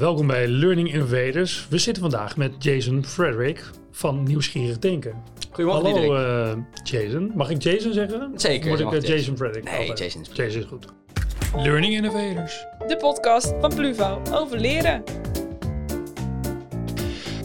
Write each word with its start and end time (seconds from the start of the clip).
welkom 0.00 0.26
bij 0.26 0.48
Learning 0.48 0.92
Invaders. 0.92 1.66
We 1.68 1.78
zitten 1.78 2.02
vandaag 2.02 2.36
met 2.36 2.52
Jason 2.58 3.04
Frederick 3.04 3.64
van 3.90 4.22
Nieuwsgierig 4.22 4.78
Denken. 4.78 5.14
Goedemorgen 5.50 5.90
Hallo 5.90 6.52
uh, 6.52 6.56
Jason. 6.82 7.32
Mag 7.34 7.50
ik 7.50 7.62
Jason 7.62 7.92
zeggen? 7.92 8.32
Zeker. 8.34 8.70
Moet 8.70 8.80
ik 8.80 8.92
uh, 8.92 9.00
Jason 9.00 9.36
Frederick? 9.36 9.64
Nee, 9.64 9.78
altijd. 9.78 9.98
Jason 9.98 10.20
is 10.20 10.28
goed. 10.28 10.36
Jason 10.36 10.60
is 10.60 10.66
goed. 10.66 10.86
Learning 11.54 11.94
Innovators. 11.94 12.66
De 12.86 12.96
podcast 12.96 13.54
van 13.60 13.74
Pluvo 13.74 14.22
over 14.32 14.58
leren. 14.58 15.02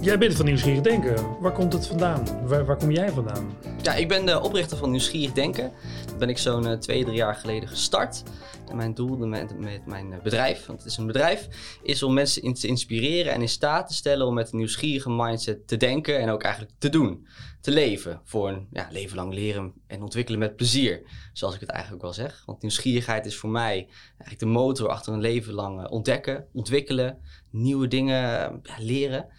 Jij 0.06 0.18
bent 0.18 0.36
van 0.36 0.46
Nieuwsgierig 0.46 0.82
Denken. 0.82 1.40
Waar 1.40 1.52
komt 1.52 1.74
het 1.74 1.88
vandaan? 1.88 2.48
Waar, 2.48 2.66
waar 2.66 2.78
kom 2.78 2.92
jij 2.92 3.10
vandaan? 3.10 3.58
Ja, 3.82 3.94
ik 3.94 4.08
ben 4.08 4.26
de 4.26 4.42
oprichter 4.42 4.78
van 4.78 4.89
Nieuwsgierig 4.89 5.34
Denken. 5.34 5.71
Dat 6.06 6.18
ben 6.18 6.30
ik 6.30 6.38
zo'n 6.38 6.68
uh, 6.68 6.74
twee, 6.74 7.04
drie 7.04 7.16
jaar 7.16 7.36
geleden 7.36 7.70
gestart. 7.70 8.24
En 8.70 8.76
mijn 8.76 8.94
doel 8.94 9.18
met, 9.18 9.60
met 9.60 9.86
mijn 9.86 10.20
bedrijf, 10.24 10.66
want 10.66 10.80
het 10.80 10.92
is 10.92 10.98
een 10.98 11.07
bedrijf, 11.07 11.48
is 11.84 12.04
om 12.04 12.14
mensen 12.14 12.54
te 12.54 12.68
inspireren 12.68 13.34
en 13.34 13.42
in 13.42 13.50
staat 13.50 13.88
te 13.88 13.93
stellen 13.93 14.28
om 14.28 14.34
met 14.34 14.52
een 14.52 14.57
nieuwsgierige 14.57 15.10
mindset 15.10 15.68
te 15.68 15.78
denken 15.78 16.20
en 16.20 16.29
ook 16.29 16.43
eigenlijk 16.43 16.74
te 16.78 16.90
doen. 16.90 17.28
Te 17.62 17.71
leven 17.71 18.21
voor 18.24 18.50
een 18.50 18.68
ja, 18.71 18.87
leven 18.92 19.15
lang 19.15 19.34
leren 19.34 19.74
en 19.87 20.01
ontwikkelen 20.01 20.40
met 20.40 20.56
plezier, 20.56 21.01
zoals 21.34 21.54
ik 21.54 21.60
het 21.60 21.70
eigenlijk 21.70 22.01
wel 22.01 22.14
zeg. 22.14 22.43
Want 22.46 22.62
nieuwsgierigheid 22.62 23.26
is 23.26 23.37
voor 23.37 23.50
mij 23.50 23.87
eigenlijk 24.07 24.40
de 24.40 24.46
motor 24.46 24.90
achter 24.90 25.14
een 25.14 25.21
leven 25.21 25.54
lang 25.54 25.87
ontdekken, 25.87 26.48
ontwikkelen, 26.54 27.18
nieuwe 27.50 27.87
dingen 27.87 28.20
ja, 28.64 28.76
leren. 28.78 29.29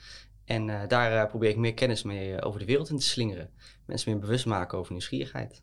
En 0.46 0.68
uh, 0.68 0.80
daar 0.88 1.12
uh, 1.12 1.28
probeer 1.28 1.50
ik 1.50 1.56
meer 1.56 1.74
kennis 1.74 2.02
mee 2.02 2.30
uh, 2.30 2.36
over 2.40 2.60
de 2.60 2.66
wereld 2.66 2.90
in 2.90 2.96
te 2.98 3.06
slingeren. 3.06 3.50
Mensen 3.86 4.10
meer 4.10 4.20
bewust 4.20 4.46
maken 4.46 4.78
over 4.78 4.92
nieuwsgierigheid. 4.92 5.62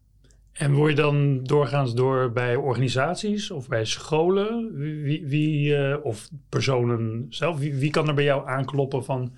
En 0.54 0.74
word 0.74 0.90
je 0.90 0.96
dan 0.96 1.44
doorgaans 1.44 1.94
door 1.94 2.32
bij 2.32 2.56
organisaties 2.56 3.52
of 3.52 3.68
bij 3.68 3.86
scholen? 3.86 4.78
Wie, 5.04 5.26
wie 5.28 6.04
of 6.04 6.30
personen 6.50 7.26
zelf? 7.30 7.58
Wie, 7.58 7.74
wie 7.74 7.92
kan 7.92 8.08
er 8.08 8.14
bij 8.14 8.24
jou 8.24 8.48
aankloppen 8.48 9.04
van... 9.04 9.34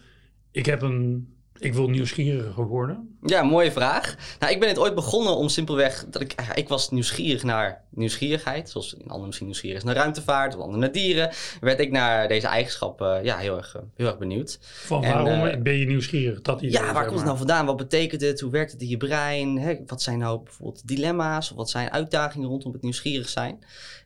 ik 0.52 0.66
heb 0.66 0.82
een 0.82 1.35
ik 1.60 1.74
wil 1.74 1.90
nieuwsgieriger 1.90 2.68
worden? 2.68 3.18
Ja, 3.22 3.44
mooie 3.44 3.72
vraag. 3.72 4.16
Nou, 4.40 4.54
ik 4.54 4.60
ben 4.60 4.70
het 4.70 4.78
ooit 4.78 4.96
begonnen 4.96 5.36
om 5.36 5.50
simpelweg 5.50 6.06
dat 6.10 6.22
ik, 6.22 6.36
ik 6.54 6.70
was 6.70 6.90
nieuwsgierig 6.90 7.44
naar 7.44 7.84
nieuwsgierigheid. 7.90 8.70
Zoals 8.70 8.94
in 8.94 9.02
anderen 9.02 9.26
misschien 9.26 9.48
nieuwsgierig 9.48 9.78
is 9.78 9.84
naar 9.84 9.96
ruimtevaart 9.96 10.54
of 10.56 10.60
anderen 10.60 10.80
naar 10.80 10.92
dieren. 10.92 11.32
Werd 11.62 11.80
ik 11.80 11.92
naar 11.92 12.28
deze 12.28 12.48
eigenschappen 12.48 13.24
ja, 13.24 13.38
heel, 13.38 13.58
erg, 13.58 13.76
heel 13.96 14.08
erg 14.08 14.18
benieuwd. 14.18 14.60
Van 14.62 15.02
waarom 15.02 15.46
uh, 15.46 15.58
ben 15.58 15.74
je 15.74 15.86
nieuwsgierig? 15.86 16.42
Dat 16.42 16.62
ja, 16.62 16.94
waar 16.94 17.06
komt 17.06 17.18
het 17.18 17.26
nou 17.26 17.38
vandaan? 17.38 17.66
Wat 17.66 17.78
betekent 17.78 18.22
het? 18.22 18.40
Hoe 18.40 18.52
werkt 18.52 18.72
het 18.72 18.82
in 18.82 18.88
je 18.88 18.98
brein? 18.98 19.58
Hè? 19.58 19.76
Wat 19.86 20.02
zijn 20.02 20.20
nou 20.20 20.44
bijvoorbeeld 20.44 20.88
dilemma's? 20.88 21.52
Of 21.52 21.58
wat 21.58 21.70
zijn 21.70 21.92
uitdagingen 21.92 22.50
rondom 22.50 22.74
het 22.74 22.82
nieuwsgierig 22.82 23.30
zijn? 23.30 23.64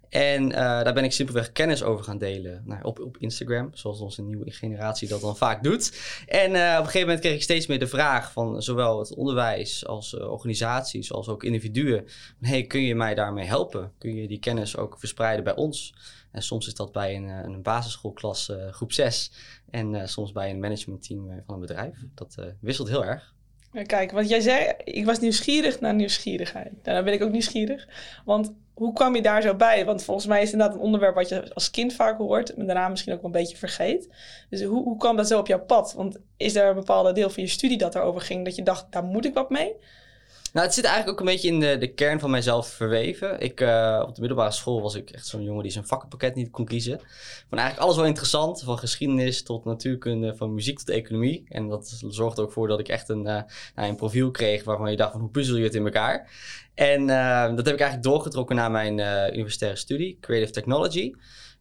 En 0.09 0.49
uh, 0.49 0.55
daar 0.55 0.93
ben 0.93 1.03
ik 1.03 1.11
simpelweg 1.11 1.51
kennis 1.51 1.83
over 1.83 2.03
gaan 2.03 2.17
delen 2.17 2.61
nou, 2.65 2.83
op, 2.83 2.99
op 2.99 3.17
Instagram, 3.17 3.69
zoals 3.73 3.99
onze 3.99 4.21
nieuwe 4.21 4.51
generatie 4.51 5.07
dat 5.07 5.21
dan 5.21 5.37
vaak 5.37 5.63
doet. 5.63 5.99
En 6.27 6.51
uh, 6.51 6.71
op 6.71 6.79
een 6.79 6.85
gegeven 6.85 6.99
moment 6.99 7.19
kreeg 7.19 7.35
ik 7.35 7.43
steeds 7.43 7.67
meer 7.67 7.79
de 7.79 7.87
vraag 7.87 8.31
van 8.31 8.61
zowel 8.61 8.99
het 8.99 9.15
onderwijs 9.15 9.85
als 9.85 10.13
uh, 10.13 10.31
organisaties, 10.31 11.11
als 11.11 11.27
ook 11.27 11.43
individuen. 11.43 12.05
hey, 12.41 12.63
kun 12.63 12.81
je 12.81 12.95
mij 12.95 13.15
daarmee 13.15 13.45
helpen? 13.45 13.91
Kun 13.97 14.15
je 14.15 14.27
die 14.27 14.39
kennis 14.39 14.77
ook 14.77 14.99
verspreiden 14.99 15.43
bij 15.43 15.55
ons? 15.55 15.93
En 16.31 16.41
soms 16.41 16.67
is 16.67 16.75
dat 16.75 16.91
bij 16.91 17.15
een, 17.15 17.27
een 17.27 17.61
basisschoolklas 17.61 18.51
groep 18.71 18.91
6 18.91 19.31
en 19.69 20.09
soms 20.09 20.31
bij 20.31 20.49
een 20.49 20.59
managementteam 20.59 21.43
van 21.45 21.55
een 21.55 21.61
bedrijf. 21.61 21.95
Dat 22.15 22.35
wisselt 22.59 22.89
heel 22.89 23.05
erg. 23.05 23.33
Kijk, 23.85 24.11
want 24.11 24.29
jij 24.29 24.41
zei, 24.41 24.71
ik 24.83 25.05
was 25.05 25.19
nieuwsgierig 25.19 25.79
naar 25.79 25.93
nieuwsgierigheid. 25.93 26.71
Nou, 26.71 26.95
dan 26.95 27.03
ben 27.03 27.13
ik 27.13 27.23
ook 27.23 27.31
nieuwsgierig. 27.31 27.87
Want 28.25 28.53
hoe 28.73 28.93
kwam 28.93 29.15
je 29.15 29.21
daar 29.21 29.41
zo 29.41 29.55
bij? 29.55 29.85
Want 29.85 30.03
volgens 30.03 30.27
mij 30.27 30.37
is 30.37 30.43
het 30.43 30.53
inderdaad 30.53 30.77
een 30.77 30.83
onderwerp 30.83 31.15
wat 31.15 31.29
je 31.29 31.53
als 31.53 31.71
kind 31.71 31.93
vaak 31.93 32.17
hoort. 32.17 32.53
En 32.53 32.65
daarna 32.65 32.87
misschien 32.87 33.13
ook 33.13 33.21
wel 33.21 33.31
een 33.31 33.39
beetje 33.39 33.57
vergeet. 33.57 34.09
Dus 34.49 34.63
hoe, 34.63 34.83
hoe 34.83 34.97
kwam 34.97 35.15
dat 35.15 35.27
zo 35.27 35.39
op 35.39 35.47
jouw 35.47 35.65
pad? 35.65 35.93
Want 35.93 36.19
is 36.37 36.55
er 36.55 36.69
een 36.69 36.75
bepaalde 36.75 37.13
deel 37.13 37.29
van 37.29 37.43
je 37.43 37.49
studie 37.49 37.77
dat 37.77 37.95
erover 37.95 38.21
ging? 38.21 38.45
Dat 38.45 38.55
je 38.55 38.63
dacht, 38.63 38.85
daar 38.89 39.03
moet 39.03 39.25
ik 39.25 39.33
wat 39.33 39.49
mee? 39.49 39.75
Nou, 40.53 40.65
het 40.65 40.75
zit 40.75 40.83
eigenlijk 40.83 41.13
ook 41.13 41.27
een 41.27 41.33
beetje 41.33 41.47
in 41.47 41.59
de, 41.59 41.77
de 41.77 41.93
kern 41.93 42.19
van 42.19 42.29
mijzelf 42.29 42.67
verweven. 42.67 43.39
Ik, 43.39 43.61
uh, 43.61 44.03
op 44.07 44.15
de 44.15 44.21
middelbare 44.21 44.51
school 44.51 44.81
was 44.81 44.95
ik 44.95 45.09
echt 45.09 45.27
zo'n 45.27 45.43
jongen 45.43 45.63
die 45.63 45.71
zijn 45.71 45.87
vakkenpakket 45.87 46.35
niet 46.35 46.49
kon 46.49 46.65
kiezen. 46.65 46.99
Van 47.49 47.57
eigenlijk 47.57 47.79
alles 47.79 47.95
wel 47.95 48.05
interessant, 48.05 48.61
van 48.63 48.77
geschiedenis 48.77 49.43
tot 49.43 49.65
natuurkunde, 49.65 50.35
van 50.35 50.53
muziek 50.53 50.77
tot 50.77 50.89
economie. 50.89 51.45
En 51.49 51.67
dat 51.67 52.01
zorgde 52.07 52.41
ook 52.41 52.51
voor 52.51 52.67
dat 52.67 52.79
ik 52.79 52.87
echt 52.87 53.09
een, 53.09 53.25
uh, 53.25 53.41
nou, 53.75 53.89
een 53.89 53.95
profiel 53.95 54.31
kreeg 54.31 54.63
waarvan 54.63 54.91
je 54.91 54.97
dacht 54.97 55.11
van 55.11 55.21
hoe 55.21 55.29
puzzel 55.29 55.57
je 55.57 55.63
het 55.63 55.75
in 55.75 55.85
elkaar. 55.85 56.31
En 56.73 57.01
uh, 57.01 57.55
dat 57.55 57.65
heb 57.65 57.73
ik 57.73 57.81
eigenlijk 57.81 58.03
doorgetrokken 58.03 58.55
naar 58.55 58.71
mijn 58.71 58.99
universitaire 59.33 59.77
studie, 59.77 60.17
Creative 60.21 60.51
Technology. 60.51 61.13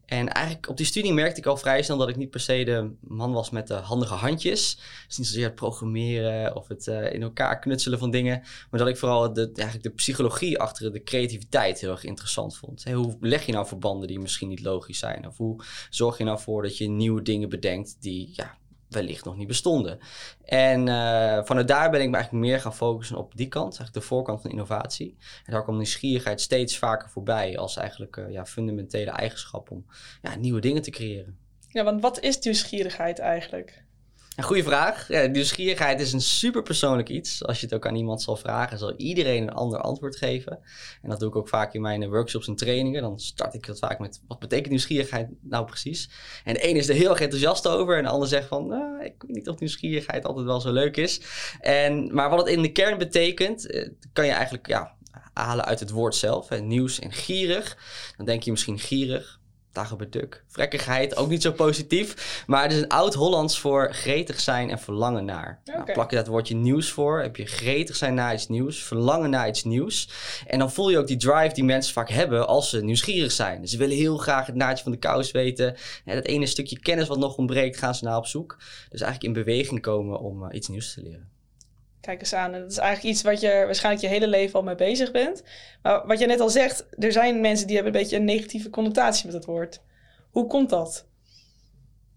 En 0.09 0.29
eigenlijk 0.29 0.69
op 0.69 0.77
die 0.77 0.87
studie 0.87 1.13
merkte 1.13 1.41
ik 1.41 1.47
al 1.47 1.57
vrij 1.57 1.83
snel 1.83 1.97
dat 1.97 2.09
ik 2.09 2.17
niet 2.17 2.31
per 2.31 2.41
se 2.41 2.65
de 2.65 2.91
man 3.01 3.33
was 3.33 3.51
met 3.51 3.67
de 3.67 3.75
handige 3.75 4.15
handjes. 4.15 4.81
Dus 5.07 5.19
niet 5.19 5.27
zozeer 5.27 5.45
het 5.45 5.55
programmeren 5.55 6.57
of 6.57 6.69
het 6.69 6.87
uh, 6.87 7.13
in 7.13 7.23
elkaar 7.23 7.59
knutselen 7.59 7.99
van 7.99 8.11
dingen. 8.11 8.43
Maar 8.71 8.81
dat 8.81 8.89
ik 8.89 8.97
vooral 8.97 9.33
de, 9.33 9.51
eigenlijk 9.55 9.83
de 9.83 9.95
psychologie 9.95 10.59
achter 10.59 10.93
de 10.93 11.03
creativiteit 11.03 11.81
heel 11.81 11.91
erg 11.91 12.05
interessant 12.05 12.57
vond. 12.57 12.85
Hoe 12.85 13.17
leg 13.21 13.47
je 13.47 13.53
nou 13.53 13.67
verbanden 13.67 14.09
die 14.09 14.19
misschien 14.19 14.49
niet 14.49 14.63
logisch 14.63 14.99
zijn? 14.99 15.27
Of 15.27 15.37
hoe 15.37 15.63
zorg 15.91 16.19
je 16.19 16.25
nou 16.25 16.41
voor 16.41 16.63
dat 16.63 16.79
je 16.79 16.89
nieuwe 16.89 17.23
dingen 17.23 17.49
bedenkt 17.49 17.97
die 18.01 18.31
ja, 18.33 18.59
wellicht 18.89 19.25
nog 19.25 19.37
niet 19.37 19.47
bestonden. 19.47 19.99
En 20.45 20.87
uh, 20.87 21.45
vanuit 21.45 21.69
daar 21.69 21.91
ben 21.91 22.01
ik 22.01 22.09
me 22.09 22.15
eigenlijk 22.15 22.47
meer 22.47 22.61
gaan 22.61 22.75
focussen 22.75 23.17
op 23.17 23.37
die 23.37 23.49
kant, 23.49 23.67
eigenlijk 23.67 23.95
de 23.95 24.01
voorkant 24.01 24.41
van 24.41 24.51
innovatie. 24.51 25.17
En 25.45 25.53
daar 25.53 25.63
kwam 25.63 25.77
nieuwsgierigheid 25.77 26.41
steeds 26.41 26.79
vaker 26.79 27.11
voorbij 27.11 27.59
als 27.59 27.77
eigenlijk 27.77 28.17
uh, 28.17 28.31
ja, 28.31 28.47
fundamentele 28.47 29.11
eigenschap 29.11 29.71
om 29.71 29.87
ja, 30.23 30.37
nieuwe 30.37 30.61
dingen 30.61 30.83
te 30.83 30.91
creëren. 30.91 31.39
Ja, 31.69 31.85
want 31.85 32.01
wat 32.01 32.21
is 32.21 32.39
nieuwsgierigheid 32.39 33.19
eigenlijk? 33.19 33.83
Een 34.39 34.45
goede 34.45 34.63
vraag. 34.63 35.09
Ja, 35.09 35.27
nieuwsgierigheid 35.27 36.01
is 36.01 36.13
een 36.13 36.21
super 36.21 36.63
persoonlijk 36.63 37.09
iets. 37.09 37.45
Als 37.45 37.61
je 37.61 37.67
het 37.67 37.75
ook 37.75 37.87
aan 37.87 37.95
iemand 37.95 38.23
zal 38.23 38.37
vragen, 38.37 38.79
zal 38.79 38.95
iedereen 38.97 39.43
een 39.43 39.53
ander 39.53 39.81
antwoord 39.81 40.17
geven. 40.17 40.59
En 41.03 41.11
dat 41.11 41.21
doe 41.21 41.29
ik 41.29 41.37
ook 41.37 41.49
vaak 41.49 41.75
in 41.75 41.81
mijn 41.81 42.09
workshops 42.09 42.49
en 42.49 42.57
trainingen. 42.57 43.03
Dan 43.03 43.19
start 43.21 43.55
ik 43.55 43.67
dat 43.67 43.79
vaak 43.79 43.99
met, 43.99 44.21
wat 44.29 44.39
betekent 44.39 44.69
nieuwsgierigheid 44.69 45.29
nou 45.41 45.67
precies? 45.67 46.11
En 46.45 46.55
de 46.55 46.69
een 46.69 46.77
is 46.77 46.89
er 46.89 46.95
heel 46.95 47.11
erg 47.11 47.21
enthousiast 47.21 47.69
over 47.69 47.97
en 47.97 48.03
de 48.03 48.09
ander 48.09 48.29
zegt 48.29 48.49
van, 48.49 48.67
nou, 48.67 49.05
ik 49.05 49.15
weet 49.19 49.37
niet 49.37 49.49
of 49.49 49.59
nieuwsgierigheid 49.59 50.25
altijd 50.25 50.47
wel 50.47 50.61
zo 50.61 50.73
leuk 50.73 50.97
is. 50.97 51.21
En, 51.61 52.15
maar 52.15 52.31
wat 52.31 52.39
het 52.39 52.49
in 52.49 52.63
de 52.63 52.73
kern 52.73 52.99
betekent, 52.99 53.71
eh, 53.71 53.89
kan 54.13 54.27
je 54.27 54.33
eigenlijk 54.33 54.67
ja, 54.67 54.95
halen 55.33 55.65
uit 55.65 55.81
het 55.81 55.91
woord 55.91 56.15
zelf. 56.15 56.61
Nieuws 56.61 56.99
en 56.99 57.13
gierig. 57.13 57.79
Dan 58.17 58.27
denk 58.27 58.43
je 58.43 58.51
misschien 58.51 58.79
gierig 58.79 59.38
Dagoberduk. 59.79 60.45
Vrekkigheid, 60.47 61.17
ook 61.17 61.29
niet 61.29 61.43
zo 61.43 61.53
positief. 61.53 62.43
Maar 62.47 62.63
het 62.63 62.73
is 62.73 62.79
een 62.79 62.89
oud-Hollands 62.89 63.59
voor 63.59 63.95
gretig 63.95 64.41
zijn 64.41 64.71
en 64.71 64.79
verlangen 64.79 65.25
naar. 65.25 65.61
Okay. 65.65 65.81
Nou, 65.81 65.93
plak 65.93 66.11
je 66.11 66.17
dat 66.17 66.27
woordje 66.27 66.55
nieuws 66.55 66.91
voor, 66.91 67.21
heb 67.21 67.37
je 67.37 67.47
gretig 67.47 67.97
zijn 67.97 68.15
naar 68.15 68.35
iets 68.35 68.49
nieuws, 68.49 68.83
verlangen 68.83 69.31
naar 69.31 69.49
iets 69.49 69.65
nieuws. 69.65 70.11
En 70.47 70.59
dan 70.59 70.73
voel 70.73 70.91
je 70.91 70.99
ook 70.99 71.07
die 71.07 71.17
drive 71.17 71.55
die 71.55 71.65
mensen 71.65 71.93
vaak 71.93 72.11
hebben 72.11 72.49
als 72.49 72.71
ze 72.71 72.85
nieuwsgierig 72.85 73.33
zijn. 73.33 73.69
Ze 73.69 73.77
willen 73.77 73.97
heel 73.97 74.17
graag 74.17 74.47
het 74.47 74.55
naadje 74.55 74.83
van 74.83 74.93
de 74.93 74.99
kous 74.99 75.31
weten. 75.31 75.77
En 76.05 76.15
dat 76.15 76.27
ene 76.27 76.47
stukje 76.47 76.79
kennis 76.79 77.09
wat 77.09 77.19
nog 77.19 77.37
ontbreekt, 77.37 77.79
gaan 77.79 77.95
ze 77.95 78.05
naar 78.05 78.17
op 78.17 78.27
zoek. 78.27 78.57
Dus 78.89 79.01
eigenlijk 79.01 79.37
in 79.37 79.45
beweging 79.45 79.81
komen 79.81 80.21
om 80.21 80.43
uh, 80.43 80.49
iets 80.53 80.69
nieuws 80.69 80.95
te 80.95 81.03
leren. 81.03 81.38
Kijk 82.01 82.21
eens 82.21 82.35
aan. 82.35 82.53
Dat 82.53 82.71
is 82.71 82.79
eigenlijk 82.79 83.15
iets 83.15 83.23
wat 83.23 83.41
je 83.41 83.63
waarschijnlijk 83.65 84.05
je 84.05 84.11
hele 84.11 84.29
leven 84.29 84.55
al 84.55 84.63
mee 84.65 84.75
bezig 84.75 85.11
bent. 85.11 85.43
Maar 85.83 86.07
wat 86.07 86.19
je 86.19 86.27
net 86.27 86.41
al 86.41 86.51
zegt, 86.51 86.87
er 86.99 87.13
zijn 87.13 87.41
mensen 87.41 87.67
die 87.67 87.77
hebben 87.77 87.95
een 87.95 88.01
beetje 88.01 88.17
een 88.17 88.25
negatieve 88.25 88.71
connotatie 88.71 89.27
met 89.27 89.35
het 89.35 89.45
woord. 89.45 89.83
Hoe 90.31 90.47
komt 90.47 90.71
dat? 90.71 91.07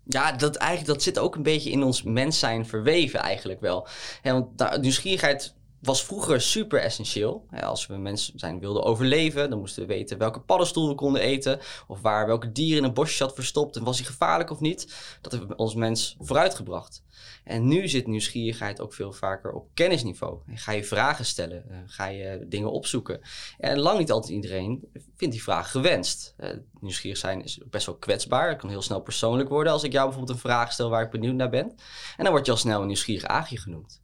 Ja, 0.04 0.32
dat, 0.32 0.56
eigenlijk, 0.56 0.94
dat 0.94 1.04
zit 1.04 1.20
ook 1.20 1.36
een 1.36 1.44
beetje 1.44 1.70
in 1.70 1.84
ons 1.84 2.04
mens 2.04 2.40
zijn 2.40 2.66
verweven 2.66 3.20
eigenlijk 3.20 3.62
wel. 3.62 3.88
Ja, 4.24 4.32
want 4.34 4.82
nieuwsgierigheid 4.82 5.56
was 5.82 6.04
vroeger 6.04 6.42
super 6.42 6.80
essentieel. 6.80 7.46
Als 7.62 7.88
we 7.88 7.98
mensen 7.98 8.40
zijn 8.40 8.60
wilden 8.60 8.84
overleven, 8.84 9.50
dan 9.50 9.60
moesten 9.60 9.82
we 9.82 9.94
weten 9.94 10.18
welke 10.18 10.40
paddenstoel 10.40 10.88
we 10.88 10.96
konden 10.96 11.22
eten. 11.22 11.60
Of 11.88 12.02
waar 12.02 12.28
welke 12.28 12.52
dier 12.52 12.78
in 12.78 12.84
een 12.84 12.94
bosje 12.94 13.16
zat 13.16 13.34
verstopt 13.34 13.76
en 13.76 13.84
was 13.84 13.98
hij 13.98 14.06
gevaarlijk 14.06 14.50
of 14.50 14.60
niet. 14.60 14.96
Dat 15.22 15.32
heeft 15.32 15.56
ons 15.56 15.76
mens 15.76 16.16
vooruitgebracht. 16.20 17.04
En 17.44 17.68
nu 17.68 17.88
zit 17.88 18.08
nieuwsgierigheid 18.08 18.82
ook 18.82 18.94
veel 18.94 19.14
vaker 19.14 19.52
op 19.52 19.70
kennisniveau. 19.74 20.40
Ga 20.48 20.72
je 20.72 20.84
vragen 20.84 21.26
stellen, 21.26 21.70
eh, 21.70 21.78
ga 21.86 22.06
je 22.06 22.46
dingen 22.48 22.72
opzoeken. 22.72 23.22
En 23.58 23.80
lang 23.80 24.00
niet 24.00 24.12
altijd 24.12 24.34
iedereen 24.34 24.90
vindt 25.16 25.34
die 25.34 25.44
vraag 25.44 25.72
gewenst. 25.72 26.36
Uh, 26.40 26.50
nieuwsgierig 26.80 27.18
zijn 27.18 27.44
is 27.44 27.60
best 27.70 27.86
wel 27.86 27.96
kwetsbaar. 27.96 28.50
Het 28.50 28.58
kan 28.58 28.70
heel 28.70 28.82
snel 28.82 29.02
persoonlijk 29.02 29.50
worden 29.50 29.74
als 29.74 29.84
ik 29.84 29.92
jou 29.92 30.06
bijvoorbeeld 30.06 30.38
een 30.38 30.44
vraag 30.44 30.72
stel 30.72 30.90
waar 30.90 31.04
ik 31.04 31.12
benieuwd 31.12 31.36
naar 31.36 31.50
ben. 31.50 31.70
En 32.18 32.24
dan 32.24 32.32
word 32.32 32.46
je 32.46 32.52
al 32.52 32.58
snel 32.58 32.82
een 32.82 32.88
nieuwsgierig 32.88 33.26
aagje 33.26 33.58
genoemd. 33.58 34.02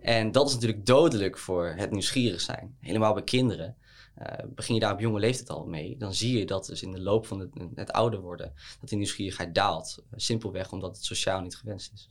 En 0.00 0.32
dat 0.32 0.48
is 0.48 0.54
natuurlijk 0.54 0.86
dodelijk 0.86 1.38
voor 1.38 1.74
het 1.76 1.90
nieuwsgierig 1.90 2.40
zijn. 2.40 2.76
Helemaal 2.80 3.14
bij 3.14 3.24
kinderen. 3.24 3.76
Uh, 4.22 4.26
begin 4.48 4.74
je 4.74 4.80
daar 4.80 4.92
op 4.92 5.00
jonge 5.00 5.20
leeftijd 5.20 5.50
al 5.50 5.66
mee, 5.66 5.96
dan 5.98 6.14
zie 6.14 6.38
je 6.38 6.46
dat 6.46 6.66
dus 6.66 6.82
in 6.82 6.90
de 6.90 7.00
loop 7.00 7.26
van 7.26 7.38
het, 7.38 7.50
het 7.74 7.92
ouder 7.92 8.20
worden, 8.20 8.52
dat 8.80 8.88
die 8.88 8.98
nieuwsgierigheid 8.98 9.54
daalt. 9.54 10.04
simpelweg 10.14 10.72
omdat 10.72 10.96
het 10.96 11.04
sociaal 11.04 11.40
niet 11.40 11.56
gewenst 11.56 11.92
is. 11.92 12.10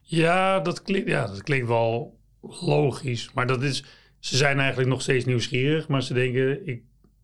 Ja 0.00 0.60
dat, 0.60 0.82
klinkt, 0.82 1.08
ja, 1.08 1.26
dat 1.26 1.42
klinkt 1.42 1.68
wel 1.68 2.18
logisch. 2.40 3.32
Maar 3.32 3.46
dat 3.46 3.62
is, 3.62 3.84
ze 4.18 4.36
zijn 4.36 4.58
eigenlijk 4.58 4.88
nog 4.88 5.02
steeds 5.02 5.24
nieuwsgierig, 5.24 5.88
maar 5.88 6.02
ze 6.02 6.14
denken, 6.14 6.66
ik, 6.66 6.82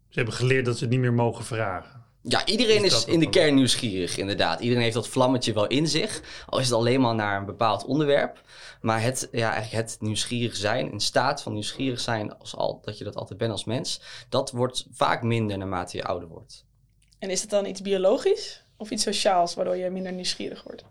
ze 0.09 0.19
hebben 0.19 0.35
geleerd 0.35 0.65
dat 0.65 0.77
ze 0.77 0.85
het 0.85 0.93
niet 0.93 1.03
meer 1.03 1.15
mogen 1.15 1.45
vragen. 1.45 1.98
Ja, 2.29 2.47
iedereen 2.47 2.85
Is 2.85 3.05
in 3.05 3.21
de 3.21 3.29
kern 3.29 3.55
nieuwsgierig, 3.55 4.17
inderdaad. 4.17 4.61
Iedereen 4.61 4.83
heeft 4.83 4.95
dat 4.95 5.09
vlammetje 5.09 5.53
wel 5.53 5.67
in 5.67 5.89
zich. 5.89 6.23
Al 6.47 6.59
is 6.59 6.65
het 6.65 6.75
alleen 6.75 7.01
maar 7.01 7.15
naar 7.15 7.39
een 7.39 7.47
bepaald 7.47 7.85
onderwerp. 7.85 8.43
Maar 8.81 9.03
het, 9.03 9.29
ja, 9.33 9.53
eigenlijk 9.53 9.89
het 9.89 9.97
nieuwsgierig 10.01 10.57
zijn, 10.57 10.93
in 10.93 11.01
staat 11.01 11.43
van 11.43 11.53
nieuwsgierig 11.53 12.01
zijn, 12.01 12.39
als 12.39 12.57
al, 12.57 12.81
dat 12.85 12.99
je 12.99 13.05
dat 13.05 13.17
altijd 13.17 13.39
bent 13.39 13.53
als 13.53 13.65
mens, 13.65 14.01
dat 14.29 14.51
wordt 14.51 14.87
vaak 14.91 15.23
minder 15.23 15.59
naarmate 15.59 15.97
je 15.97 16.05
ouder 16.05 16.29
wordt. 16.29 16.65
En 17.19 17.31
is 17.31 17.41
het 17.41 17.51
dan 17.51 17.67
iets 17.67 17.83
biologisch 17.83 18.63
of 18.77 18.91
iets 18.91 19.03
sociaals 19.03 19.55
waardoor 19.55 19.77
je 19.77 19.91
minder 19.91 20.13
nieuwsgierig 20.13 20.63
wordt? 20.63 20.85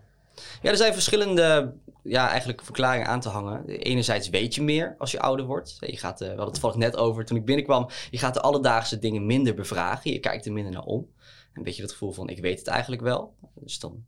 Ja, 0.62 0.70
er 0.70 0.78
zijn 0.78 0.94
verschillende 0.94 1.74
ja, 2.04 2.30
eigenlijk 2.30 2.64
verklaringen 2.64 3.08
aan 3.08 3.20
te 3.20 3.30
hangen. 3.30 3.68
Enerzijds 3.68 4.30
weet 4.30 4.56
je 4.56 4.62
meer 4.62 4.96
als 4.98 5.12
je 5.12 5.20
ouder 5.20 5.46
wordt. 5.46 5.78
Je 5.80 5.98
gaat, 5.98 6.14
eh, 6.14 6.20
we 6.20 6.26
hadden 6.28 6.46
het 6.46 6.54
toevallig 6.54 6.78
net 6.78 6.98
over 6.98 7.26
toen 7.26 7.38
ik 7.38 7.46
binnenkwam. 7.46 7.90
Je 8.10 8.18
gaat 8.18 8.34
de 8.34 8.42
alledaagse 8.42 9.00
dingen 9.00 9.26
minder 9.26 9.54
bevragen. 9.54 10.12
Je 10.12 10.20
kijkt 10.20 10.46
er 10.46 10.54
minder 10.54 10.74
naar 10.74 10.84
om. 10.84 11.08
Een 11.54 11.64
beetje 11.64 11.82
het 11.82 11.92
gevoel 11.92 12.12
van 12.12 12.30
ik 12.30 12.40
weet 12.40 12.60
het 12.60 12.68
eigenlijk 12.68 13.02
wel. 13.02 13.36
Dus 13.56 13.80
dan 13.80 14.04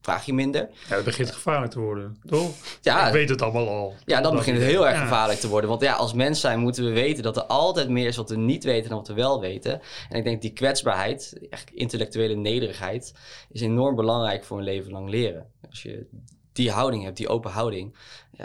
vraag 0.00 0.26
je 0.26 0.32
minder. 0.34 0.68
Ja, 0.88 0.94
het 0.96 1.04
begint 1.04 1.30
gevaarlijk 1.30 1.72
te 1.72 1.80
worden, 1.80 2.16
toch? 2.26 2.50
Ja, 2.80 3.06
Ik 3.06 3.12
weet 3.12 3.28
het 3.28 3.42
allemaal 3.42 3.68
al. 3.68 3.94
Ja, 4.04 4.20
dan 4.20 4.36
begint 4.36 4.56
het 4.58 4.66
heel 4.66 4.86
erg 4.86 4.96
Ja. 4.96 5.02
gevaarlijk 5.02 5.40
te 5.40 5.48
worden. 5.48 5.70
Want 5.70 5.82
ja, 5.82 5.92
als 5.92 6.12
mens 6.12 6.40
zijn 6.40 6.60
moeten 6.60 6.84
we 6.84 6.90
weten 6.90 7.22
dat 7.22 7.36
er 7.36 7.42
altijd 7.42 7.88
meer 7.88 8.06
is 8.06 8.16
wat 8.16 8.30
we 8.30 8.36
niet 8.36 8.64
weten 8.64 8.88
dan 8.88 8.98
wat 8.98 9.08
we 9.08 9.14
wel 9.14 9.40
weten. 9.40 9.80
En 10.08 10.16
ik 10.18 10.24
denk 10.24 10.42
die 10.42 10.52
kwetsbaarheid, 10.52 11.38
echt 11.50 11.70
intellectuele 11.70 12.34
nederigheid, 12.34 13.14
is 13.50 13.60
enorm 13.60 13.96
belangrijk 13.96 14.44
voor 14.44 14.58
een 14.58 14.64
leven 14.64 14.92
lang 14.92 15.08
leren. 15.08 15.46
Als 15.68 15.82
je 15.82 16.06
die 16.52 16.70
houding 16.70 17.04
hebt, 17.04 17.16
die 17.16 17.28
open 17.28 17.50
houding, 17.50 17.96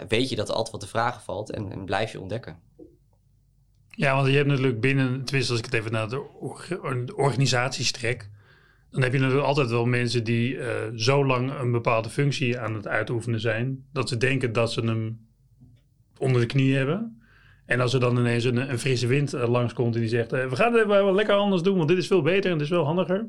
weet 0.08 0.28
je 0.28 0.36
dat 0.36 0.48
er 0.48 0.54
altijd 0.54 0.72
wat 0.72 0.80
te 0.80 0.88
vragen 0.88 1.20
valt 1.22 1.50
en, 1.50 1.72
en 1.72 1.84
blijf 1.84 2.12
je 2.12 2.20
ontdekken. 2.20 2.58
Ja, 3.90 4.14
want 4.14 4.28
je 4.28 4.36
hebt 4.36 4.48
natuurlijk 4.48 4.80
binnen, 4.80 5.24
tenminste 5.24 5.50
als 5.52 5.60
ik 5.60 5.64
het 5.66 5.74
even 5.74 5.92
naar 5.92 6.08
de, 6.08 6.22
org- 6.40 6.68
de 7.04 7.12
organisaties 7.16 7.92
trek, 7.92 8.28
dan 8.96 9.04
heb 9.04 9.14
je 9.14 9.20
natuurlijk 9.20 9.46
altijd 9.46 9.70
wel 9.70 9.84
mensen 9.84 10.24
die 10.24 10.58
eh, 10.58 10.74
zo 10.94 11.26
lang 11.26 11.58
een 11.60 11.72
bepaalde 11.72 12.08
functie 12.08 12.58
aan 12.58 12.74
het 12.74 12.86
uitoefenen 12.86 13.40
zijn, 13.40 13.84
dat 13.92 14.08
ze 14.08 14.16
denken 14.16 14.52
dat 14.52 14.72
ze 14.72 14.80
hem 14.80 15.26
onder 16.18 16.40
de 16.40 16.46
knie 16.46 16.76
hebben. 16.76 17.20
En 17.66 17.80
als 17.80 17.94
er 17.94 18.00
dan 18.00 18.18
ineens 18.18 18.44
een, 18.44 18.70
een 18.70 18.78
frisse 18.78 19.06
wind 19.06 19.32
eh, 19.32 19.48
langskomt 19.48 19.94
en 19.94 20.00
die 20.00 20.08
zegt, 20.08 20.32
eh, 20.32 20.46
we 20.46 20.56
gaan 20.56 20.74
het 20.74 20.86
wat 20.86 21.14
lekker 21.14 21.34
anders 21.34 21.62
doen, 21.62 21.76
want 21.76 21.88
dit 21.88 21.98
is 21.98 22.06
veel 22.06 22.22
beter 22.22 22.50
en 22.50 22.58
dit 22.58 22.66
is 22.66 22.72
veel 22.72 22.84
handiger. 22.84 23.26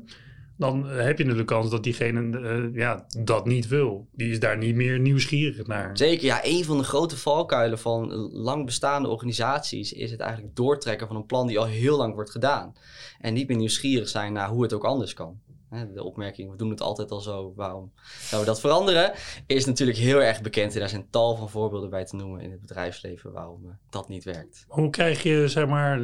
Dan 0.56 0.86
heb 0.86 1.18
je 1.18 1.24
natuurlijk 1.24 1.50
kans 1.50 1.70
dat 1.70 1.82
diegene 1.82 2.70
ja, 2.72 3.06
dat 3.24 3.46
niet 3.46 3.68
wil. 3.68 4.08
Die 4.12 4.30
is 4.30 4.40
daar 4.40 4.58
niet 4.58 4.74
meer 4.74 4.98
nieuwsgierig 4.98 5.66
naar. 5.66 5.90
Zeker, 5.96 6.24
ja, 6.24 6.40
een 6.42 6.64
van 6.64 6.78
de 6.78 6.84
grote 6.84 7.16
valkuilen 7.16 7.78
van 7.78 8.12
lang 8.32 8.64
bestaande 8.64 9.08
organisaties 9.08 9.92
is 9.92 10.10
het 10.10 10.20
eigenlijk 10.20 10.56
doortrekken 10.56 11.06
van 11.06 11.16
een 11.16 11.26
plan 11.26 11.46
die 11.46 11.58
al 11.58 11.66
heel 11.66 11.96
lang 11.96 12.14
wordt 12.14 12.30
gedaan. 12.30 12.72
En 13.20 13.34
niet 13.34 13.48
meer 13.48 13.56
nieuwsgierig 13.56 14.08
zijn 14.08 14.32
naar 14.32 14.48
hoe 14.48 14.62
het 14.62 14.72
ook 14.72 14.84
anders 14.84 15.14
kan. 15.14 15.40
De 15.70 16.02
opmerking, 16.02 16.50
we 16.50 16.56
doen 16.56 16.70
het 16.70 16.80
altijd 16.80 17.10
al 17.10 17.20
zo, 17.20 17.52
waarom 17.56 17.92
zouden 18.20 18.40
we 18.40 18.54
dat 18.54 18.60
veranderen? 18.60 19.12
Is 19.46 19.64
natuurlijk 19.64 19.98
heel 19.98 20.22
erg 20.22 20.40
bekend 20.40 20.74
en 20.74 20.80
daar 20.80 20.88
zijn 20.88 21.10
tal 21.10 21.36
van 21.36 21.50
voorbeelden 21.50 21.90
bij 21.90 22.04
te 22.04 22.16
noemen 22.16 22.40
in 22.40 22.50
het 22.50 22.60
bedrijfsleven 22.60 23.32
waarom 23.32 23.64
eh, 23.64 23.74
dat 23.90 24.08
niet 24.08 24.24
werkt. 24.24 24.64
Hoe 24.68 24.90
krijg 24.90 25.22
je, 25.22 25.48
zeg 25.48 25.66
maar, 25.66 26.00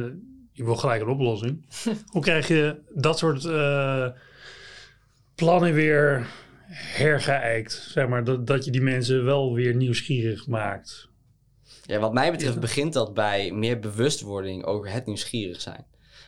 je 0.51 0.63
wil 0.63 0.75
gelijk 0.75 1.01
een 1.01 1.07
oplossing. 1.07 1.65
Hoe 2.13 2.21
krijg 2.21 2.47
je 2.47 2.81
dat 2.93 3.17
soort 3.17 3.45
eh, 3.45 4.07
plannen 5.35 5.73
weer 5.73 6.27
hergeëikt? 6.73 7.73
Zeg 7.73 8.07
maar, 8.07 8.23
dat, 8.23 8.47
dat 8.47 8.65
je 8.65 8.71
die 8.71 8.81
mensen 8.81 9.25
wel 9.25 9.53
weer 9.53 9.75
nieuwsgierig 9.75 10.47
maakt. 10.47 11.09
Ja, 11.85 11.99
wat 11.99 12.13
mij 12.13 12.31
betreft 12.31 12.59
begint 12.59 12.93
dat 12.93 13.13
bij 13.13 13.51
meer 13.51 13.79
bewustwording 13.79 14.65
over 14.65 14.91
het 14.91 15.05
nieuwsgierig 15.05 15.61
zijn. 15.61 15.85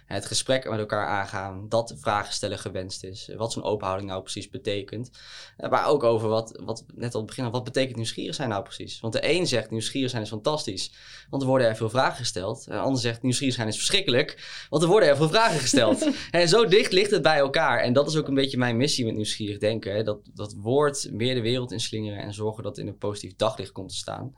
Het 0.08 0.26
gesprek 0.26 0.70
met 0.70 0.80
elkaar 0.80 1.08
aangaan, 1.08 1.66
dat 1.70 1.94
vragen 1.98 2.34
stellen 2.34 2.60
gewenst 2.60 3.04
is. 3.04 3.30
Wat 3.38 3.52
zo'n 3.52 3.64
openhouding 3.64 4.10
nou 4.10 4.22
precies 4.22 4.50
betekent. 4.50 5.10
Eh, 5.58 5.70
Maar 5.70 5.88
ook 5.88 6.04
over 6.04 6.30
wat, 6.30 6.60
wat 6.64 6.84
net 6.96 7.14
al 7.14 7.20
het 7.20 7.30
begin, 7.30 7.52
wat 7.52 7.64
betekent 7.64 7.96
nieuwsgierig 7.96 8.36
zijn 8.36 8.50
nou 8.50 8.64
precies? 8.64 9.00
Want 9.00 9.14
de 9.14 9.30
een 9.30 9.48
zegt 9.48 9.72
nieuwsgierig 9.72 10.10
zijn 10.10 10.22
is 10.24 10.30
fantastisch, 10.30 10.92
want 11.30 11.42
er 11.42 11.48
worden 11.48 11.68
er 11.68 11.76
veel 11.76 11.90
vragen 11.90 12.18
gesteld. 12.18 12.66
En 12.68 12.76
de 12.76 12.82
ander 12.82 13.02
zegt 13.02 13.22
nieuwsgierig 13.22 13.56
zijn 13.56 13.68
is 13.68 13.78
verschrikkelijk, 13.78 14.66
want 14.70 14.84
er 14.84 14.90
worden 14.90 15.10
er 15.10 15.16
veel 15.16 15.30
vragen 15.30 15.60
gesteld. 15.60 16.10
en 16.32 16.50
zo 16.50 16.66
dicht 16.66 16.92
ligt 16.92 17.12
het 17.12 17.22
bij 17.22 17.38
elkaar. 17.38 17.80
En 17.80 17.94
dat 17.94 18.08
is 18.08 18.16
ook 18.16 18.28
een 18.28 18.34
beetje 18.34 18.58
mijn 18.58 18.78
missie 18.78 19.06
met 19.06 19.16
nieuwsgierig 19.16 19.58
denken. 19.58 19.96
hè. 19.96 20.04
Dat, 20.04 20.20
dat 20.34 20.54
woord 20.58 21.10
meer 21.12 21.36
de 21.36 21.42
wereld 21.42 21.72
inslingeren 21.72 22.20
en 22.20 22.34
zorgen 22.34 22.64
dat 22.64 22.76
het 22.76 22.86
in 22.86 22.92
een 22.92 22.98
positief 22.98 23.36
daglicht 23.36 23.72
komt 23.72 23.90
te 23.90 23.96
staan. 23.96 24.36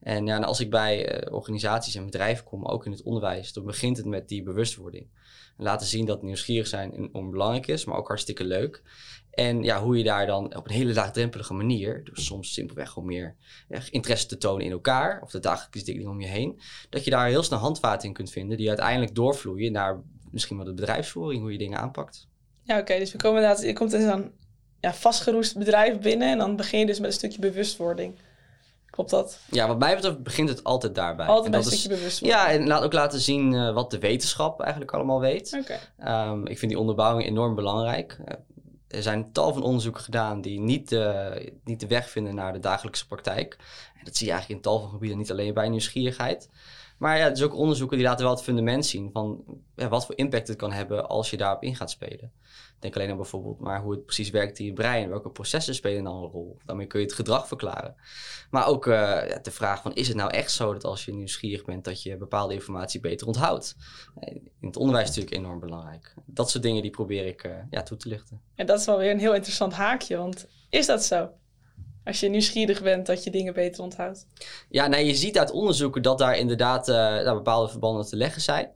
En, 0.00 0.26
ja, 0.26 0.38
als 0.38 0.60
ik 0.60 0.70
bij 0.70 1.06
eh, 1.06 1.34
organisaties 1.34 1.94
en 1.94 2.04
bedrijven 2.04 2.44
kom, 2.44 2.66
ook 2.66 2.86
in 2.86 2.92
het 2.92 3.02
onderwijs, 3.02 3.52
dan 3.52 3.64
begint 3.64 3.96
het 3.96 4.06
met 4.06 4.28
die 4.28 4.42
bewustwording. 4.42 5.06
En 5.56 5.64
laten 5.64 5.86
zien 5.86 6.06
dat 6.06 6.22
nieuwsgierig 6.22 6.66
zijn 6.66 6.92
enorm 6.92 7.30
belangrijk 7.30 7.66
is, 7.66 7.84
maar 7.84 7.96
ook 7.96 8.08
hartstikke 8.08 8.44
leuk. 8.44 8.82
En 9.30 9.62
ja, 9.62 9.82
hoe 9.82 9.98
je 9.98 10.04
daar 10.04 10.26
dan 10.26 10.56
op 10.56 10.68
een 10.68 10.74
hele 10.74 10.92
laagdrempelige 10.92 11.54
manier, 11.54 12.04
dus 12.04 12.24
soms 12.24 12.52
simpelweg 12.52 12.90
gewoon 12.90 13.08
meer 13.08 13.36
interesse 13.90 14.26
te 14.26 14.36
tonen 14.38 14.64
in 14.64 14.72
elkaar, 14.72 15.22
of 15.22 15.30
de 15.30 15.40
dagelijkse 15.40 15.84
dingen 15.84 16.08
om 16.08 16.20
je 16.20 16.26
heen, 16.26 16.60
dat 16.90 17.04
je 17.04 17.10
daar 17.10 17.28
heel 17.28 17.42
snel 17.42 17.58
handvaten 17.58 18.08
in 18.08 18.14
kunt 18.14 18.30
vinden 18.30 18.56
die 18.56 18.68
uiteindelijk 18.68 19.14
doorvloeien 19.14 19.72
naar 19.72 20.00
misschien 20.30 20.56
wel 20.56 20.66
de 20.66 20.74
bedrijfsvoering, 20.74 21.42
hoe 21.42 21.52
je 21.52 21.58
dingen 21.58 21.78
aanpakt. 21.78 22.28
Ja, 22.62 22.78
oké. 22.78 22.98
dus 22.98 23.12
we 23.12 23.18
komen 23.18 23.40
inderdaad, 23.40 23.64
je 23.64 23.72
komt 23.72 23.92
in 23.92 24.08
zo'n 24.08 24.32
ja, 24.80 24.94
vastgeroest 24.94 25.58
bedrijf 25.58 25.98
binnen 25.98 26.28
en 26.28 26.38
dan 26.38 26.56
begin 26.56 26.78
je 26.78 26.86
dus 26.86 26.98
met 26.98 27.08
een 27.08 27.16
stukje 27.16 27.40
bewustwording. 27.40 28.14
Klopt 28.90 29.10
dat? 29.10 29.38
Ja, 29.50 29.66
wat 29.66 29.78
mij 29.78 29.94
betreft 29.94 30.22
begint 30.22 30.48
het 30.48 30.64
altijd 30.64 30.94
daarbij. 30.94 31.26
Altijd 31.26 31.54
En 31.54 31.62
dat 31.62 31.72
is-. 31.72 32.18
Ja, 32.18 32.50
en 32.50 32.66
laat 32.66 32.82
ook 32.82 32.92
laten 32.92 33.20
zien 33.20 33.54
eh, 33.54 33.72
wat 33.72 33.90
de 33.90 33.98
wetenschap 33.98 34.60
eigenlijk 34.60 34.92
allemaal 34.92 35.20
weet. 35.20 35.56
Oké. 35.60 35.78
Ehm, 35.98 36.46
ik 36.46 36.58
vind 36.58 36.70
die 36.70 36.80
onderbouwing 36.80 37.28
enorm 37.28 37.54
belangrijk. 37.54 38.18
Eh, 38.24 38.34
er 38.88 39.02
zijn 39.02 39.32
tal 39.32 39.52
van 39.52 39.62
onderzoeken 39.62 40.02
gedaan 40.02 40.40
die 40.40 40.60
niet, 40.60 40.92
eh, 40.92 41.26
niet 41.64 41.80
de 41.80 41.86
weg 41.86 42.10
vinden 42.10 42.34
naar 42.34 42.52
de 42.52 42.58
dagelijkse 42.58 43.06
praktijk. 43.06 43.56
En 43.94 44.04
dat 44.04 44.16
zie 44.16 44.26
je 44.26 44.32
eigenlijk 44.32 44.62
in 44.62 44.70
tal 44.70 44.80
van 44.80 44.90
gebieden, 44.90 45.18
niet 45.18 45.30
alleen 45.30 45.54
bij 45.54 45.68
nieuwsgierigheid. 45.68 46.48
Maar 47.00 47.18
ja, 47.18 47.26
is 47.28 47.42
ook 47.42 47.54
onderzoeken 47.54 47.96
die 47.96 48.06
laten 48.06 48.24
wel 48.24 48.34
het 48.34 48.42
fundament 48.42 48.86
zien 48.86 49.10
van 49.12 49.44
ja, 49.76 49.88
wat 49.88 50.06
voor 50.06 50.16
impact 50.16 50.48
het 50.48 50.56
kan 50.56 50.72
hebben 50.72 51.08
als 51.08 51.30
je 51.30 51.36
daarop 51.36 51.62
in 51.62 51.76
gaat 51.76 51.90
spelen. 51.90 52.32
Denk 52.78 52.94
alleen 52.96 53.10
aan 53.10 53.16
bijvoorbeeld 53.16 53.60
maar 53.60 53.80
hoe 53.80 53.92
het 53.92 54.04
precies 54.04 54.30
werkt 54.30 54.58
in 54.58 54.64
je 54.64 54.72
brein. 54.72 55.08
Welke 55.08 55.30
processen 55.30 55.74
spelen 55.74 56.04
dan 56.04 56.16
een 56.16 56.30
rol? 56.30 56.58
Daarmee 56.64 56.86
kun 56.86 57.00
je 57.00 57.06
het 57.06 57.14
gedrag 57.14 57.48
verklaren. 57.48 57.94
Maar 58.50 58.66
ook 58.66 58.86
eh, 58.86 59.22
de 59.42 59.50
vraag 59.50 59.82
van 59.82 59.94
is 59.94 60.08
het 60.08 60.16
nou 60.16 60.30
echt 60.30 60.52
zo 60.52 60.72
dat 60.72 60.84
als 60.84 61.04
je 61.04 61.14
nieuwsgierig 61.14 61.64
bent 61.64 61.84
dat 61.84 62.02
je 62.02 62.16
bepaalde 62.16 62.54
informatie 62.54 63.00
beter 63.00 63.26
onthoudt? 63.26 63.76
Eh, 64.20 64.34
In 64.34 64.66
het 64.66 64.76
onderwijs 64.76 65.08
is 65.08 65.16
natuurlijk 65.16 65.44
enorm 65.44 65.60
belangrijk. 65.60 66.14
Dat 66.26 66.50
soort 66.50 66.62
dingen 66.62 66.82
die 66.82 66.90
probeer 66.90 67.26
ik 67.26 67.44
eh, 67.44 67.52
ja, 67.70 67.82
toe 67.82 67.96
te 67.96 68.08
lichten. 68.08 68.40
En 68.54 68.66
dat 68.66 68.80
is 68.80 68.86
wel 68.86 68.98
weer 68.98 69.10
een 69.10 69.18
heel 69.18 69.34
interessant 69.34 69.72
haakje, 69.72 70.16
want 70.16 70.46
is 70.68 70.86
dat 70.86 71.04
zo? 71.04 71.30
Als 72.10 72.20
je 72.20 72.28
nieuwsgierig 72.28 72.82
bent, 72.82 73.06
dat 73.06 73.24
je 73.24 73.30
dingen 73.30 73.54
beter 73.54 73.82
onthoudt. 73.82 74.26
Ja, 74.68 74.86
nou, 74.86 75.02
je 75.02 75.14
ziet 75.14 75.38
uit 75.38 75.50
onderzoeken 75.50 76.02
dat 76.02 76.18
daar 76.18 76.38
inderdaad 76.38 76.88
eh, 76.88 77.32
bepaalde 77.32 77.70
verbanden 77.70 78.06
te 78.06 78.16
leggen 78.16 78.42
zijn. 78.42 78.70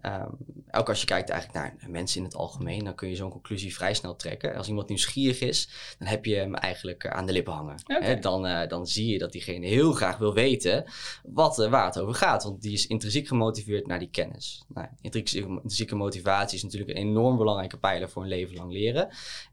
Ehm, 0.00 0.30
ook 0.70 0.88
als 0.88 1.00
je 1.00 1.06
kijkt 1.06 1.30
eigenlijk 1.30 1.80
naar 1.80 1.90
mensen 1.90 2.18
in 2.18 2.24
het 2.24 2.34
algemeen, 2.34 2.84
dan 2.84 2.94
kun 2.94 3.08
je 3.08 3.16
zo'n 3.16 3.30
conclusie 3.30 3.74
vrij 3.74 3.94
snel 3.94 4.16
trekken. 4.16 4.56
Als 4.56 4.68
iemand 4.68 4.88
nieuwsgierig 4.88 5.40
is, 5.40 5.68
dan 5.98 6.08
heb 6.08 6.24
je 6.24 6.34
hem 6.34 6.54
eigenlijk 6.54 7.04
eh, 7.04 7.12
aan 7.12 7.26
de 7.26 7.32
lippen 7.32 7.52
hangen. 7.52 7.76
Hè, 7.84 8.18
dan, 8.18 8.46
eh, 8.46 8.68
dan 8.68 8.86
zie 8.86 9.12
je 9.12 9.18
dat 9.18 9.32
diegene 9.32 9.66
heel 9.66 9.92
graag 9.92 10.18
wil 10.18 10.34
weten 10.34 10.84
wat, 11.22 11.56
waar 11.56 11.86
het 11.86 11.98
over 11.98 12.14
gaat. 12.14 12.44
Want 12.44 12.62
die 12.62 12.72
is 12.72 12.86
intrinsiek 12.86 13.26
gemotiveerd 13.28 13.86
naar 13.86 13.98
die 13.98 14.10
kennis. 14.10 14.64
Nou, 14.68 14.88
intrinsieke, 15.00 15.94
motivatie 15.94 16.56
is 16.56 16.62
natuurlijk 16.62 16.90
een 16.90 17.06
enorm 17.06 17.36
belangrijke 17.36 17.78
pijler 17.78 18.10
voor 18.10 18.22
een 18.22 18.28
leven 18.28 18.56
lang 18.56 18.72
leren. 18.72 19.08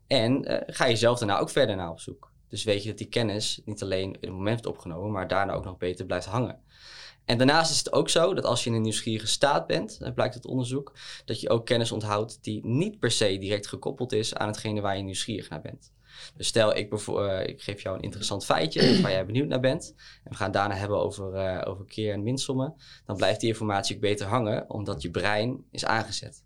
En 0.07 0.63
ga 0.67 0.85
je 0.85 0.95
zelf 0.95 1.19
daarna 1.19 1.39
ook 1.39 1.49
verder 1.49 1.75
naar 1.75 1.89
op 1.89 1.99
zoek. 1.99 2.32
Dus 2.53 2.63
weet 2.63 2.83
je 2.83 2.89
dat 2.89 2.97
die 2.97 3.07
kennis 3.07 3.61
niet 3.65 3.81
alleen 3.81 4.07
in 4.13 4.17
het 4.19 4.29
moment 4.29 4.63
wordt 4.63 4.77
opgenomen, 4.77 5.11
maar 5.11 5.27
daarna 5.27 5.53
ook 5.53 5.63
nog 5.63 5.77
beter 5.77 6.05
blijft 6.05 6.25
hangen. 6.25 6.59
En 7.25 7.37
daarnaast 7.37 7.71
is 7.71 7.77
het 7.77 7.93
ook 7.93 8.09
zo 8.09 8.33
dat 8.33 8.45
als 8.45 8.63
je 8.63 8.69
in 8.69 8.75
een 8.75 8.81
nieuwsgierige 8.81 9.27
staat 9.27 9.67
bent, 9.67 9.99
blijkt 10.15 10.35
uit 10.35 10.45
onderzoek, 10.45 10.91
dat 11.25 11.41
je 11.41 11.49
ook 11.49 11.65
kennis 11.65 11.91
onthoudt 11.91 12.43
die 12.43 12.65
niet 12.65 12.99
per 12.99 13.11
se 13.11 13.37
direct 13.37 13.67
gekoppeld 13.67 14.11
is 14.11 14.35
aan 14.35 14.47
hetgene 14.47 14.81
waar 14.81 14.97
je 14.97 15.03
nieuwsgierig 15.03 15.49
naar 15.49 15.61
bent. 15.61 15.91
Dus 16.37 16.47
stel, 16.47 16.75
ik, 16.75 16.89
bevo- 16.89 17.25
eh, 17.25 17.47
ik 17.47 17.61
geef 17.61 17.81
jou 17.81 17.95
een 17.95 18.03
interessant 18.03 18.45
feitje 18.45 18.81
waar 19.01 19.11
jij 19.11 19.25
benieuwd 19.25 19.47
naar 19.47 19.59
bent. 19.59 19.93
En 20.23 20.31
we 20.31 20.35
gaan 20.35 20.45
het 20.45 20.55
daarna 20.55 20.75
hebben 20.75 20.97
over, 20.97 21.33
eh, 21.33 21.69
over 21.71 21.85
keer- 21.85 22.13
en 22.13 22.23
minsommen. 22.23 22.75
Dan 23.05 23.17
blijft 23.17 23.39
die 23.39 23.49
informatie 23.49 23.95
ook 23.95 24.01
beter 24.01 24.27
hangen, 24.27 24.69
omdat 24.69 25.01
je 25.01 25.11
brein 25.11 25.63
is 25.71 25.85
aangezet. 25.85 26.43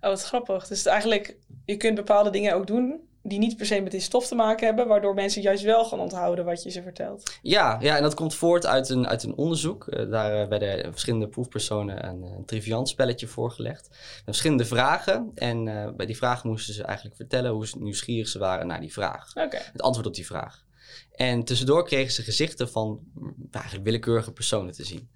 Oh, 0.00 0.10
wat 0.10 0.24
grappig. 0.24 0.66
Dus 0.66 0.78
het 0.78 0.86
eigenlijk, 0.86 1.36
je 1.64 1.76
kunt 1.76 1.94
bepaalde 1.94 2.30
dingen 2.30 2.54
ook 2.54 2.66
doen 2.66 3.08
die 3.30 3.38
niet 3.38 3.56
per 3.56 3.66
se 3.66 3.80
met 3.80 3.92
die 3.92 4.00
stof 4.00 4.26
te 4.26 4.34
maken 4.34 4.66
hebben, 4.66 4.88
waardoor 4.88 5.14
mensen 5.14 5.42
juist 5.42 5.62
wel 5.62 5.84
gaan 5.84 6.00
onthouden 6.00 6.44
wat 6.44 6.62
je 6.62 6.70
ze 6.70 6.82
vertelt. 6.82 7.38
Ja, 7.42 7.78
ja, 7.80 7.96
en 7.96 8.02
dat 8.02 8.14
komt 8.14 8.34
voort 8.34 8.66
uit 8.66 8.88
een, 8.88 9.08
uit 9.08 9.22
een 9.22 9.36
onderzoek. 9.36 9.86
Eh, 9.86 10.10
daar 10.10 10.42
eh, 10.42 10.48
werden 10.48 10.90
verschillende 10.90 11.28
proefpersonen 11.28 12.06
een, 12.06 12.24
eh, 12.24 12.30
een 12.36 12.44
triviant 12.44 12.88
spelletje 12.88 13.26
voorgelegd. 13.26 13.88
Met 13.90 14.22
verschillende 14.24 14.64
vragen. 14.64 15.30
En 15.34 15.64
bij 15.96 16.06
die 16.06 16.16
vragen 16.16 16.48
moesten 16.48 16.74
ze 16.74 16.82
eigenlijk 16.82 17.16
vertellen 17.16 17.50
hoe 17.50 17.66
nieuwsgierig 17.78 18.28
ze 18.28 18.38
waren 18.38 18.66
naar 18.66 18.80
die 18.80 18.92
vraag. 18.92 19.32
Het 19.72 19.82
antwoord 19.82 20.06
op 20.06 20.14
die 20.14 20.26
vraag. 20.26 20.64
En 21.12 21.44
tussendoor 21.44 21.84
kregen 21.84 22.12
ze 22.12 22.22
gezichten 22.22 22.70
van 22.70 23.00
mm, 23.14 23.34
eigenlijk 23.50 23.84
willekeurige 23.84 24.32
personen 24.32 24.72
te 24.72 24.84
zien. 24.84 25.10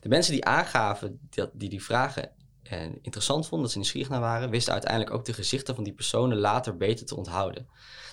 De 0.00 0.08
mensen 0.08 0.32
die 0.32 0.44
aangaven 0.44 1.20
dat 1.30 1.50
die 1.52 1.68
die 1.68 1.82
vragen 1.82 2.30
eh, 2.70 2.82
interessant 3.02 3.42
vonden, 3.46 3.60
dat 3.60 3.70
ze 3.70 3.78
nieuwsgierig 3.78 4.10
naar 4.10 4.20
waren, 4.20 4.50
wisten 4.50 4.72
uiteindelijk 4.72 5.14
ook 5.14 5.24
de 5.24 5.32
gezichten 5.32 5.74
van 5.74 5.84
die 5.84 5.92
personen 5.92 6.38
later 6.38 6.76
beter 6.76 7.06
te 7.06 7.16
onthouden. 7.16 7.68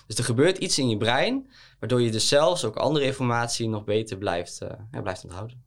Dus 0.06 0.18
er 0.18 0.24
gebeurt 0.24 0.58
iets 0.58 0.78
in 0.78 0.88
je 0.88 0.96
brein, 0.96 1.50
waardoor 1.78 2.02
je 2.02 2.10
dus 2.10 2.28
zelfs 2.28 2.64
ook 2.64 2.76
andere 2.76 3.04
informatie 3.04 3.68
nog 3.68 3.84
beter 3.84 4.18
blijft, 4.18 4.60
eh, 4.60 5.02
blijft 5.02 5.24
onthouden. 5.24 5.64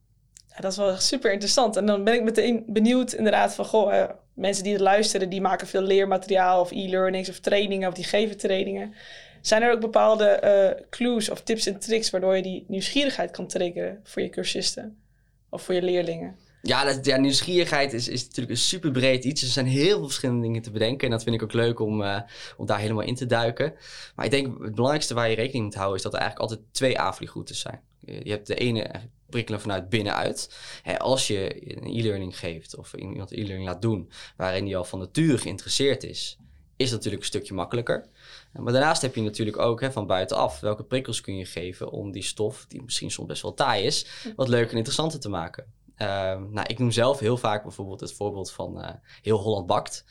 Ja, 0.47 0.59
dat 0.59 0.71
is 0.71 0.77
wel 0.77 0.95
super 0.97 1.31
interessant. 1.31 1.75
En 1.75 1.85
dan 1.85 2.03
ben 2.03 2.13
ik 2.13 2.23
meteen 2.23 2.63
benieuwd 2.67 3.13
inderdaad 3.13 3.55
van... 3.55 3.65
Goh, 3.65 3.95
eh, 3.95 4.09
mensen 4.33 4.63
die 4.63 4.73
het 4.73 4.81
luisteren, 4.81 5.29
die 5.29 5.41
maken 5.41 5.67
veel 5.67 5.81
leermateriaal... 5.81 6.61
of 6.61 6.71
e-learnings 6.71 7.29
of 7.29 7.39
trainingen 7.39 7.87
of 7.87 7.93
die 7.93 8.03
geven 8.03 8.37
trainingen. 8.37 8.93
Zijn 9.41 9.61
er 9.61 9.71
ook 9.71 9.79
bepaalde 9.79 10.25
eh, 10.25 10.85
clues 10.89 11.29
of 11.29 11.41
tips 11.41 11.65
en 11.65 11.79
tricks... 11.79 12.09
waardoor 12.09 12.35
je 12.35 12.41
die 12.41 12.65
nieuwsgierigheid 12.67 13.31
kan 13.31 13.47
triggeren 13.47 13.99
voor 14.03 14.21
je 14.21 14.29
cursisten? 14.29 15.01
Of 15.49 15.61
voor 15.61 15.75
je 15.75 15.81
leerlingen? 15.81 16.35
Ja, 16.61 16.83
dat, 16.83 17.05
ja 17.05 17.17
nieuwsgierigheid 17.17 17.93
is, 17.93 18.07
is 18.07 18.23
natuurlijk 18.23 18.49
een 18.49 18.57
super 18.57 18.91
breed 18.91 19.23
iets. 19.23 19.41
Er 19.41 19.47
zijn 19.47 19.65
heel 19.65 19.97
veel 19.97 20.05
verschillende 20.05 20.41
dingen 20.41 20.61
te 20.61 20.71
bedenken. 20.71 21.05
En 21.05 21.11
dat 21.11 21.23
vind 21.23 21.35
ik 21.35 21.43
ook 21.43 21.53
leuk 21.53 21.79
om, 21.79 22.03
eh, 22.03 22.21
om 22.57 22.65
daar 22.65 22.79
helemaal 22.79 23.03
in 23.03 23.15
te 23.15 23.25
duiken. 23.25 23.73
Maar 24.15 24.25
ik 24.25 24.31
denk 24.31 24.45
het 24.45 24.75
belangrijkste 24.75 25.13
waar 25.13 25.29
je 25.29 25.35
rekening 25.35 25.63
moet 25.63 25.75
houden... 25.75 25.97
is 25.97 26.03
dat 26.03 26.13
er 26.13 26.19
eigenlijk 26.19 26.49
altijd 26.49 26.73
twee 26.73 26.99
aanvliegroutes 26.99 27.59
zijn. 27.59 27.81
Je 27.99 28.31
hebt 28.31 28.47
de 28.47 28.55
ene 28.55 29.09
prikkelen 29.29 29.61
vanuit 29.61 29.89
binnenuit. 29.89 30.55
Hè, 30.81 30.99
als 30.99 31.27
je 31.27 31.71
een 31.77 31.97
e-learning 31.99 32.39
geeft 32.39 32.77
of 32.77 32.93
iemand 32.93 33.31
e-learning 33.31 33.65
laat 33.65 33.81
doen... 33.81 34.11
waarin 34.37 34.65
die 34.65 34.77
al 34.77 34.83
van 34.83 34.99
nature 34.99 35.37
geïnteresseerd 35.37 36.03
is... 36.03 36.37
is 36.75 36.85
dat 36.85 36.95
natuurlijk 36.95 37.21
een 37.21 37.29
stukje 37.29 37.53
makkelijker. 37.53 38.05
Maar 38.53 38.73
daarnaast 38.73 39.01
heb 39.01 39.15
je 39.15 39.21
natuurlijk 39.21 39.57
ook 39.57 39.81
hè, 39.81 39.91
van 39.91 40.07
buitenaf... 40.07 40.59
welke 40.59 40.83
prikkels 40.83 41.21
kun 41.21 41.37
je 41.37 41.45
geven 41.45 41.91
om 41.91 42.11
die 42.11 42.23
stof... 42.23 42.65
die 42.67 42.81
misschien 42.81 43.11
soms 43.11 43.27
best 43.27 43.41
wel 43.41 43.53
taai 43.53 43.83
is... 43.83 44.05
wat 44.35 44.47
leuker 44.47 44.71
en 44.71 44.77
interessanter 44.77 45.19
te 45.19 45.29
maken. 45.29 45.65
Ehm, 45.99 46.51
nou, 46.51 46.67
ik 46.67 46.79
noem 46.79 46.91
zelf 46.91 47.19
heel 47.19 47.37
vaak 47.37 47.63
bijvoorbeeld 47.63 47.99
het 47.99 48.13
voorbeeld 48.13 48.51
van 48.51 48.81
uh, 48.81 48.89
Heel 49.21 49.37
Holland 49.37 49.67
Bakt. 49.67 50.05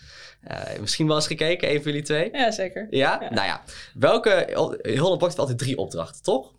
Uh, 0.51 0.79
misschien 0.81 1.07
wel 1.07 1.17
eens 1.17 1.27
gekeken, 1.27 1.71
een 1.71 1.83
van 1.83 1.85
jullie 1.85 2.03
twee? 2.07 2.29
Ja, 2.33 2.51
zeker. 2.51 2.87
Ja? 2.91 3.19
ja? 3.21 3.31
Nou 3.31 3.47
ja, 3.47 3.63
welke... 3.95 4.31
Heel 4.83 4.99
Holland 4.99 5.19
Bakt 5.19 5.21
heeft 5.21 5.39
altijd 5.39 5.59
drie 5.59 5.77
opdrachten, 5.77 6.23
toch? 6.23 6.55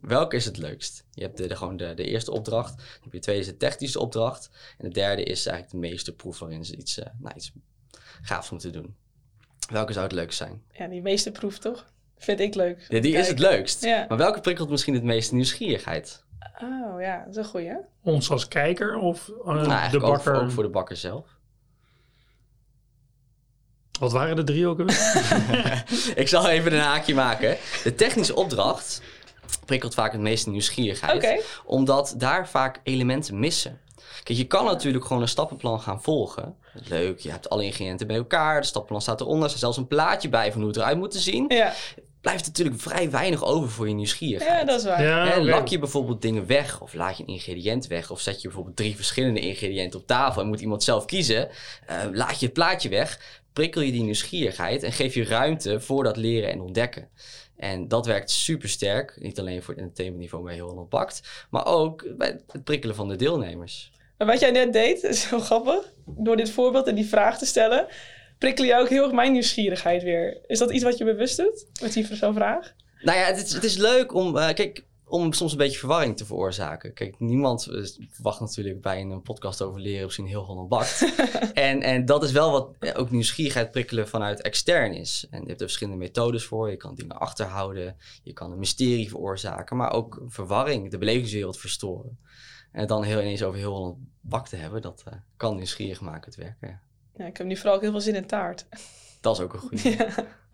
Welke 0.00 0.36
is 0.36 0.44
het 0.44 0.56
leukst? 0.56 1.04
Je 1.10 1.22
hebt 1.22 1.36
de, 1.36 1.46
de 1.46 1.56
gewoon 1.56 1.76
de, 1.76 1.94
de, 1.94 2.04
eerste 2.04 2.30
opdracht. 2.30 2.76
Dan 2.76 2.86
heb 3.02 3.12
je 3.12 3.18
de 3.18 3.24
tweede 3.24 3.42
is 3.42 3.46
de 3.46 3.56
technische 3.56 4.00
opdracht. 4.00 4.50
En 4.78 4.88
de 4.88 4.94
derde 4.94 5.22
is 5.22 5.46
eigenlijk 5.46 5.70
de 5.70 5.88
meeste 5.90 6.14
proef 6.14 6.38
waarin 6.38 6.64
ze 6.64 6.76
iets, 6.76 6.98
uh, 6.98 7.04
nou, 7.18 7.34
iets 7.36 7.52
gaafs 8.22 8.50
moeten 8.50 8.72
doen. 8.72 8.94
Welke 9.70 9.92
zou 9.92 10.04
het 10.04 10.14
leukst 10.14 10.38
zijn? 10.38 10.62
Ja, 10.72 10.86
die 10.86 11.02
meeste 11.02 11.30
proef 11.30 11.58
toch? 11.58 11.92
Vind 12.18 12.40
ik 12.40 12.54
leuk. 12.54 12.86
Ja, 12.88 13.00
die 13.00 13.16
is 13.16 13.28
het 13.28 13.38
leukst. 13.38 13.84
Ja. 13.84 14.04
Maar 14.08 14.18
welke 14.18 14.40
prikkelt 14.40 14.70
misschien 14.70 14.94
het 14.94 15.02
meeste 15.02 15.34
nieuwsgierigheid? 15.34 16.24
Oh 16.62 17.00
ja, 17.00 17.18
dat 17.18 17.28
is 17.28 17.36
een 17.36 17.44
goeie. 17.44 17.76
Ons 18.02 18.30
als 18.30 18.48
kijker 18.48 18.96
of 18.96 19.28
uh, 19.28 19.44
nou, 19.44 19.90
de 19.90 19.98
bakker? 19.98 20.34
Ook, 20.34 20.42
ook 20.42 20.50
voor 20.50 20.62
de 20.62 20.68
bakker 20.68 20.96
zelf. 20.96 21.26
Wat 23.98 24.12
waren 24.12 24.36
de 24.36 24.44
drie 24.44 24.66
ook 24.66 24.78
alweer? 24.78 25.84
ik 26.22 26.28
zal 26.28 26.48
even 26.48 26.72
een 26.72 26.80
haakje 26.80 27.14
maken. 27.14 27.56
De 27.82 27.94
technische 27.94 28.34
opdracht 28.34 29.02
prikkelt 29.64 29.94
vaak 29.94 30.12
het 30.12 30.20
meeste 30.20 30.50
nieuwsgierigheid. 30.50 31.16
Okay. 31.16 31.40
Omdat 31.64 32.14
daar 32.16 32.48
vaak 32.48 32.80
elementen 32.82 33.38
missen. 33.38 33.80
Kijk, 34.22 34.38
je 34.38 34.46
kan 34.46 34.64
natuurlijk 34.64 35.04
gewoon 35.04 35.22
een 35.22 35.28
stappenplan 35.28 35.80
gaan 35.80 36.02
volgen. 36.02 36.56
Leuk, 36.72 37.18
je 37.18 37.30
hebt 37.30 37.50
alle 37.50 37.64
ingrediënten 37.64 38.06
bij 38.06 38.16
elkaar. 38.16 38.60
De 38.60 38.66
stappenplan 38.66 39.02
staat 39.02 39.20
eronder. 39.20 39.42
Er 39.42 39.48
staat 39.48 39.60
zelfs 39.60 39.76
een 39.76 39.86
plaatje 39.86 40.28
bij 40.28 40.52
van 40.52 40.60
hoe 40.60 40.68
het 40.68 40.78
eruit 40.78 40.98
moet 40.98 41.10
te 41.10 41.18
zien. 41.18 41.44
Ja. 41.48 41.72
Blijft 42.24 42.46
natuurlijk 42.46 42.80
vrij 42.80 43.10
weinig 43.10 43.44
over 43.44 43.70
voor 43.70 43.88
je 43.88 43.94
nieuwsgierigheid. 43.94 44.58
Ja, 44.58 44.64
dat 44.64 44.78
is 44.78 44.84
waar. 44.84 45.02
Ja, 45.02 45.42
lak 45.42 45.68
je 45.68 45.78
bijvoorbeeld 45.78 46.22
dingen 46.22 46.46
weg 46.46 46.80
of 46.80 46.94
laat 46.94 47.16
je 47.16 47.22
een 47.22 47.34
ingrediënt 47.34 47.86
weg 47.86 48.10
of 48.10 48.20
zet 48.20 48.40
je 48.40 48.48
bijvoorbeeld 48.48 48.76
drie 48.76 48.96
verschillende 48.96 49.40
ingrediënten 49.40 50.00
op 50.00 50.06
tafel 50.06 50.42
en 50.42 50.48
moet 50.48 50.60
iemand 50.60 50.82
zelf 50.82 51.04
kiezen, 51.04 51.48
eh, 51.86 51.96
laat 52.12 52.40
je 52.40 52.44
het 52.44 52.54
plaatje 52.54 52.88
weg, 52.88 53.40
prikkel 53.52 53.80
je 53.80 53.92
die 53.92 54.02
nieuwsgierigheid 54.02 54.82
en 54.82 54.92
geef 54.92 55.14
je 55.14 55.24
ruimte 55.24 55.80
voor 55.80 56.04
dat 56.04 56.16
leren 56.16 56.50
en 56.50 56.60
ontdekken. 56.60 57.08
En 57.56 57.88
dat 57.88 58.06
werkt 58.06 58.30
super 58.30 58.68
sterk, 58.68 59.16
niet 59.20 59.38
alleen 59.38 59.62
voor 59.62 59.74
het 59.74 59.82
entertainmentniveau 59.82 60.44
bij 60.44 60.54
heel 60.54 60.68
Holland 60.68 60.88
Bakt, 60.88 61.46
maar 61.50 61.66
ook 61.66 62.16
bij 62.16 62.40
het 62.46 62.64
prikkelen 62.64 62.94
van 62.94 63.08
de 63.08 63.16
deelnemers. 63.16 63.90
Maar 64.18 64.26
wat 64.26 64.40
jij 64.40 64.50
net 64.50 64.72
deed, 64.72 65.02
is 65.12 65.24
heel 65.24 65.40
grappig. 65.40 65.92
Door 66.04 66.36
dit 66.36 66.50
voorbeeld 66.50 66.86
en 66.86 66.94
die 66.94 67.06
vraag 67.06 67.38
te 67.38 67.46
stellen, 67.46 67.86
prikkel 68.44 68.64
je 68.64 68.78
ook 68.78 68.88
heel 68.88 69.02
erg 69.02 69.12
mijn 69.12 69.32
nieuwsgierigheid 69.32 70.02
weer. 70.02 70.38
Is 70.46 70.58
dat 70.58 70.70
iets 70.70 70.84
wat 70.84 70.98
je 70.98 71.04
bewust 71.04 71.36
doet, 71.36 71.66
met 71.82 71.92
die 71.92 72.16
zo'n 72.16 72.34
vraag? 72.34 72.72
Nou 73.00 73.18
ja, 73.18 73.24
het 73.24 73.36
is, 73.36 73.52
het 73.52 73.64
is 73.64 73.76
leuk 73.76 74.14
om, 74.14 74.36
uh, 74.36 74.52
kijk, 74.52 74.84
om 75.04 75.32
soms 75.32 75.52
een 75.52 75.58
beetje 75.58 75.78
verwarring 75.78 76.16
te 76.16 76.24
veroorzaken. 76.24 76.94
Kijk, 76.94 77.14
niemand 77.18 77.68
uh, 77.70 77.86
verwacht 78.10 78.40
natuurlijk 78.40 78.80
bij 78.80 79.00
een 79.00 79.22
podcast 79.22 79.62
over 79.62 79.80
leren 79.80 80.04
misschien 80.04 80.26
heel 80.26 80.44
Holland 80.44 80.68
bakt. 80.68 81.14
en, 81.54 81.82
en 81.82 82.04
dat 82.04 82.22
is 82.22 82.32
wel 82.32 82.50
wat 82.50 82.96
ook 82.96 83.10
nieuwsgierigheid 83.10 83.70
prikkelen 83.70 84.08
vanuit 84.08 84.42
extern 84.42 84.92
is. 84.94 85.26
En 85.30 85.40
je 85.40 85.46
hebt 85.46 85.60
er 85.60 85.66
verschillende 85.66 85.98
methodes 85.98 86.44
voor. 86.44 86.70
Je 86.70 86.76
kan 86.76 86.94
dingen 86.94 87.18
achterhouden, 87.18 87.96
je 88.22 88.32
kan 88.32 88.52
een 88.52 88.58
mysterie 88.58 89.08
veroorzaken, 89.08 89.76
maar 89.76 89.92
ook 89.92 90.22
verwarring, 90.26 90.90
de 90.90 90.98
belevingswereld 90.98 91.58
verstoren. 91.58 92.18
En 92.72 92.86
dan 92.86 93.02
heel 93.02 93.20
ineens 93.20 93.42
over 93.42 93.58
heel 93.58 93.72
Holland 93.72 93.96
bak 94.20 94.48
te 94.48 94.56
hebben, 94.56 94.82
dat 94.82 95.04
uh, 95.08 95.14
kan 95.36 95.56
nieuwsgierig 95.56 96.00
maken 96.00 96.24
het 96.24 96.36
werken. 96.36 96.68
Ja. 96.68 96.83
Ja, 97.16 97.26
ik 97.26 97.36
heb 97.36 97.46
nu 97.46 97.56
vooral 97.56 97.74
ook 97.74 97.82
heel 97.82 97.90
veel 97.90 98.00
zin 98.00 98.14
in 98.14 98.26
taart. 98.26 98.66
Dat 99.20 99.36
is 99.36 99.42
ook 99.42 99.52
een 99.52 99.58
goede. 99.58 99.90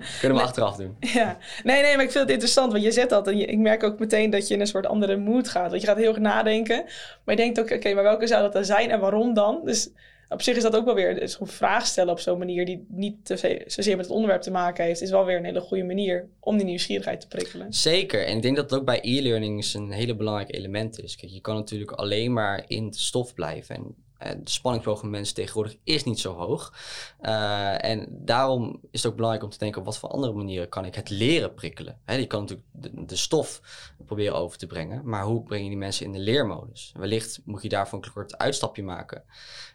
Ja. 0.00 0.08
Kunnen 0.20 0.36
we 0.36 0.42
nee. 0.42 0.50
achteraf 0.50 0.76
doen. 0.76 0.96
Ja, 1.00 1.38
nee, 1.62 1.82
nee, 1.82 1.96
maar 1.96 2.04
ik 2.04 2.10
vind 2.10 2.24
het 2.24 2.30
interessant, 2.32 2.72
want 2.72 2.84
je 2.84 2.92
zet 2.92 3.08
dat 3.10 3.26
en 3.26 3.36
je, 3.36 3.44
ik 3.44 3.58
merk 3.58 3.82
ook 3.82 3.98
meteen 3.98 4.30
dat 4.30 4.48
je 4.48 4.54
in 4.54 4.60
een 4.60 4.66
soort 4.66 4.86
andere 4.86 5.16
mood 5.16 5.48
gaat. 5.48 5.70
Want 5.70 5.80
je 5.80 5.86
gaat 5.86 5.96
heel 5.96 6.08
erg 6.08 6.18
nadenken, 6.18 6.84
maar 7.24 7.34
je 7.34 7.42
denkt 7.42 7.58
ook, 7.58 7.64
oké, 7.64 7.74
okay, 7.74 7.92
maar 7.92 8.02
welke 8.02 8.26
zou 8.26 8.42
dat 8.42 8.52
dan 8.52 8.64
zijn 8.64 8.90
en 8.90 9.00
waarom 9.00 9.34
dan? 9.34 9.60
Dus 9.64 9.90
op 10.28 10.42
zich 10.42 10.56
is 10.56 10.62
dat 10.62 10.76
ook 10.76 10.84
wel 10.84 10.94
weer 10.94 11.14
dus 11.20 11.40
een 11.40 11.46
vraag 11.46 11.86
stellen 11.86 12.12
op 12.12 12.20
zo'n 12.20 12.38
manier 12.38 12.64
die 12.64 12.86
niet 12.88 13.24
te 13.24 13.62
zozeer 13.66 13.96
met 13.96 14.04
het 14.04 14.14
onderwerp 14.14 14.42
te 14.42 14.50
maken 14.50 14.84
heeft, 14.84 15.00
is 15.00 15.10
wel 15.10 15.24
weer 15.24 15.36
een 15.36 15.44
hele 15.44 15.60
goede 15.60 15.84
manier 15.84 16.28
om 16.40 16.56
die 16.56 16.66
nieuwsgierigheid 16.66 17.20
te 17.20 17.28
prikkelen. 17.28 17.72
Zeker, 17.72 18.26
en 18.26 18.36
ik 18.36 18.42
denk 18.42 18.56
dat 18.56 18.70
het 18.70 18.80
ook 18.80 18.86
bij 18.86 18.98
e-learning 19.02 19.74
een 19.74 19.90
hele 19.90 20.16
belangrijk 20.16 20.54
element 20.54 21.02
is. 21.02 21.16
Kijk, 21.16 21.32
je 21.32 21.40
kan 21.40 21.54
natuurlijk 21.54 21.90
alleen 21.90 22.32
maar 22.32 22.64
in 22.66 22.90
de 22.90 22.98
stof 22.98 23.34
blijven 23.34 23.74
en 23.74 23.94
de 24.20 24.50
spanningsboog 24.50 25.00
van 25.00 25.10
mensen 25.10 25.34
tegenwoordig 25.34 25.76
is 25.84 26.04
niet 26.04 26.20
zo 26.20 26.32
hoog. 26.32 26.74
Uh, 27.22 27.84
en 27.84 28.06
daarom 28.10 28.80
is 28.90 29.02
het 29.02 29.10
ook 29.10 29.16
belangrijk 29.16 29.44
om 29.44 29.50
te 29.50 29.58
denken 29.58 29.80
op 29.80 29.86
wat 29.86 29.98
voor 29.98 30.08
andere 30.08 30.32
manieren 30.32 30.68
kan 30.68 30.84
ik 30.84 30.94
het 30.94 31.10
leren 31.10 31.54
prikkelen. 31.54 31.98
Je 32.06 32.26
kan 32.26 32.40
natuurlijk 32.40 32.68
de, 32.72 33.04
de, 33.04 33.16
stof 33.16 33.60
proberen 34.06 34.34
over 34.34 34.58
te 34.58 34.66
brengen, 34.66 35.00
maar 35.04 35.24
hoe 35.24 35.42
breng 35.42 35.62
je 35.62 35.68
die 35.68 35.78
mensen 35.78 36.06
in 36.06 36.12
de 36.12 36.18
leermodus? 36.18 36.92
Wellicht 36.96 37.40
moet 37.44 37.62
je 37.62 37.68
daarvoor 37.68 38.04
een 38.04 38.12
kort 38.12 38.38
uitstapje 38.38 38.82
maken. 38.82 39.24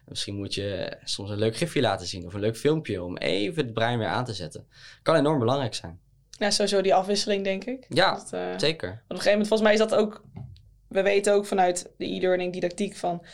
Misschien 0.08 0.36
moet 0.36 0.54
je 0.54 0.96
soms 1.04 1.30
een 1.30 1.38
leuk 1.38 1.56
gifje 1.56 1.80
laten 1.80 2.06
zien 2.06 2.26
of 2.26 2.34
een 2.34 2.40
leuk 2.40 2.56
filmpje 2.56 3.02
om 3.02 3.16
even 3.16 3.64
het 3.64 3.74
brein 3.74 3.98
weer 3.98 4.08
aan 4.08 4.24
te 4.24 4.34
zetten. 4.34 4.66
Kan 5.02 5.16
enorm 5.16 5.38
belangrijk 5.38 5.74
zijn. 5.74 6.00
Ja, 6.38 6.50
sowieso 6.50 6.80
die 6.80 6.94
afwisseling 6.94 7.44
denk 7.44 7.64
ik. 7.64 7.86
Ja, 7.88 8.14
dat, 8.14 8.30
uh, 8.34 8.58
zeker. 8.58 8.88
Op 8.90 8.96
een 8.96 9.16
gegeven 9.16 9.30
moment, 9.30 9.48
volgens 9.48 9.68
mij 9.68 9.72
is 9.72 9.88
dat 9.88 9.94
ook... 9.94 10.22
We 10.88 11.02
weten 11.02 11.34
ook 11.34 11.46
vanuit 11.46 11.90
de 11.96 12.04
e-learning 12.04 12.52
didactiek 12.52 12.96
van 12.96 13.24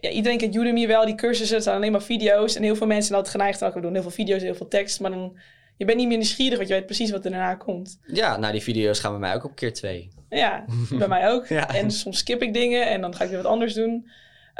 ja, 0.00 0.10
iedereen 0.10 0.38
kent 0.38 0.54
Udemy 0.54 0.86
wel, 0.86 1.06
die 1.06 1.14
cursussen, 1.14 1.54
het 1.54 1.64
zijn 1.64 1.76
alleen 1.76 1.92
maar 1.92 2.02
video's. 2.02 2.56
En 2.56 2.62
heel 2.62 2.76
veel 2.76 2.86
mensen 2.86 3.06
zijn 3.06 3.18
altijd 3.18 3.36
geneigd, 3.36 3.60
nou, 3.60 3.72
we 3.74 3.80
doen 3.80 3.92
heel 3.92 4.02
veel 4.02 4.10
video's, 4.10 4.42
heel 4.42 4.54
veel 4.54 4.68
tekst. 4.68 5.00
Maar 5.00 5.10
dan, 5.10 5.38
je 5.76 5.84
bent 5.84 5.98
niet 5.98 6.08
meer 6.08 6.16
nieuwsgierig, 6.16 6.56
want 6.56 6.68
je 6.68 6.74
weet 6.74 6.86
precies 6.86 7.10
wat 7.10 7.24
er 7.24 7.30
daarna 7.30 7.54
komt. 7.54 7.98
Ja, 8.06 8.36
nou 8.36 8.52
die 8.52 8.62
video's 8.62 9.00
gaan 9.00 9.10
bij 9.10 9.20
mij 9.20 9.34
ook 9.34 9.44
op 9.44 9.54
keer 9.54 9.72
twee. 9.72 10.08
Ja, 10.28 10.64
bij 10.98 11.08
mij 11.08 11.30
ook. 11.30 11.46
Ja. 11.46 11.74
En 11.74 11.90
soms 11.90 12.18
skip 12.18 12.42
ik 12.42 12.54
dingen 12.54 12.88
en 12.88 13.00
dan 13.00 13.14
ga 13.14 13.24
ik 13.24 13.30
weer 13.30 13.42
wat 13.42 13.52
anders 13.52 13.74
doen. 13.74 14.10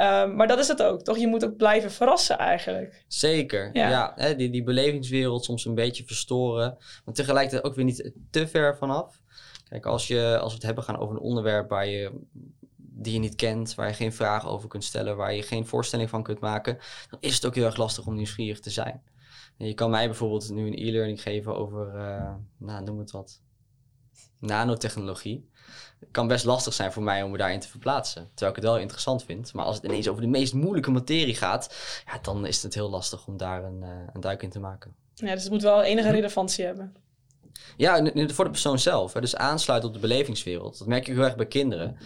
Um, 0.01 0.35
maar 0.35 0.47
dat 0.47 0.59
is 0.59 0.67
het 0.67 0.81
ook, 0.81 1.01
toch? 1.01 1.17
Je 1.17 1.27
moet 1.27 1.45
ook 1.45 1.57
blijven 1.57 1.91
verrassen 1.91 2.37
eigenlijk. 2.37 3.03
Zeker, 3.07 3.69
ja. 3.73 3.89
ja 3.89 4.13
hè, 4.15 4.35
die, 4.35 4.49
die 4.49 4.63
belevingswereld 4.63 5.45
soms 5.45 5.65
een 5.65 5.75
beetje 5.75 6.03
verstoren. 6.05 6.77
Maar 7.05 7.13
tegelijkertijd 7.13 7.63
ook 7.63 7.75
weer 7.75 7.85
niet 7.85 8.11
te 8.31 8.47
ver 8.47 8.77
vanaf. 8.77 9.21
Kijk, 9.69 9.85
als, 9.85 10.07
je, 10.07 10.37
als 10.41 10.49
we 10.49 10.55
het 10.55 10.65
hebben 10.65 10.83
gaan 10.83 10.97
over 10.97 11.15
een 11.15 11.21
onderwerp 11.21 11.69
waar 11.69 11.87
je 11.87 12.11
die 13.01 13.13
je 13.13 13.19
niet 13.19 13.35
kent, 13.35 13.75
waar 13.75 13.87
je 13.87 13.93
geen 13.93 14.13
vragen 14.13 14.49
over 14.49 14.69
kunt 14.69 14.83
stellen, 14.83 15.17
waar 15.17 15.33
je 15.33 15.41
geen 15.41 15.67
voorstelling 15.67 16.09
van 16.09 16.23
kunt 16.23 16.39
maken, 16.39 16.77
dan 17.09 17.19
is 17.21 17.35
het 17.35 17.45
ook 17.45 17.55
heel 17.55 17.65
erg 17.65 17.77
lastig 17.77 18.05
om 18.05 18.15
nieuwsgierig 18.15 18.59
te 18.59 18.69
zijn. 18.69 19.01
Je 19.57 19.73
kan 19.73 19.89
mij 19.89 20.05
bijvoorbeeld 20.05 20.49
nu 20.49 20.67
een 20.67 20.87
e-learning 20.87 21.21
geven 21.21 21.55
over, 21.55 21.95
uh, 21.95 22.33
nou 22.57 22.83
noem 22.83 22.99
het 22.99 23.11
wat, 23.11 23.41
nanotechnologie. 24.39 25.49
Het 25.99 26.09
kan 26.11 26.27
best 26.27 26.45
lastig 26.45 26.73
zijn 26.73 26.91
voor 26.91 27.03
mij 27.03 27.23
om 27.23 27.31
me 27.31 27.37
daarin 27.37 27.59
te 27.59 27.67
verplaatsen. 27.67 28.27
Terwijl 28.27 28.49
ik 28.49 28.55
het 28.55 28.65
wel 28.65 28.77
interessant 28.77 29.23
vind. 29.23 29.53
Maar 29.53 29.65
als 29.65 29.75
het 29.75 29.85
ineens 29.85 30.07
over 30.07 30.21
de 30.21 30.27
meest 30.27 30.53
moeilijke 30.53 30.91
materie 30.91 31.35
gaat, 31.35 31.75
ja, 32.05 32.19
dan 32.21 32.45
is 32.45 32.63
het 32.63 32.73
heel 32.73 32.89
lastig 32.89 33.27
om 33.27 33.37
daar 33.37 33.63
een, 33.63 33.81
uh, 33.81 33.89
een 34.13 34.21
duik 34.21 34.43
in 34.43 34.49
te 34.49 34.59
maken. 34.59 34.95
Ja, 35.13 35.33
dus 35.33 35.43
het 35.43 35.51
moet 35.51 35.61
wel 35.61 35.83
enige 35.83 36.11
relevantie 36.11 36.65
hebben. 36.65 36.95
Ja, 37.77 38.11
voor 38.27 38.45
de 38.45 38.51
persoon 38.51 38.79
zelf. 38.79 39.11
Dus 39.11 39.35
aansluiten 39.35 39.89
op 39.89 39.95
de 39.95 40.01
belevingswereld. 40.01 40.77
Dat 40.77 40.87
merk 40.87 41.05
je 41.05 41.13
heel 41.13 41.23
erg 41.23 41.35
bij 41.35 41.47
kinderen. 41.47 41.97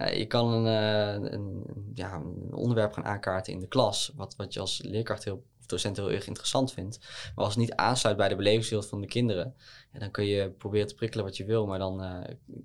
Uh, 0.00 0.16
je 0.16 0.26
kan 0.26 0.52
een, 0.52 0.66
uh, 0.66 1.30
een, 1.32 1.64
ja, 1.94 2.14
een 2.14 2.54
onderwerp 2.54 2.92
gaan 2.92 3.04
aankaarten 3.04 3.52
in 3.52 3.60
de 3.60 3.66
klas, 3.66 4.12
wat, 4.16 4.36
wat 4.36 4.54
je 4.54 4.60
als 4.60 4.80
leerkracht 4.82 5.24
heel, 5.24 5.44
of 5.60 5.66
docent 5.66 5.96
heel 5.96 6.10
erg 6.10 6.26
interessant 6.26 6.72
vindt. 6.72 6.98
Maar 7.34 7.44
als 7.44 7.54
het 7.54 7.62
niet 7.62 7.74
aansluit 7.74 8.16
bij 8.16 8.28
de 8.28 8.36
belevingswereld 8.36 8.88
van 8.88 9.00
de 9.00 9.06
kinderen, 9.06 9.54
ja, 9.92 9.98
dan 9.98 10.10
kun 10.10 10.26
je 10.26 10.50
proberen 10.50 10.86
te 10.86 10.94
prikkelen 10.94 11.24
wat 11.24 11.36
je 11.36 11.44
wil, 11.44 11.66
maar 11.66 11.78
dan, 11.78 11.98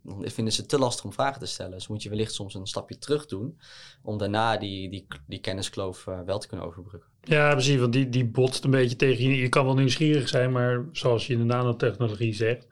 dan 0.04 0.30
vinden 0.30 0.54
ze 0.54 0.60
het 0.60 0.70
te 0.70 0.80
lastig 0.80 1.06
om 1.06 1.14
vragen 1.14 1.40
te 1.40 1.46
stellen. 1.46 1.72
Dus 1.72 1.88
moet 1.88 2.04
je 2.04 2.10
wellicht 2.10 2.34
soms 2.34 2.54
een 2.54 2.68
stapje 2.68 2.98
terug 2.98 3.26
doen, 3.26 3.60
om 4.02 4.18
daarna 4.18 4.58
die, 4.58 4.90
die, 4.90 5.08
die 5.28 5.40
kenniskloof 5.40 6.06
wel 6.26 6.40
te 6.40 6.48
kunnen 6.48 6.66
overbruggen. 6.66 7.09
Ja, 7.24 7.52
precies, 7.52 7.80
want 7.80 7.94
die, 7.94 8.10
die 8.10 8.26
botst 8.26 8.64
een 8.64 8.72
beetje 8.72 8.96
tegen 8.96 9.24
je. 9.24 9.38
Je 9.38 9.50
kan 9.50 9.66
wel 9.66 9.76
nieuwsgierig 9.76 10.28
zijn, 10.28 10.52
maar 10.52 10.86
zoals 10.92 11.28
je 11.28 11.34
in 11.34 11.40
de 11.40 11.46
nanotechnologie 11.46 12.34
zegt. 12.34 12.68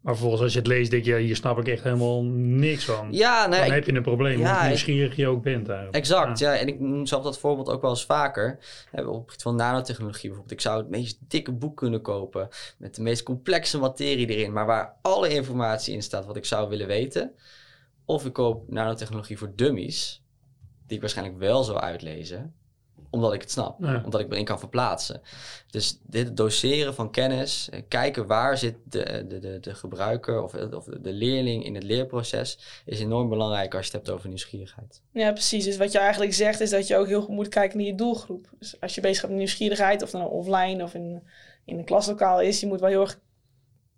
Maar 0.00 0.14
vervolgens 0.14 0.42
als 0.42 0.52
je 0.52 0.58
het 0.58 0.68
leest, 0.68 0.90
denk 0.90 1.04
je, 1.04 1.10
ja, 1.10 1.16
hier 1.16 1.36
snap 1.36 1.58
ik 1.58 1.68
echt 1.68 1.82
helemaal 1.82 2.24
niks 2.24 2.84
van. 2.84 3.08
Ja, 3.10 3.46
nee, 3.46 3.60
Dan 3.60 3.70
heb 3.70 3.86
je 3.86 3.94
een 3.94 4.02
probleem, 4.02 4.38
Ja, 4.38 4.58
hoe 4.58 4.66
nieuwsgierig 4.66 5.16
je 5.16 5.28
ook 5.28 5.42
bent 5.42 5.68
eigenlijk. 5.68 5.96
Exact, 5.96 6.38
Ja. 6.38 6.52
ja. 6.52 6.58
En 6.60 6.68
ik 6.68 6.80
noem 6.80 7.06
zelf 7.06 7.22
dat 7.22 7.38
voorbeeld 7.38 7.68
ook 7.68 7.80
wel 7.80 7.90
eens 7.90 8.04
vaker. 8.04 8.58
Op 8.92 9.04
het 9.06 9.24
gebied 9.24 9.42
van 9.42 9.56
nanotechnologie 9.56 10.28
bijvoorbeeld. 10.28 10.52
Ik 10.52 10.60
zou 10.60 10.78
het 10.78 10.88
meest 10.88 11.18
dikke 11.28 11.52
boek 11.52 11.76
kunnen 11.76 12.02
kopen. 12.02 12.48
Met 12.78 12.94
de 12.94 13.02
meest 13.02 13.22
complexe 13.22 13.78
materie 13.78 14.26
erin. 14.26 14.52
Maar 14.52 14.66
waar 14.66 14.96
alle 15.02 15.28
informatie 15.28 15.94
in 15.94 16.02
staat 16.02 16.26
wat 16.26 16.36
ik 16.36 16.44
zou 16.44 16.68
willen 16.68 16.86
weten. 16.86 17.32
Of 18.04 18.24
ik 18.24 18.32
koop 18.32 18.70
nanotechnologie 18.70 19.38
voor 19.38 19.52
dummies. 19.54 20.22
Die 20.86 20.94
ik 20.96 21.00
waarschijnlijk 21.00 21.38
wel 21.38 21.64
zou 21.64 21.78
uitlezen. 21.78 22.54
Omdat 23.10 23.32
ik 23.32 23.40
het 23.40 23.50
snap. 23.50 23.80
Ja. 23.80 24.02
Omdat 24.04 24.20
ik 24.20 24.28
me 24.28 24.38
in 24.38 24.44
kan 24.44 24.58
verplaatsen. 24.58 25.20
Dus 25.70 25.98
dit 26.02 26.36
doseren 26.36 26.94
van 26.94 27.10
kennis. 27.10 27.68
eh, 27.70 27.82
Kijken 27.88 28.26
waar 28.26 28.58
zit 28.58 28.74
de, 28.84 29.24
de, 29.28 29.38
de, 29.38 29.60
de 29.60 29.74
gebruiker 29.74 30.42
of, 30.42 30.54
of 30.54 30.84
de 30.84 31.12
leerling 31.12 31.64
in 31.64 31.74
het 31.74 31.82
leerproces. 31.84 32.58
Is 32.84 33.00
enorm 33.00 33.28
belangrijk 33.28 33.74
als 33.74 33.86
je 33.86 33.92
het 33.92 34.00
hebt 34.06 34.16
over 34.16 34.28
nieuwsgierigheid. 34.28 35.02
Ja, 35.12 35.32
precies. 35.32 35.64
Dus 35.64 35.76
wat 35.76 35.92
je 35.92 35.98
eigenlijk 35.98 36.34
zegt 36.34 36.60
is 36.60 36.70
dat 36.70 36.86
je 36.86 36.96
ook 36.96 37.06
heel 37.06 37.20
goed 37.22 37.34
moet 37.34 37.48
kijken 37.48 37.78
naar 37.78 37.86
je 37.86 37.94
doelgroep. 37.94 38.48
Dus 38.58 38.80
als 38.80 38.94
je 38.94 39.00
bezig 39.00 39.20
bent 39.20 39.32
met 39.32 39.40
nieuwsgierigheid, 39.40 40.02
of 40.02 40.10
dan 40.10 40.20
nou 40.20 40.32
offline 40.32 40.82
of 40.82 40.94
in, 40.94 41.22
in 41.64 41.78
een 41.78 41.84
klaslokaal 41.84 42.40
is, 42.40 42.60
je 42.60 42.66
moet 42.66 42.80
wel 42.80 42.88
heel 42.88 43.00
erg 43.00 43.18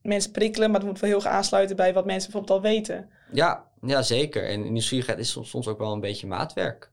mensen 0.03 0.31
prikkelen, 0.31 0.71
maar 0.71 0.81
het 0.81 0.89
moet 0.89 1.01
wel 1.01 1.11
heel 1.11 1.19
erg 1.19 1.29
aansluiten 1.29 1.77
bij 1.77 1.93
wat 1.93 2.07
mensen 2.07 2.31
bijvoorbeeld 2.31 2.65
al 2.65 2.71
weten. 2.71 3.09
Ja, 3.33 3.65
ja, 3.83 4.03
zeker. 4.03 4.49
En 4.49 4.73
nieuwsgierigheid 4.73 5.19
is 5.19 5.31
soms, 5.31 5.51
soms 5.51 5.69
ook 5.69 5.79
wel 5.79 5.93
een 5.93 6.01
beetje 6.01 6.27
maatwerk. 6.27 6.91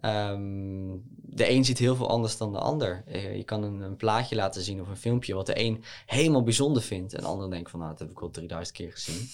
Ehm, 0.00 0.96
de 1.22 1.50
een 1.50 1.64
ziet 1.64 1.78
heel 1.78 1.96
veel 1.96 2.08
anders 2.08 2.36
dan 2.36 2.52
de 2.52 2.58
ander. 2.58 3.02
Eh, 3.06 3.36
Je 3.36 3.44
kan 3.44 3.62
een, 3.62 3.80
een 3.80 3.96
plaatje 3.96 4.36
laten 4.36 4.62
zien 4.62 4.80
of 4.80 4.88
een 4.88 4.96
filmpje 4.96 5.34
wat 5.34 5.46
de 5.46 5.60
een 5.60 5.84
helemaal 6.06 6.42
bijzonder 6.42 6.82
vindt. 6.82 7.14
En 7.14 7.20
de 7.20 7.26
ander 7.26 7.50
denkt 7.50 7.70
van, 7.70 7.78
nou, 7.78 7.90
dat 7.90 8.00
heb 8.00 8.10
ik 8.10 8.20
al 8.20 8.30
3000 8.30 8.76
keer 8.76 8.92
gezien. 8.92 9.28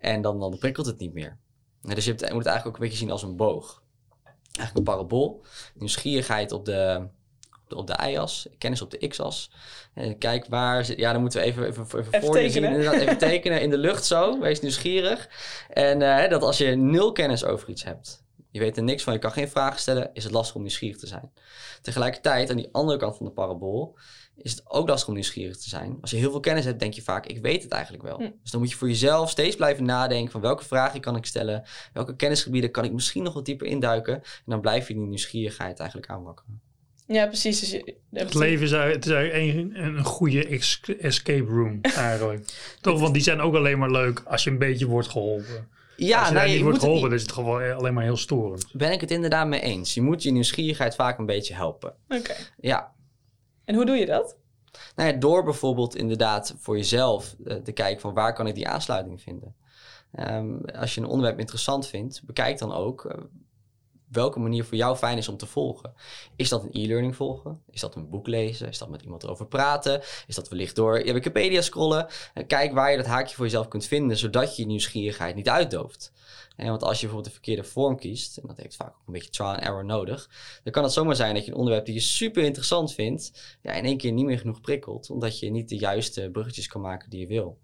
En 0.00 0.22
dan, 0.22 0.40
dan 0.40 0.58
prikkelt 0.58 0.86
het 0.86 0.98
niet 0.98 1.12
meer. 1.14 1.36
Dus 1.82 2.04
je, 2.04 2.10
hebt, 2.10 2.20
je 2.22 2.34
moet 2.34 2.44
het 2.44 2.46
eigenlijk 2.52 2.66
ook 2.66 2.74
een 2.82 2.88
beetje 2.88 3.04
zien 3.04 3.10
als 3.10 3.22
een 3.22 3.36
boog. 3.36 3.82
Eigenlijk 4.52 4.76
een 4.88 4.94
parabool. 4.94 5.44
Nieuwsgierigheid 5.74 6.52
op 6.52 6.64
de, 6.64 7.06
op 7.68 7.86
de, 7.86 8.08
y-as, 8.10 8.48
kennis 8.58 8.82
op 8.82 8.90
de 8.90 9.08
x-as. 9.08 9.50
En 9.94 10.18
kijk 10.18 10.46
waar 10.48 10.84
zit... 10.84 10.98
Ja, 10.98 11.12
dan 11.12 11.20
moeten 11.20 11.40
we 11.40 11.46
even, 11.46 11.66
even, 11.66 11.82
even, 11.84 11.98
Even 11.98 12.20
voor 12.22 12.34
zien. 12.36 12.46
tekenen. 12.46 12.70
Inderdaad, 12.70 13.00
even 13.00 13.18
tekenen 13.28 13.60
in 13.60 13.70
de 13.70 13.78
lucht 13.78 14.04
zo. 14.04 14.38
Wees 14.40 14.60
nieuwsgierig. 14.60 15.28
En 15.70 16.02
eh, 16.02 16.30
dat 16.30 16.42
als 16.42 16.58
je 16.58 16.74
nul 16.74 17.12
kennis 17.12 17.44
over 17.44 17.68
iets 17.68 17.84
hebt, 17.84 18.24
je 18.56 18.62
weet 18.62 18.76
er 18.76 18.82
niks 18.82 19.02
van, 19.02 19.12
je 19.12 19.18
kan 19.18 19.32
geen 19.32 19.48
vragen 19.48 19.80
stellen, 19.80 20.10
is 20.12 20.24
het 20.24 20.32
lastig 20.32 20.54
om 20.54 20.62
nieuwsgierig 20.62 20.98
te 20.98 21.06
zijn. 21.06 21.32
Tegelijkertijd, 21.82 22.50
aan 22.50 22.56
die 22.56 22.68
andere 22.72 22.98
kant 22.98 23.16
van 23.16 23.26
de 23.26 23.32
parabool, 23.32 23.98
is 24.36 24.50
het 24.50 24.62
ook 24.70 24.88
lastig 24.88 25.08
om 25.08 25.14
nieuwsgierig 25.14 25.56
te 25.56 25.68
zijn. 25.68 25.98
Als 26.00 26.10
je 26.10 26.16
heel 26.16 26.30
veel 26.30 26.40
kennis 26.40 26.64
hebt, 26.64 26.80
denk 26.80 26.92
je 26.92 27.02
vaak, 27.02 27.26
ik 27.26 27.42
weet 27.42 27.62
het 27.62 27.72
eigenlijk 27.72 28.02
wel. 28.02 28.16
Hm. 28.16 28.30
Dus 28.42 28.50
dan 28.50 28.60
moet 28.60 28.70
je 28.70 28.76
voor 28.76 28.88
jezelf 28.88 29.30
steeds 29.30 29.56
blijven 29.56 29.84
nadenken 29.84 30.32
van 30.32 30.40
welke 30.40 30.64
vragen 30.64 31.00
kan 31.00 31.16
ik 31.16 31.26
stellen, 31.26 31.64
welke 31.92 32.16
kennisgebieden 32.16 32.70
kan 32.70 32.84
ik 32.84 32.92
misschien 32.92 33.22
nog 33.22 33.34
wat 33.34 33.44
dieper 33.44 33.66
induiken. 33.66 34.14
En 34.14 34.22
dan 34.44 34.60
blijf 34.60 34.88
je 34.88 34.94
die 34.94 35.02
nieuwsgierigheid 35.02 35.78
eigenlijk 35.78 36.10
aanwakkeren. 36.10 36.60
Ja, 37.06 37.26
precies. 37.26 37.60
Dus 37.60 37.70
je, 37.70 37.94
Het 38.12 38.34
leven 38.34 38.64
is 38.64 38.72
eigenlijk, 38.72 39.04
het 39.04 39.12
is 39.12 39.20
eigenlijk 39.20 39.76
een, 39.76 39.96
een 39.96 40.04
goede 40.04 40.60
escape 40.98 41.48
room 41.48 41.78
eigenlijk. 42.10 42.44
Toch, 42.80 43.00
want 43.00 43.14
die 43.14 43.22
zijn 43.22 43.40
ook 43.40 43.54
alleen 43.54 43.78
maar 43.78 43.90
leuk 43.90 44.22
als 44.26 44.44
je 44.44 44.50
een 44.50 44.58
beetje 44.58 44.86
wordt 44.86 45.08
geholpen. 45.08 45.68
Ja, 45.96 46.18
als 46.18 46.28
je 46.28 46.34
nou, 46.34 46.34
daar 46.34 46.46
je 46.46 46.54
niet 46.54 46.54
moet 46.54 46.62
wordt 46.62 46.74
het 46.76 46.82
geholpen, 46.84 46.92
niet- 46.94 47.02
dan 47.02 47.12
is 47.12 47.22
het 47.22 47.32
gewoon 47.32 47.74
alleen 47.78 47.94
maar 47.94 48.04
heel 48.04 48.16
storend. 48.16 48.66
ben 48.72 48.92
ik 48.92 49.00
het 49.00 49.10
inderdaad 49.10 49.46
mee 49.46 49.60
eens. 49.60 49.94
Je 49.94 50.02
moet 50.02 50.22
je 50.22 50.30
nieuwsgierigheid 50.30 50.94
vaak 50.94 51.18
een 51.18 51.26
beetje 51.26 51.54
helpen. 51.54 51.94
Oké. 52.08 52.34
Ja, 52.56 52.94
En 53.64 53.74
hoe 53.74 53.84
doe 53.86 53.96
je 53.96 54.06
dat? 54.06 54.36
Nou 54.96 55.10
ja, 55.12 55.16
door 55.18 55.44
bijvoorbeeld 55.44 55.96
inderdaad 55.96 56.54
voor 56.58 56.76
jezelf 56.76 57.36
eh, 57.44 57.56
te 57.56 57.72
kijken 57.72 58.00
van 58.00 58.14
waar 58.14 58.34
kan 58.34 58.46
ik 58.46 58.54
die 58.54 58.68
aansluiting 58.68 59.22
vinden. 59.22 59.54
Ehm, 60.12 60.56
als 60.80 60.94
je 60.94 61.00
een 61.00 61.06
onderwerp 61.06 61.38
interessant 61.38 61.86
vindt, 61.86 62.22
bekijk 62.24 62.58
dan 62.58 62.72
ook 62.72 63.04
eh, 63.04 63.18
welke 64.08 64.38
manier 64.38 64.64
voor 64.64 64.76
jou 64.76 64.96
fijn 64.96 65.18
is 65.18 65.28
om 65.28 65.36
te 65.36 65.46
volgen. 65.46 65.94
Is 66.36 66.48
dat 66.48 66.62
een 66.62 66.82
e-learning 66.82 67.16
volgen? 67.16 67.62
Is 67.70 67.80
dat 67.80 67.94
een 67.94 68.08
boek 68.08 68.26
lezen? 68.26 68.68
Is 68.68 68.78
dat 68.78 68.88
met 68.88 69.02
iemand 69.02 69.22
erover 69.22 69.46
praten? 69.46 70.00
Is 70.26 70.34
dat 70.34 70.48
wellicht 70.48 70.76
door 70.76 70.92
Wikipedia 70.92 71.60
scrollen? 71.60 72.06
Eh, 72.34 72.46
kijk 72.46 72.72
waar 72.72 72.90
je 72.90 72.96
dat 72.96 73.06
haakje 73.06 73.34
voor 73.34 73.44
jezelf 73.44 73.68
kunt 73.68 73.86
vinden, 73.86 74.16
zodat 74.16 74.56
je 74.56 74.62
je 74.62 74.68
nieuwsgierigheid 74.68 75.34
niet 75.34 75.48
uitdooft. 75.48 76.12
En 76.56 76.68
want 76.68 76.82
als 76.82 77.00
je 77.00 77.06
bijvoorbeeld 77.06 77.34
de 77.34 77.40
verkeerde 77.40 77.68
vorm 77.68 77.96
kiest, 77.96 78.36
en 78.36 78.46
dat 78.46 78.56
heeft 78.56 78.76
vaak 78.76 78.88
ook 78.88 79.06
een 79.06 79.12
beetje 79.12 79.30
trial 79.30 79.52
and 79.52 79.60
error 79.60 79.84
nodig, 79.84 80.30
dan 80.62 80.72
kan 80.72 80.82
het 80.82 80.92
zomaar 80.92 81.16
zijn 81.16 81.34
dat 81.34 81.44
je 81.44 81.50
een 81.50 81.56
onderwerp 81.56 81.84
die 81.84 81.94
je 81.94 82.00
super 82.00 82.42
interessant 82.42 82.94
vindt, 82.94 83.56
ja, 83.62 83.72
in 83.72 83.84
één 83.84 83.96
keer 83.96 84.12
niet 84.12 84.24
meer 84.24 84.38
genoeg 84.38 84.60
prikkelt, 84.60 85.10
omdat 85.10 85.38
je 85.38 85.50
niet 85.50 85.68
de 85.68 85.76
juiste 85.76 86.28
bruggetjes 86.32 86.66
kan 86.66 86.80
maken 86.80 87.10
die 87.10 87.20
je 87.20 87.26
wil. 87.26 87.58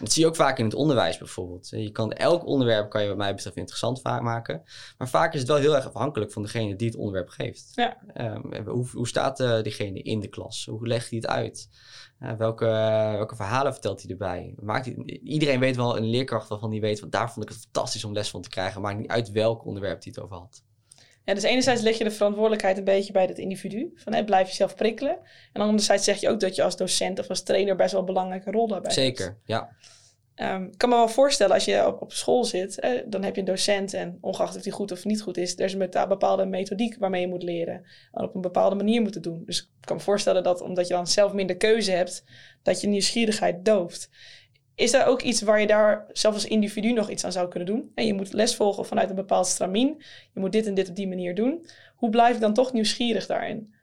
Dat 0.00 0.12
zie 0.12 0.22
je 0.22 0.28
ook 0.28 0.36
vaak 0.36 0.58
in 0.58 0.64
het 0.64 0.74
onderwijs 0.74 1.18
bijvoorbeeld. 1.18 1.68
Je 1.68 1.90
kan, 1.90 2.12
elk 2.12 2.46
onderwerp 2.46 2.90
kan 2.90 3.02
je 3.02 3.08
wat 3.08 3.16
mij 3.16 3.34
betreft 3.34 3.56
interessant 3.56 4.02
maken, 4.02 4.62
maar 4.98 5.08
vaak 5.08 5.32
is 5.32 5.38
het 5.38 5.48
wel 5.48 5.58
heel 5.58 5.76
erg 5.76 5.86
afhankelijk 5.86 6.32
van 6.32 6.42
degene 6.42 6.76
die 6.76 6.86
het 6.86 6.96
onderwerp 6.96 7.28
geeft. 7.28 7.72
Ja. 7.74 7.96
Ehm, 8.14 8.68
hoe, 8.68 8.86
hoe 8.92 9.08
staat 9.08 9.40
eh, 9.40 9.62
diegene 9.62 10.02
in 10.02 10.20
de 10.20 10.28
klas? 10.28 10.66
Hoe 10.70 10.86
legt 10.86 11.10
hij 11.10 11.18
het 11.18 11.28
uit? 11.28 11.68
Eh, 12.18 12.32
welke, 12.32 12.64
welke 13.16 13.36
verhalen 13.36 13.72
vertelt 13.72 14.02
hij 14.02 14.10
erbij? 14.10 14.54
Maakt 14.60 14.86
iedereen 15.06 15.60
weet 15.60 15.76
wel 15.76 15.96
een 15.96 16.10
leerkracht 16.10 16.48
waarvan 16.48 16.70
die 16.70 16.80
weet, 16.80 17.00
want 17.00 17.12
daar 17.12 17.32
vond 17.32 17.44
ik 17.44 17.52
het 17.52 17.62
fantastisch 17.62 18.04
om 18.04 18.12
les 18.12 18.30
van 18.30 18.42
te 18.42 18.48
krijgen. 18.48 18.80
Maakt 18.80 18.98
niet 18.98 19.10
uit 19.10 19.30
welk 19.30 19.64
onderwerp 19.64 20.02
hij 20.02 20.12
het 20.14 20.24
over 20.24 20.36
had. 20.36 20.62
Ja, 21.24 21.34
dus 21.34 21.42
enerzijds 21.42 21.82
leg 21.82 21.98
je 21.98 22.04
de 22.04 22.10
verantwoordelijkheid 22.10 22.78
een 22.78 22.84
beetje 22.84 23.12
bij 23.12 23.24
het 23.24 23.38
individu. 23.38 23.92
Van 23.94 24.14
hè, 24.14 24.24
blijf 24.24 24.48
jezelf 24.48 24.74
prikkelen. 24.74 25.18
En 25.52 25.60
anderzijds 25.60 26.04
zeg 26.04 26.20
je 26.20 26.28
ook 26.28 26.40
dat 26.40 26.54
je 26.54 26.62
als 26.62 26.76
docent 26.76 27.18
of 27.18 27.28
als 27.28 27.42
trainer 27.42 27.76
best 27.76 27.90
wel 27.90 28.00
een 28.00 28.06
belangrijke 28.06 28.50
rol 28.50 28.66
daarbij 28.68 28.94
hebt. 28.94 29.18
Zeker, 29.18 29.38
ja. 29.44 29.70
Ehm, 30.34 30.64
ik 30.64 30.78
kan 30.78 30.88
me 30.88 30.94
wel 30.94 31.08
voorstellen, 31.08 31.54
als 31.54 31.64
je 31.64 31.86
op, 31.86 32.02
op 32.02 32.12
school 32.12 32.44
zit, 32.44 32.80
eh, 32.80 32.90
dan 33.06 33.22
heb 33.22 33.34
je 33.34 33.40
een 33.40 33.46
docent 33.46 33.94
en 33.94 34.18
ongeacht 34.20 34.56
of 34.56 34.62
die 34.62 34.72
goed 34.72 34.92
of 34.92 35.04
niet 35.04 35.22
goed 35.22 35.36
is, 35.36 35.58
er 35.58 35.64
is 35.64 35.72
een 35.72 35.90
bepaalde 36.08 36.46
methodiek 36.46 36.96
waarmee 36.98 37.20
je 37.20 37.28
moet 37.28 37.42
leren. 37.42 37.84
En 38.12 38.24
op 38.24 38.34
een 38.34 38.40
bepaalde 38.40 38.76
manier 38.76 39.02
moeten 39.02 39.22
doen. 39.22 39.42
Dus 39.46 39.60
ik 39.60 39.86
kan 39.86 39.96
me 39.96 40.02
voorstellen 40.02 40.42
dat 40.42 40.60
omdat 40.60 40.86
je 40.86 40.94
dan 40.94 41.06
zelf 41.06 41.32
minder 41.32 41.56
keuze 41.56 41.90
hebt, 41.90 42.24
dat 42.62 42.80
je 42.80 42.86
nieuwsgierigheid 42.86 43.64
dooft. 43.64 44.10
Is 44.82 44.92
er 44.92 45.06
ook 45.06 45.22
iets 45.22 45.42
waar 45.42 45.60
je 45.60 45.66
daar 45.66 46.06
zelf 46.12 46.34
als 46.34 46.44
individu 46.44 46.92
nog 46.92 47.10
iets 47.10 47.24
aan 47.24 47.32
zou 47.32 47.48
kunnen 47.48 47.68
doen? 47.68 47.90
En 47.94 48.06
je 48.06 48.14
moet 48.14 48.32
les 48.32 48.56
volgen 48.56 48.86
vanuit 48.86 49.10
een 49.10 49.16
bepaald 49.16 49.46
stramien. 49.46 50.02
Je 50.32 50.40
moet 50.40 50.52
dit 50.52 50.66
en 50.66 50.74
dit 50.74 50.88
op 50.88 50.96
die 50.96 51.08
manier 51.08 51.34
doen. 51.34 51.66
Hoe 51.96 52.10
blijf 52.10 52.34
ik 52.34 52.40
dan 52.40 52.54
toch 52.54 52.72
nieuwsgierig 52.72 53.26
daarin? 53.26 53.74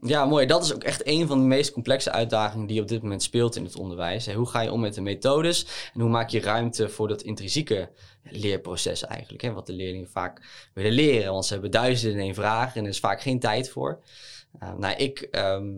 Ja, 0.00 0.24
mooi. 0.24 0.46
Dat 0.46 0.64
is 0.64 0.74
ook 0.74 0.84
echt 0.84 1.06
een 1.06 1.26
van 1.26 1.38
de 1.38 1.44
meest 1.44 1.72
complexe 1.72 2.10
uitdagingen 2.10 2.66
die 2.66 2.80
op 2.80 2.88
dit 2.88 3.02
moment 3.02 3.22
speelt 3.22 3.56
in 3.56 3.64
het 3.64 3.76
onderwijs. 3.76 4.32
Hoe 4.32 4.48
ga 4.48 4.60
je 4.60 4.72
om 4.72 4.80
met 4.80 4.94
de 4.94 5.00
methodes 5.00 5.66
en 5.94 6.00
hoe 6.00 6.10
maak 6.10 6.28
je 6.28 6.40
ruimte 6.40 6.88
voor 6.88 7.08
dat 7.08 7.22
intrinsieke 7.22 7.90
leerproces 8.22 9.04
eigenlijk? 9.04 9.42
Hè? 9.42 9.52
Wat 9.52 9.66
de 9.66 9.72
leerlingen 9.72 10.10
vaak 10.10 10.68
willen 10.74 10.92
leren, 10.92 11.32
want 11.32 11.46
ze 11.46 11.52
hebben 11.52 11.70
duizenden 11.70 12.18
en 12.18 12.24
één 12.24 12.34
vragen 12.34 12.76
en 12.76 12.84
er 12.84 12.90
is 12.90 13.00
vaak 13.00 13.20
geen 13.20 13.40
tijd 13.40 13.70
voor. 13.70 14.02
Uh, 14.62 14.74
nou, 14.74 14.96
ik, 14.96 15.20
ehm, 15.20 15.72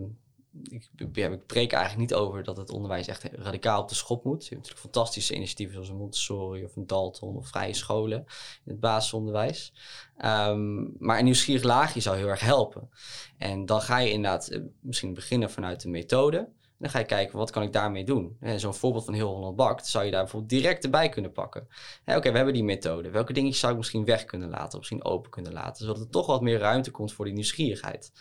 ik, 0.63 0.89
ja, 1.13 1.29
ik 1.29 1.45
preek 1.45 1.71
eigenlijk 1.71 2.09
niet 2.09 2.19
over 2.19 2.43
dat 2.43 2.57
het 2.57 2.69
onderwijs 2.69 3.07
echt 3.07 3.23
radicaal 3.23 3.81
op 3.81 3.89
de 3.89 3.95
schop 3.95 4.23
moet. 4.23 4.43
Je 4.43 4.49
hebt 4.49 4.61
natuurlijk 4.61 4.93
fantastische 4.93 5.35
initiatieven 5.35 5.73
zoals 5.73 5.89
een 5.89 5.97
Montessori 5.97 6.63
of 6.63 6.75
een 6.75 6.87
Dalton 6.87 7.35
of 7.35 7.47
vrije 7.47 7.73
scholen 7.73 8.17
in 8.65 8.71
het 8.71 8.79
basisonderwijs. 8.79 9.73
Um, 10.17 10.95
maar 10.99 11.17
een 11.17 11.23
nieuwsgierig 11.23 11.63
laagje 11.63 11.99
zou 11.99 12.17
heel 12.17 12.27
erg 12.27 12.39
helpen. 12.39 12.89
En 13.37 13.65
dan 13.65 13.81
ga 13.81 13.97
je 13.97 14.11
inderdaad 14.11 14.47
eh, 14.47 14.61
misschien 14.79 15.13
beginnen 15.13 15.51
vanuit 15.51 15.81
de 15.81 15.89
methode. 15.89 16.49
Dan 16.79 16.89
ga 16.89 16.99
je 16.99 17.05
kijken, 17.05 17.37
wat 17.37 17.51
kan 17.51 17.63
ik 17.63 17.73
daarmee 17.73 18.03
doen? 18.03 18.37
Zo'n 18.55 18.73
voorbeeld 18.73 19.05
van 19.05 19.13
Heel 19.13 19.33
Holland 19.33 19.55
Bakt 19.55 19.87
zou 19.87 20.05
je 20.05 20.11
daar 20.11 20.21
bijvoorbeeld 20.21 20.51
direct 20.51 20.83
erbij 20.83 21.09
kunnen 21.09 21.31
pakken. 21.31 21.67
Oké, 22.05 22.31
we 22.31 22.35
hebben 22.35 22.53
die 22.53 22.63
methode. 22.63 23.09
Welke 23.09 23.33
dingetjes 23.33 23.59
zou 23.59 23.71
ik 23.71 23.77
misschien 23.77 24.05
weg 24.05 24.25
kunnen 24.25 24.49
laten, 24.49 24.71
of 24.71 24.77
misschien 24.77 25.03
open 25.03 25.31
kunnen 25.31 25.53
laten, 25.53 25.85
zodat 25.85 26.01
er 26.01 26.09
toch 26.09 26.25
wat 26.25 26.41
meer 26.41 26.59
ruimte 26.59 26.91
komt 26.91 27.13
voor 27.13 27.25
die 27.25 27.33
nieuwsgierigheid. 27.33 28.11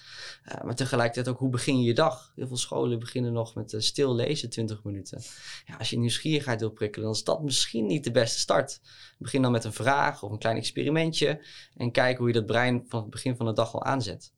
Uh, 0.45 0.63
maar 0.65 0.75
tegelijkertijd 0.75 1.29
ook, 1.29 1.39
hoe 1.39 1.51
begin 1.51 1.81
je 1.81 1.87
je 1.87 1.95
dag? 1.95 2.33
Heel 2.35 2.47
veel 2.47 2.57
scholen 2.57 2.99
beginnen 2.99 3.33
nog 3.33 3.55
met 3.55 3.73
uh, 3.73 3.81
stil 3.81 4.15
lezen 4.15 4.51
20 4.51 4.85
minuten. 4.85 5.23
Ja, 5.65 5.77
als 5.77 5.91
je 5.91 5.99
nieuwsgierigheid 5.99 6.61
wil 6.61 6.71
prikkelen, 6.71 7.07
dan 7.07 7.15
is 7.15 7.25
dat 7.25 7.43
misschien 7.43 7.87
niet 7.87 8.05
de 8.05 8.11
beste 8.11 8.39
start. 8.39 8.81
Begin 9.19 9.43
dan 9.43 9.53
met 9.53 9.65
een 9.65 9.73
vraag 9.73 10.23
of 10.23 10.31
een 10.31 10.39
klein 10.39 10.57
experimentje 10.57 11.45
en 11.77 11.91
kijk 11.91 12.19
hoe 12.19 12.27
je 12.27 12.33
dat 12.33 12.47
brein 12.47 12.85
van 12.89 13.01
het 13.01 13.11
begin 13.11 13.37
van 13.37 13.47
de 13.47 13.53
dag 13.53 13.75
al 13.75 13.85
aanzet. 13.85 14.33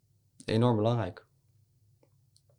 Enorm 0.45 0.77
belangrijk. 0.77 1.29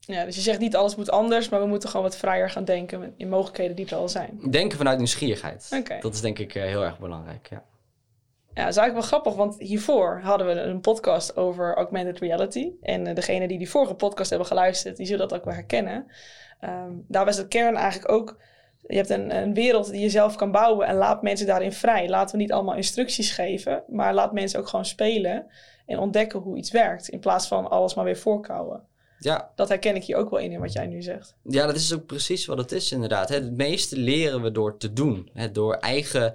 Ja, 0.05 0.25
dus 0.25 0.35
je 0.35 0.41
zegt 0.41 0.59
niet 0.59 0.75
alles 0.75 0.95
moet 0.95 1.11
anders, 1.11 1.49
maar 1.49 1.59
we 1.59 1.65
moeten 1.65 1.89
gewoon 1.89 2.05
wat 2.05 2.17
vrijer 2.17 2.49
gaan 2.49 2.65
denken 2.65 3.13
in 3.17 3.29
mogelijkheden 3.29 3.75
die 3.75 3.85
er 3.85 3.95
al 3.95 4.09
zijn. 4.09 4.39
Denken 4.49 4.77
vanuit 4.77 4.97
nieuwsgierigheid. 4.97 5.69
Okay. 5.79 5.99
Dat 5.99 6.13
is 6.13 6.21
denk 6.21 6.39
ik 6.39 6.55
uh, 6.55 6.63
heel 6.63 6.83
erg 6.83 6.99
belangrijk, 6.99 7.47
ja. 7.49 7.63
Ja, 8.53 8.63
dat 8.63 8.71
is 8.71 8.77
eigenlijk 8.77 8.93
wel 8.93 9.19
grappig, 9.19 9.35
want 9.35 9.55
hiervoor 9.59 10.19
hadden 10.23 10.47
we 10.47 10.53
een 10.53 10.81
podcast 10.81 11.37
over 11.37 11.75
augmented 11.75 12.19
reality. 12.19 12.71
En 12.81 13.07
uh, 13.07 13.15
degene 13.15 13.47
die 13.47 13.57
die 13.57 13.69
vorige 13.69 13.93
podcast 13.93 14.29
hebben 14.29 14.47
geluisterd, 14.47 14.97
die 14.97 15.05
zullen 15.05 15.27
dat 15.27 15.37
ook 15.39 15.45
wel 15.45 15.53
herkennen. 15.53 16.11
Um, 16.61 17.05
daar 17.07 17.25
was 17.25 17.35
de 17.35 17.47
kern 17.47 17.75
eigenlijk 17.75 18.11
ook 18.11 18.37
je 18.87 18.95
hebt 18.95 19.09
een, 19.09 19.35
een 19.35 19.53
wereld 19.53 19.91
die 19.91 20.01
je 20.01 20.09
zelf 20.09 20.35
kan 20.35 20.51
bouwen 20.51 20.87
en 20.87 20.95
laat 20.95 21.21
mensen 21.21 21.47
daarin 21.47 21.71
vrij. 21.71 22.09
Laten 22.09 22.35
we 22.35 22.41
niet 22.41 22.51
allemaal 22.51 22.75
instructies 22.75 23.31
geven, 23.31 23.83
maar 23.87 24.13
laat 24.13 24.33
mensen 24.33 24.59
ook 24.59 24.67
gewoon 24.67 24.85
spelen 24.85 25.45
en 25.85 25.99
ontdekken 25.99 26.39
hoe 26.39 26.57
iets 26.57 26.71
werkt. 26.71 27.07
In 27.07 27.19
plaats 27.19 27.47
van 27.47 27.69
alles 27.69 27.93
maar 27.93 28.05
weer 28.05 28.17
voorkouwen. 28.17 28.83
Ja, 29.23 29.51
Dat 29.55 29.69
herken 29.69 29.95
ik 29.95 30.03
hier 30.03 30.15
ook 30.15 30.29
wel 30.29 30.39
in, 30.39 30.51
in 30.51 30.59
wat 30.59 30.73
jij 30.73 30.87
nu 30.87 31.01
zegt. 31.01 31.35
Ja, 31.43 31.65
dat 31.65 31.75
is 31.75 31.93
ook 31.93 32.05
precies 32.05 32.45
wat 32.45 32.57
het 32.57 32.71
is 32.71 32.91
inderdaad. 32.91 33.29
Het 33.29 33.51
meeste 33.51 33.97
leren 33.97 34.41
we 34.41 34.51
door 34.51 34.77
te 34.77 34.93
doen. 34.93 35.29
Door 35.51 35.73
eigen 35.73 36.33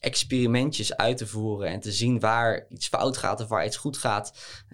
experimentjes 0.00 0.96
uit 0.96 1.16
te 1.16 1.26
voeren 1.26 1.68
en 1.68 1.80
te 1.80 1.92
zien 1.92 2.20
waar 2.20 2.66
iets 2.68 2.88
fout 2.88 3.16
gaat 3.16 3.40
of 3.40 3.48
waar 3.48 3.66
iets 3.66 3.76
goed 3.76 3.96
gaat. 3.96 4.32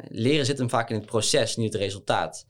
Leren 0.09 0.47
zit 0.47 0.59
hem 0.59 0.71
vaak 0.71 0.91
in 0.91 0.97
het 0.97 1.07
proces, 1.07 1.57
niet 1.57 1.73
het 1.73 1.83
resultaat. 1.83 2.47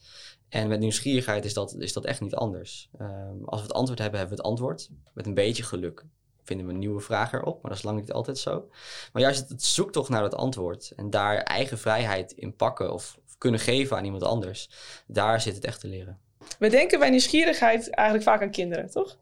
En 0.49 0.69
met 0.69 0.81
nieuwsgierigheid 0.81 1.45
is 1.45 1.55
dat, 1.55 1.75
is 1.79 1.93
dat 1.93 2.05
echt 2.05 2.21
niet 2.21 2.35
anders. 2.35 2.89
Ehm, 2.99 3.45
als 3.45 3.61
we 3.61 3.67
het 3.67 3.77
antwoord 3.77 3.99
hebben, 3.99 4.19
hebben 4.19 4.37
we 4.37 4.43
het 4.43 4.51
antwoord. 4.51 4.91
Met 5.15 5.27
een 5.27 5.35
beetje 5.35 5.63
geluk 5.63 6.05
vinden 6.43 6.67
we 6.67 6.73
een 6.73 6.79
nieuwe 6.79 7.01
vraag 7.01 7.33
erop, 7.33 7.63
maar 7.63 7.71
dat 7.71 7.79
is 7.79 7.85
lang 7.85 7.99
niet 7.99 8.13
altijd 8.13 8.39
zo. 8.39 8.69
Maar 9.13 9.23
juist 9.23 9.49
het 9.49 9.63
zoektocht 9.63 10.09
naar 10.09 10.23
dat 10.23 10.35
antwoord 10.35 10.93
en 10.97 11.11
daar 11.11 11.37
eigen 11.37 11.79
vrijheid 11.79 12.33
in 12.33 12.57
pakken 12.57 12.93
of 12.93 13.19
kunnen 13.39 13.61
geven 13.61 13.97
aan 13.97 14.05
iemand 14.05 14.23
anders, 14.23 14.69
daar 15.07 15.41
zit 15.41 15.55
het 15.55 15.65
echt 15.65 15.81
te 15.81 15.89
leren. 15.89 16.19
We 16.59 16.69
denken 16.69 16.99
bij 16.99 17.11
nieuwsgierigheid 17.11 17.91
eigenlijk 17.91 18.29
vaak 18.29 18.43
aan 18.43 18.51
kinderen, 18.51 18.91
toch? 18.91 19.19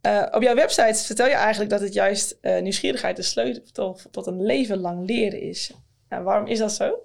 Eh, 0.00 0.26
op 0.30 0.42
jouw 0.42 0.54
website 0.54 1.04
vertel 1.04 1.26
je 1.26 1.32
eigenlijk 1.32 1.70
dat 1.70 1.80
het 1.80 1.92
juist 1.92 2.38
eh, 2.40 2.62
nieuwsgierigheid 2.62 3.16
de 3.16 3.22
sleutel 3.22 3.98
tot 4.10 4.26
een 4.26 4.42
leven 4.42 4.78
lang 4.78 5.06
leren 5.06 5.40
is. 5.40 5.72
Nou, 6.08 6.24
waarom 6.24 6.46
is 6.46 6.58
dat 6.58 6.72
zo? 6.72 6.98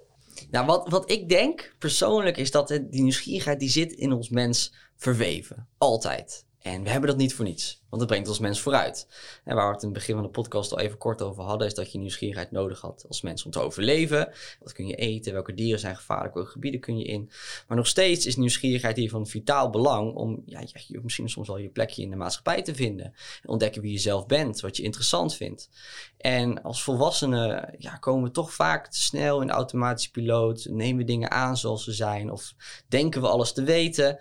Nou, 0.50 0.66
wat, 0.66 0.88
wat 0.88 1.10
ik 1.10 1.28
denk 1.28 1.74
persoonlijk 1.78 2.36
is 2.36 2.50
dat 2.50 2.68
het, 2.68 2.92
die 2.92 3.02
nieuwsgierigheid 3.02 3.60
die 3.60 3.68
zit 3.68 3.92
in 3.92 4.12
ons 4.12 4.28
mens 4.28 4.74
verweven. 4.96 5.68
Altijd. 5.78 6.44
En 6.58 6.82
we 6.82 6.90
hebben 6.90 7.08
dat 7.08 7.18
niet 7.18 7.34
voor 7.34 7.44
niets, 7.44 7.79
want 7.90 8.02
het 8.02 8.10
brengt 8.10 8.28
ons 8.28 8.38
mens 8.38 8.60
vooruit. 8.60 9.06
En 9.44 9.54
waar 9.54 9.66
we 9.68 9.72
het 9.72 9.82
in 9.82 9.88
het 9.88 9.98
begin 9.98 10.14
van 10.14 10.24
de 10.24 10.30
podcast 10.30 10.72
al 10.72 10.78
even 10.78 10.98
kort 10.98 11.22
over 11.22 11.42
hadden, 11.42 11.66
is 11.66 11.74
dat 11.74 11.92
je 11.92 11.98
nieuwsgierigheid 11.98 12.50
nodig 12.50 12.80
had 12.80 13.04
als 13.08 13.20
mens 13.22 13.44
om 13.44 13.50
te 13.50 13.60
overleven. 13.60 14.32
Wat 14.62 14.72
kun 14.72 14.86
je 14.86 14.94
eten? 14.94 15.32
Welke 15.32 15.54
dieren 15.54 15.80
zijn 15.80 15.96
gevaarlijk? 15.96 16.34
Welke 16.34 16.50
gebieden 16.50 16.80
kun 16.80 16.98
je 16.98 17.04
in? 17.04 17.30
Maar 17.68 17.76
nog 17.76 17.86
steeds 17.86 18.26
is 18.26 18.36
nieuwsgierigheid 18.36 18.96
hier 18.96 19.10
van 19.10 19.26
vitaal 19.26 19.70
belang 19.70 20.14
om 20.14 20.42
ja, 20.46 20.60
je- 20.60 21.00
misschien 21.02 21.28
soms 21.28 21.48
wel 21.48 21.56
je 21.58 21.68
plekje 21.68 22.02
in 22.02 22.10
de 22.10 22.16
maatschappij 22.16 22.62
te 22.62 22.74
vinden. 22.74 23.04
En 23.42 23.48
ontdekken 23.48 23.82
wie 23.82 23.92
je 23.92 23.98
zelf 23.98 24.26
bent, 24.26 24.60
wat 24.60 24.76
je 24.76 24.82
interessant 24.82 25.34
vindt. 25.34 25.68
En 26.16 26.62
als 26.62 26.82
volwassenen 26.82 27.74
ja, 27.78 27.96
komen 27.96 28.24
we 28.24 28.30
toch 28.30 28.54
vaak 28.54 28.86
te 28.88 29.02
snel 29.02 29.40
in 29.40 29.46
de 29.46 29.52
automatische 29.52 30.10
piloot. 30.10 30.66
Nemen 30.70 30.96
we 30.98 31.04
dingen 31.04 31.30
aan 31.30 31.56
zoals 31.56 31.84
ze 31.84 31.92
zijn. 31.92 32.30
Of 32.30 32.54
denken 32.88 33.20
we 33.20 33.28
alles 33.28 33.52
te 33.52 33.62
weten. 33.62 34.18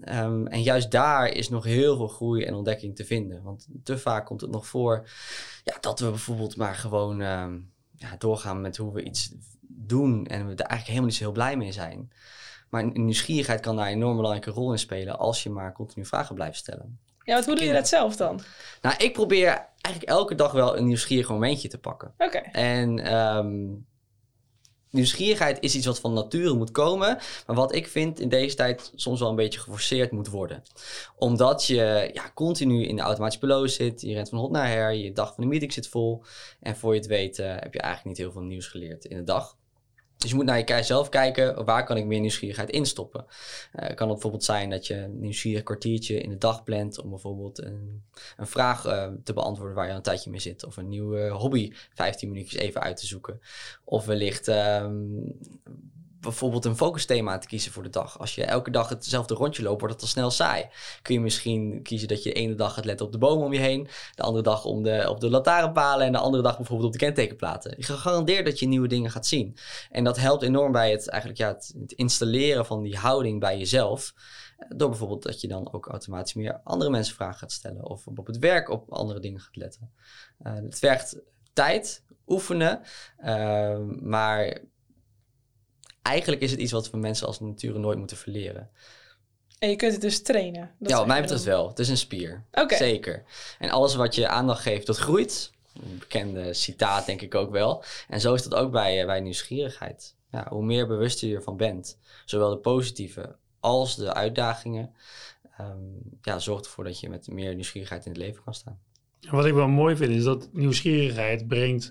Ehm, 0.00 0.46
en 0.46 0.62
juist 0.62 0.90
daar 0.90 1.28
is 1.28 1.48
nog 1.48 1.64
heel 1.64 1.96
veel 1.96 2.08
groei 2.08 2.44
en 2.44 2.54
ontdekking 2.54 2.96
te 2.96 3.04
vinden. 3.04 3.09
Want 3.42 3.66
te 3.82 3.98
vaak 3.98 4.26
komt 4.26 4.40
het 4.40 4.50
nog 4.50 4.66
voor 4.66 5.08
ja, 5.64 5.76
dat 5.80 6.00
we 6.00 6.08
bijvoorbeeld 6.08 6.56
maar 6.56 6.74
gewoon 6.74 7.20
ehm, 7.20 7.58
ja, 7.96 8.16
doorgaan 8.18 8.60
met 8.60 8.76
hoe 8.76 8.92
we 8.92 9.02
iets 9.02 9.32
doen. 9.60 10.26
En 10.26 10.48
we 10.48 10.54
daar 10.54 10.66
eigenlijk 10.66 10.86
helemaal 10.86 11.06
niet 11.06 11.14
zo 11.14 11.24
heel 11.24 11.32
blij 11.32 11.56
mee 11.56 11.72
zijn. 11.72 12.12
Maar 12.68 12.98
nieuwsgierigheid 12.98 13.60
kan 13.60 13.76
daar 13.76 13.86
een 13.86 13.92
enorm 13.92 14.16
belangrijke 14.16 14.50
rol 14.50 14.72
in 14.72 14.78
spelen. 14.78 15.18
Als 15.18 15.42
je 15.42 15.50
maar 15.50 15.72
continu 15.72 16.06
vragen 16.06 16.34
blijft 16.34 16.56
stellen. 16.58 16.98
Ja, 17.24 17.34
want 17.34 17.46
hoe 17.46 17.56
doe 17.56 17.64
je 17.64 17.72
dat 17.72 17.88
zelf 17.88 18.16
dan? 18.16 18.40
Nou, 18.82 18.96
ik 18.98 19.12
probeer 19.12 19.66
eigenlijk 19.80 20.18
elke 20.18 20.34
dag 20.34 20.52
wel 20.52 20.76
een 20.76 20.86
nieuwsgierig 20.86 21.28
momentje 21.28 21.68
te 21.68 21.78
pakken. 21.78 22.14
Oké. 22.18 22.38
En 22.38 22.98
ehm, 22.98 23.66
nieuwsgierigheid 24.90 25.58
is 25.60 25.74
iets 25.74 25.86
wat 25.86 26.00
van 26.00 26.12
nature 26.12 26.54
moet 26.54 26.70
komen. 26.70 27.18
Maar 27.46 27.56
wat 27.56 27.74
ik 27.74 27.88
vind 27.88 28.20
in 28.20 28.28
deze 28.28 28.56
tijd 28.56 28.92
soms 28.94 29.20
wel 29.20 29.28
een 29.28 29.36
beetje 29.36 29.60
geforceerd 29.60 30.10
moet 30.10 30.28
worden. 30.28 30.62
Omdat 31.16 31.66
je 31.66 32.10
ja, 32.12 32.30
continu 32.34 32.86
in 32.86 32.96
de 32.96 33.02
automatische 33.02 33.40
piloot 33.40 33.70
zit. 33.70 34.00
Je 34.00 34.12
rent 34.12 34.28
van 34.28 34.38
hot 34.38 34.50
naar 34.50 34.68
her. 34.68 34.92
Je 34.92 35.12
dag 35.12 35.34
van 35.34 35.44
de 35.44 35.50
meeting 35.50 35.72
zit 35.72 35.88
vol. 35.88 36.22
En 36.60 36.76
voor 36.76 36.92
je 36.94 36.98
het 36.98 37.08
weet 37.08 37.38
eh, 37.38 37.48
heb 37.48 37.74
je 37.74 37.80
eigenlijk 37.80 38.04
niet 38.04 38.26
heel 38.26 38.32
veel 38.32 38.48
nieuws 38.48 38.66
geleerd 38.66 39.04
in 39.04 39.16
de 39.16 39.24
dag. 39.24 39.58
Dus 40.20 40.30
je 40.30 40.36
moet 40.36 40.44
naar 40.44 40.64
jezelf 40.64 41.08
kijken, 41.08 41.64
waar 41.64 41.84
kan 41.84 41.96
ik 41.96 42.04
meer 42.04 42.20
nieuwsgierigheid 42.20 42.70
instoppen? 42.70 43.24
Eh 43.72 43.86
kan 43.86 44.06
het 44.06 44.08
bijvoorbeeld 44.08 44.44
zijn 44.44 44.70
dat 44.70 44.86
je 44.86 44.94
een 44.94 45.20
nieuwsgierig 45.20 45.62
kwartiertje 45.62 46.20
in 46.20 46.30
de 46.30 46.38
dag 46.38 46.62
plant 46.62 47.00
om 47.00 47.10
bijvoorbeeld 47.10 47.62
een, 47.62 48.04
een 48.36 48.46
vraag 48.46 48.84
eh, 48.84 49.08
te 49.24 49.32
beantwoorden 49.32 49.74
waar 49.74 49.84
je 49.84 49.90
al 49.90 49.96
een 49.96 50.02
tijdje 50.02 50.30
mee 50.30 50.40
zit. 50.40 50.64
Of 50.64 50.76
een 50.76 50.88
nieuwe 50.88 51.28
hobby 51.28 51.72
15 51.94 52.28
minuutjes 52.28 52.60
even 52.60 52.80
uit 52.80 52.96
te 52.96 53.06
zoeken. 53.06 53.40
Of 53.84 54.06
wellicht 54.06 54.48
ehm, 54.48 54.94
bijvoorbeeld 56.20 56.64
een 56.64 56.76
focusthema 56.76 57.38
te 57.38 57.46
kiezen 57.46 57.72
voor 57.72 57.82
de 57.82 57.90
dag. 57.90 58.18
Als 58.18 58.34
je 58.34 58.44
elke 58.44 58.70
dag 58.70 58.88
hetzelfde 58.88 59.34
rondje 59.34 59.62
loopt, 59.62 59.80
wordt 59.80 59.94
het 59.94 60.02
al 60.02 60.08
snel 60.08 60.30
saai. 60.30 60.68
Kun 61.02 61.14
je 61.14 61.20
misschien 61.20 61.82
kiezen 61.82 62.08
dat 62.08 62.22
je 62.22 62.32
de 62.32 62.36
ene 62.36 62.54
dag 62.54 62.74
gaat 62.74 62.84
letten 62.84 63.06
op 63.06 63.12
de 63.12 63.18
bomen 63.18 63.46
om 63.46 63.52
je 63.52 63.58
heen, 63.58 63.88
de 64.14 64.22
andere 64.22 64.42
dag 64.42 64.64
om 64.64 64.82
de, 64.82 65.06
op 65.08 65.20
de 65.20 65.30
lantaarnpalen 65.30 66.06
en 66.06 66.12
de 66.12 66.18
andere 66.18 66.42
dag 66.42 66.56
bijvoorbeeld 66.56 66.86
op 66.86 66.92
de 66.92 67.04
kentekenplaten. 67.04 67.74
Je 67.76 67.82
gegarandeerd 67.82 68.44
dat 68.44 68.58
je 68.58 68.66
nieuwe 68.66 68.88
dingen 68.88 69.10
gaat 69.10 69.26
zien. 69.26 69.56
En 69.90 70.04
dat 70.04 70.16
helpt 70.16 70.42
enorm 70.42 70.72
bij 70.72 70.90
het, 70.90 71.08
eigenlijk, 71.08 71.40
ja, 71.40 71.48
het, 71.48 71.92
installeren 71.92 72.66
van 72.66 72.82
die 72.82 72.96
houding 72.96 73.40
bij 73.40 73.58
jezelf. 73.58 74.14
Door 74.68 74.88
bijvoorbeeld 74.88 75.22
dat 75.22 75.40
je 75.40 75.48
dan 75.48 75.72
ook 75.72 75.86
automatisch 75.86 76.34
meer 76.34 76.60
andere 76.64 76.90
mensen 76.90 77.14
vragen 77.14 77.38
gaat 77.38 77.52
stellen. 77.52 77.84
Of 77.84 78.06
op 78.06 78.26
het 78.26 78.38
werk 78.38 78.68
op 78.68 78.92
andere 78.92 79.20
dingen 79.20 79.40
gaat 79.40 79.56
letten. 79.56 79.92
Eh, 80.38 80.54
het 80.54 80.78
vergt 80.78 81.20
tijd, 81.52 82.04
oefenen. 82.26 82.80
eh, 83.16 83.78
maar 84.00 84.58
eigenlijk 86.10 86.42
is 86.42 86.50
het 86.50 86.60
iets 86.60 86.72
wat 86.72 86.90
we 86.90 86.96
mensen 86.96 87.26
als 87.26 87.40
nature 87.40 87.78
nooit 87.78 87.98
moeten 87.98 88.16
verleren. 88.16 88.70
En 89.58 89.68
je 89.68 89.76
kunt 89.76 89.92
het 89.92 90.00
dus 90.00 90.22
trainen. 90.22 90.70
Dat 90.78 90.90
ja, 90.90 90.96
wat 90.96 91.06
mij 91.06 91.20
betreft 91.20 91.44
wel. 91.44 91.68
Het 91.68 91.78
is 91.78 91.88
een 91.88 91.96
spier. 91.96 92.44
Zeker. 92.66 93.24
En 93.58 93.70
alles 93.70 93.94
wat 93.94 94.14
je 94.14 94.28
aandacht 94.28 94.62
geeft, 94.62 94.86
dat 94.86 94.96
groeit. 94.96 95.52
Een 95.74 95.98
bekende 95.98 96.54
citaat 96.54 97.06
denk 97.06 97.20
ik 97.20 97.34
ook 97.34 97.50
wel. 97.50 97.84
En 98.08 98.20
zo 98.20 98.34
is 98.34 98.42
dat 98.42 98.54
ook 98.54 98.70
bij, 98.70 99.00
eh, 99.00 99.06
bij 99.06 99.20
nieuwsgierigheid. 99.20 100.14
Ja, 100.30 100.46
hoe 100.48 100.64
meer 100.64 100.86
bewust 100.86 101.20
je 101.20 101.34
ervan 101.34 101.56
bent, 101.56 101.98
zowel 102.24 102.50
de 102.50 102.56
positieve 102.56 103.36
als 103.60 103.96
de 103.96 104.14
uitdagingen, 104.14 104.94
ehm, 105.56 105.78
ja, 106.22 106.38
zorgt 106.38 106.64
ervoor 106.64 106.84
dat 106.84 107.00
je 107.00 107.08
met 107.08 107.28
meer 107.28 107.54
nieuwsgierigheid 107.54 108.04
in 108.04 108.12
het 108.12 108.20
leven 108.20 108.42
kan 108.44 108.54
staan. 108.54 108.78
Wat 109.30 109.46
ik 109.46 109.54
wel 109.54 109.68
mooi 109.68 109.96
vind 109.96 110.14
is 110.14 110.24
dat 110.24 110.48
nieuwsgierigheid 110.52 111.48
brengt 111.48 111.90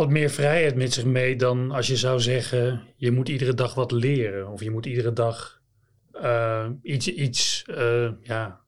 wat 0.00 0.10
meer 0.10 0.30
vrijheid 0.30 0.74
met 0.74 0.92
zich 0.92 1.04
mee 1.04 1.36
dan 1.36 1.70
als 1.70 1.86
je 1.86 1.96
zou 1.96 2.20
zeggen 2.20 2.82
je 2.96 3.10
moet 3.10 3.28
iedere 3.28 3.54
dag 3.54 3.74
wat 3.74 3.92
leren 3.92 4.48
of 4.48 4.62
je 4.62 4.70
moet 4.70 4.86
iedere 4.86 5.12
dag 5.12 5.60
eh, 6.12 6.68
iets, 6.82 7.08
iets, 7.08 7.64
eh, 7.66 8.10
ja, 8.22 8.60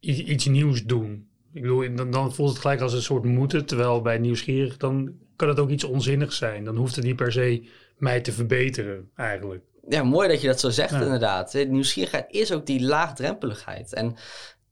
iets, 0.00 0.18
iets 0.18 0.46
nieuws 0.46 0.84
doen. 0.84 1.28
Ik 1.52 1.62
bedoel, 1.62 1.94
dan, 1.94 2.10
dan 2.10 2.34
voelt 2.34 2.50
het 2.50 2.58
gelijk 2.58 2.80
als 2.80 2.92
een 2.92 3.02
soort 3.02 3.24
moeten, 3.24 3.66
terwijl 3.66 4.02
bij 4.02 4.18
nieuwsgierig 4.18 4.76
dan 4.76 5.12
kan 5.36 5.48
het 5.48 5.58
ook 5.58 5.70
iets 5.70 5.84
onzinnigs 5.84 6.36
zijn. 6.36 6.64
Dan 6.64 6.76
hoeft 6.76 6.96
het 6.96 7.04
niet 7.04 7.16
per 7.16 7.32
se 7.32 7.68
mij 7.96 8.20
te 8.20 8.32
verbeteren 8.32 9.10
eigenlijk. 9.16 9.64
Ja, 9.88 10.02
mooi 10.02 10.28
dat 10.28 10.40
je 10.40 10.46
dat 10.46 10.60
zo 10.60 10.70
zegt 10.70 10.90
Ja. 10.90 11.00
inderdaad. 11.02 11.52
De 11.52 11.64
Nieuwsgierigheid 11.64 12.26
is 12.28 12.52
ook 12.52 12.66
die 12.66 12.82
laagdrempeligheid. 12.82 13.94
En 13.94 14.16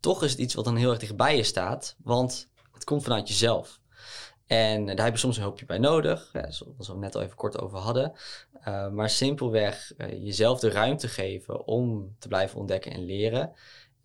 toch 0.01 0.23
is 0.23 0.31
het 0.31 0.40
iets 0.40 0.55
wat 0.55 0.64
dan 0.64 0.77
heel 0.77 0.90
erg 0.90 0.99
dichtbij 0.99 1.37
je 1.37 1.42
staat, 1.42 1.97
want 2.03 2.51
het 2.73 2.85
komt 2.85 3.03
vanuit 3.03 3.29
jezelf. 3.29 3.81
En 4.49 4.87
daar 4.87 5.05
heb 5.05 5.13
je 5.13 5.19
soms 5.19 5.37
een 5.37 5.43
hulpje 5.43 5.67
bij 5.67 5.79
nodig, 5.79 6.31
zoals 6.49 6.89
we 6.89 6.97
net 6.97 7.15
al 7.15 7.23
even 7.23 7.37
kort 7.37 7.61
over 7.61 7.79
hadden. 7.79 8.13
Uh, 8.69 8.89
maar 8.89 9.11
simpelweg 9.11 9.93
uh, 9.99 10.25
jezelf 10.25 10.61
de 10.61 10.71
ruimte 10.71 11.09
geven 11.09 11.67
om 11.67 12.15
te 12.19 12.29
blijven 12.29 12.59
ontdekken 12.59 12.93
en 12.93 13.05
leren. 13.05 13.53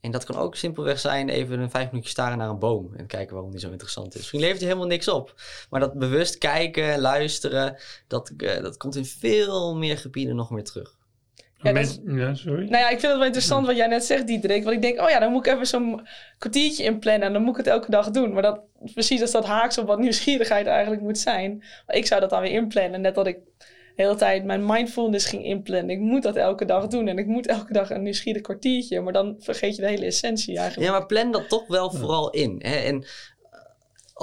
En 0.02 0.12
dat 0.12 0.24
kan 0.24 0.36
ook 0.36 0.56
simpelweg 0.56 1.00
zijn 1.00 1.30
even 1.30 1.60
een 1.60 1.70
vijf 1.70 1.86
minuutjes 1.86 2.12
staren 2.12 2.38
naar 2.38 2.50
een 2.50 2.60
boom 2.60 2.94
en 2.96 3.08
kijken 3.08 3.34
waarom 3.34 3.52
die 3.52 3.60
zo 3.60 3.72
interessant 3.72 4.14
is. 4.14 4.20
Misschien 4.20 4.40
levert 4.40 4.60
hij 4.60 4.68
helemaal 4.68 4.90
niks 4.90 5.08
op. 5.08 5.42
Maar 5.70 5.80
dat 5.80 5.94
bewust 5.94 6.38
kijken, 6.38 7.00
luisteren, 7.00 7.78
dat, 8.08 8.32
uh, 8.38 8.62
dat 8.62 8.78
komt 8.78 8.96
in 8.96 9.06
veel 9.06 9.76
meer 9.76 9.98
gebieden 9.98 10.36
nog 10.36 10.50
meer 10.50 10.64
terug. 10.64 10.96
Ja, 11.64 11.74
dat 11.74 12.02
ja, 12.06 12.34
sorry. 12.34 12.70
Nou 12.70 12.84
ja, 12.84 12.90
ik 12.90 13.00
vind 13.00 13.02
het 13.02 13.16
wel 13.16 13.26
interessant 13.26 13.66
wat 13.66 13.76
jij 13.76 13.88
net 13.88 14.04
zegt, 14.04 14.28
Diederik. 14.28 14.64
Want 14.64 14.76
ik 14.76 14.82
denk, 14.82 15.02
oh 15.02 15.10
ja, 15.10 15.20
dan 15.20 15.32
moet 15.32 15.46
ik 15.46 15.54
even 15.54 15.68
zo'n 15.68 16.08
kwartiertje 16.38 16.84
inplannen 16.84 17.28
en 17.28 17.34
dan 17.34 17.42
moet 17.42 17.52
ik 17.52 17.66
het 17.66 17.74
elke 17.74 17.92
dag 17.92 18.10
doen. 18.10 18.34
Maar 18.34 18.42
dat, 18.42 18.62
precies 18.94 19.22
als 19.22 19.32
dat 19.32 19.46
haaks 19.46 19.78
op 19.78 19.88
wat 19.88 20.00
nieuwsgierigheid 20.00 20.68
eigenlijk 20.68 21.02
moet 21.02 21.18
zijn. 21.18 21.64
Maar 21.86 21.96
ik 21.96 22.06
zou 22.06 22.22
dat 22.22 22.30
dan 22.30 22.42
weer 22.42 22.52
inplannen. 22.52 23.02
Net 23.02 23.16
dat 23.16 23.28
ik 23.28 23.38
de 23.96 24.04
hele 24.04 24.16
tijd 24.16 24.44
mijn 24.44 24.66
mindfulness 24.66 25.26
ging 25.26 25.44
inplannen. 25.46 25.90
Ik 25.90 26.00
moet 26.00 26.24
dat 26.24 26.36
elke 26.36 26.66
dag 26.66 26.88
doen 26.88 27.08
en 27.08 27.18
ik 27.18 27.26
moet 27.26 27.48
elke 27.48 27.74
dag 27.74 27.90
een 27.90 28.04
nieuwsgierig 28.04 28.42
kwartiertje. 28.42 29.02
Maar 29.02 29.14
dan 29.14 29.36
vergeet 29.40 29.76
je 29.76 29.82
de 29.82 29.88
hele 29.88 30.06
essentie 30.06 30.58
eigenlijk. 30.58 30.92
Ja, 30.92 30.98
maar 30.98 31.06
plan 31.06 31.32
dat 31.32 31.50
toch 31.50 31.68
wel 31.68 31.92
vooral 31.92 32.30
in. 32.30 32.56
Hè? 32.64 32.76
En 32.76 33.06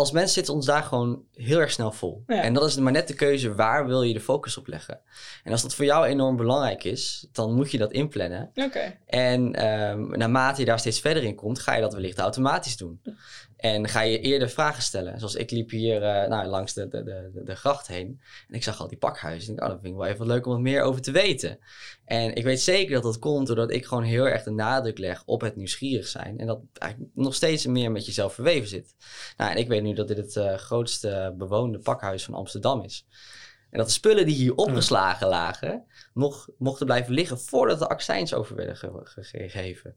als 0.00 0.12
mens 0.12 0.32
zit 0.32 0.48
ons 0.48 0.66
daar 0.66 0.82
gewoon 0.82 1.22
heel 1.34 1.58
erg 1.58 1.70
snel 1.70 1.92
vol. 1.92 2.22
Ja. 2.26 2.42
En 2.42 2.54
dat 2.54 2.68
is 2.68 2.76
maar 2.76 2.92
net 2.92 3.08
de 3.08 3.14
keuze, 3.14 3.54
waar 3.54 3.86
wil 3.86 4.02
je 4.02 4.12
de 4.12 4.20
focus 4.20 4.56
op 4.56 4.66
leggen? 4.66 5.00
En 5.44 5.52
als 5.52 5.62
dat 5.62 5.74
voor 5.74 5.84
jou 5.84 6.06
enorm 6.06 6.36
belangrijk 6.36 6.84
is, 6.84 7.26
dan 7.32 7.54
moet 7.54 7.70
je 7.70 7.78
dat 7.78 7.92
inplannen. 7.92 8.50
Oké. 8.54 8.96
En 9.06 9.70
um, 9.90 10.18
naarmate 10.18 10.60
je 10.60 10.66
daar 10.66 10.78
steeds 10.78 11.00
verder 11.00 11.22
in 11.22 11.34
komt, 11.34 11.58
ga 11.58 11.74
je 11.74 11.80
dat 11.80 11.92
wellicht 11.92 12.18
automatisch 12.18 12.76
doen. 12.76 13.00
En 13.60 13.88
ga 13.88 14.00
je 14.00 14.20
eerder 14.20 14.48
vragen 14.48 14.82
stellen. 14.82 15.18
Zoals 15.18 15.34
ik 15.34 15.50
liep 15.50 15.70
hier 15.70 16.02
uh, 16.02 16.28
nou, 16.28 16.46
langs 16.46 16.74
de, 16.74 16.88
de, 16.88 17.02
de, 17.02 17.42
de, 17.44 17.54
gracht 17.54 17.86
heen. 17.86 18.20
En 18.48 18.54
ik 18.54 18.62
zag 18.62 18.80
al 18.80 18.88
die 18.88 18.98
pakhuizen. 18.98 19.48
En 19.48 19.54
ik 19.54 19.58
dacht, 19.60 19.70
oh, 19.70 19.74
dat 19.74 19.84
vind 19.84 19.94
ik 19.94 20.00
wel 20.00 20.10
even 20.10 20.26
leuk 20.26 20.46
om 20.46 20.52
wat 20.52 20.60
meer 20.60 20.82
over 20.82 21.00
te 21.00 21.10
weten. 21.10 21.58
En 22.04 22.34
ik 22.34 22.44
weet 22.44 22.60
zeker 22.60 22.94
dat 22.94 23.02
dat 23.02 23.18
komt 23.18 23.46
doordat 23.46 23.70
ik 23.70 23.86
gewoon 23.86 24.02
heel 24.02 24.28
erg 24.28 24.42
de 24.42 24.50
nadruk 24.50 24.98
leg 24.98 25.22
op 25.24 25.40
het 25.40 25.56
nieuwsgierig 25.56 26.06
zijn. 26.06 26.38
En 26.38 26.46
dat 26.46 26.60
eigenlijk 26.72 27.12
nog 27.14 27.34
steeds 27.34 27.66
meer 27.66 27.90
met 27.90 28.06
jezelf 28.06 28.34
verweven 28.34 28.68
zit. 28.68 28.94
Nou, 29.36 29.50
en 29.50 29.56
ik 29.56 29.68
weet 29.68 29.82
nu 29.82 29.94
dat 29.94 30.08
dit 30.08 30.16
het 30.16 30.36
uh, 30.36 30.54
grootste 30.54 31.34
bewoonde 31.38 31.78
pakhuis 31.78 32.24
van 32.24 32.34
Amsterdam 32.34 32.82
is. 32.82 33.06
En 33.70 33.78
dat 33.78 33.86
de 33.86 33.92
spullen 33.92 34.26
die 34.26 34.34
hier 34.34 34.54
opgeslagen 34.54 35.28
lagen, 35.28 35.84
nog 36.14 36.48
mochten 36.58 36.86
blijven 36.86 37.12
liggen 37.14 37.38
voordat 37.38 37.78
de 37.78 37.88
accijns 37.88 38.34
over 38.34 38.56
werden 38.56 38.76
gegeven. 39.04 39.96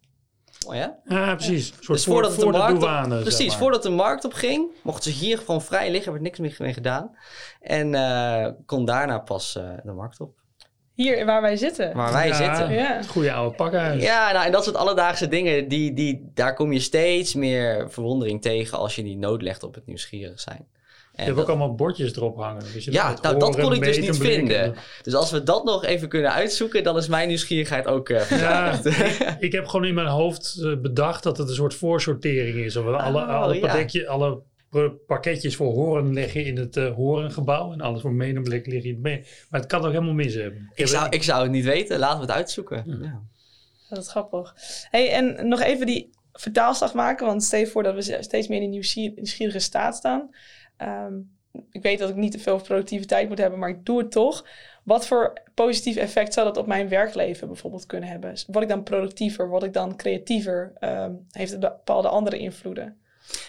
Oh 0.66 0.76
ja? 0.76 1.00
ja, 1.06 1.36
precies. 1.36 1.70
Een 1.70 1.76
soort 1.80 1.98
dus 1.98 2.06
voordat 2.06 2.34
voor, 2.34 2.52
de, 2.52 2.58
markt 2.58 2.80
douane, 2.80 3.16
op, 3.16 3.22
Precies, 3.22 3.56
voordat 3.56 3.84
de 3.84 3.90
markt 3.90 4.26
opging, 4.26 4.72
mochten 4.84 5.12
ze 5.12 5.18
hier 5.18 5.38
gewoon 5.38 5.62
vrij 5.62 5.92
liggen, 5.92 6.12
werd 6.12 6.24
niks 6.24 6.40
meer 6.40 6.56
mee 6.60 6.74
gedaan. 6.74 7.18
En 7.60 7.94
uh, 7.94 8.48
kon 8.66 8.86
daarna 8.86 9.20
pas 9.20 9.56
uh, 9.56 9.64
de 9.84 9.92
markt 9.92 10.20
op. 10.20 10.42
Hier 10.94 11.26
waar 11.26 11.42
wij 11.42 11.58
zitten. 11.58 11.96
Waar 11.96 12.14
wij 12.14 12.34
zitten. 12.34 12.72
Ja. 12.72 12.96
Het 12.96 13.08
goede 13.08 13.34
oude 13.34 13.56
pakhuis. 13.56 14.04
Ja, 14.04 14.32
nou, 14.32 14.46
en 14.46 14.52
dat 14.52 14.64
soort 14.64 14.76
alledaagse 14.76 15.28
dingen, 15.28 15.68
die, 15.68 15.94
die, 15.94 16.32
daar 16.34 16.54
kom 16.54 16.72
je 16.72 16.80
steeds 16.80 17.34
meer 17.34 17.92
verwondering 17.92 18.42
tegen 18.42 18.78
als 18.78 18.96
je 18.96 19.04
die 19.04 19.18
nood 19.18 19.42
legt 19.42 19.64
op 19.64 19.76
het 19.76 19.86
nieuwsgierig 19.86 20.40
zijn. 20.40 20.68
En 21.14 21.24
je 21.26 21.30
hebt 21.30 21.42
ook 21.42 21.50
allemaal 21.50 21.76
bordjes 21.76 22.16
erop 22.16 22.38
hangen. 22.38 22.64
Dus 22.74 22.86
ja, 22.86 23.16
nou, 23.22 23.40
dat 23.40 23.60
kon 23.60 23.74
ik 23.74 23.84
dus 23.84 24.00
niet 24.00 24.18
vinden. 24.18 24.76
Dus 25.02 25.14
als 25.14 25.32
we 25.32 25.44
dat 25.44 25.64
nog 25.64 25.86
even 25.86 26.10
kunnen 26.10 26.32
uitzoeken, 26.32 26.84
dan 26.84 26.98
is 26.98 27.08
mijn 27.08 27.28
nieuwsgierigheid 27.28 27.88
ook 27.88 28.10
uh, 28.10 28.30
ja, 28.30 28.80
ik, 29.40 29.52
heb 29.52 29.66
gewoon 29.66 29.86
in 29.86 29.94
mijn 29.94 30.08
hoofd 30.08 30.60
eh, 30.64 30.78
bedacht 30.78 31.24
dat 31.24 31.38
het 31.38 31.50
een 31.50 31.56
soort 31.56 31.74
voorsortering 31.74 32.58
is. 32.58 32.76
Of 32.76 32.86
we 32.86 32.92
alle, 32.92 33.22
oh, 33.22 33.30
alle, 33.30 33.88
ja. 33.88 34.06
alle 34.06 34.42
pakketjes 35.08 35.56
voor 35.56 35.72
horen 35.72 36.14
leggen 36.14 36.46
in 36.46 36.58
het 36.58 36.78
uh, 36.78 36.94
horengebouw. 36.94 37.72
En 37.72 37.82
alles 37.82 38.02
voor 38.02 38.14
medemblik 38.14 38.66
liggen 38.66 38.90
in 38.90 38.96
het 38.96 39.04
mee. 39.04 39.26
Maar 39.50 39.60
het 39.60 39.70
kan 39.70 39.86
ook 39.86 39.92
helemaal 39.92 40.14
mis 40.14 40.34
hebben. 40.34 40.72
Ik, 40.74 40.88
zou, 40.88 41.10
ik 41.10 41.24
zou 41.24 41.42
het 41.42 41.52
niet 41.52 41.66
weten. 41.66 42.00
Laten 42.00 42.20
we 42.20 42.26
het 42.26 42.36
uitzoeken. 42.36 42.84
Ja. 43.02 43.22
Dat 43.90 44.04
is 44.04 44.10
grappig. 44.10 44.56
Hey, 44.90 45.12
en 45.12 45.48
nog 45.48 45.62
even 45.62 45.86
die 45.86 46.10
vertaalslag 46.34 46.94
maken. 46.94 47.26
Want 47.26 47.44
stel 47.44 47.60
je 47.60 47.68
voor 47.68 47.84
dat 47.84 47.96
we 47.96 48.18
steeds 48.22 48.48
meer 48.48 48.62
in 48.62 48.72
die 48.72 49.00
nieuwsgierige 49.16 49.60
staat 49.60 49.96
staan. 49.96 50.30
Ehm, 50.78 51.14
ik 51.72 51.82
weet 51.82 52.00
dat 52.00 52.10
ik 52.10 52.16
niet 52.16 52.32
te 52.32 52.40
veel 52.40 52.62
productiviteit 52.62 53.30
moet 53.30 53.38
hebben, 53.38 53.60
maar 53.60 53.70
ik 53.70 53.86
doe 53.86 53.98
het 53.98 54.12
toch. 54.12 54.46
Wat 54.84 55.08
voor 55.08 55.34
positief 55.54 55.96
effect 55.96 56.34
zou 56.34 56.48
dat 56.48 56.58
op 56.58 56.68
mijn 56.68 56.90
werkleven 56.90 57.48
bijvoorbeeld 57.48 57.86
kunnen 57.86 58.10
hebben? 58.10 58.34
Word 58.48 58.64
ik 58.64 58.70
dan 58.70 58.84
productiever? 58.84 59.50
Word 59.50 59.64
ik 59.64 59.74
dan 59.74 59.96
creatiever? 59.96 60.74
Um, 60.80 61.28
heeft 61.32 61.52
het 61.52 61.60
bepaalde 61.60 62.08
andere 62.08 62.38
invloeden? 62.38 62.98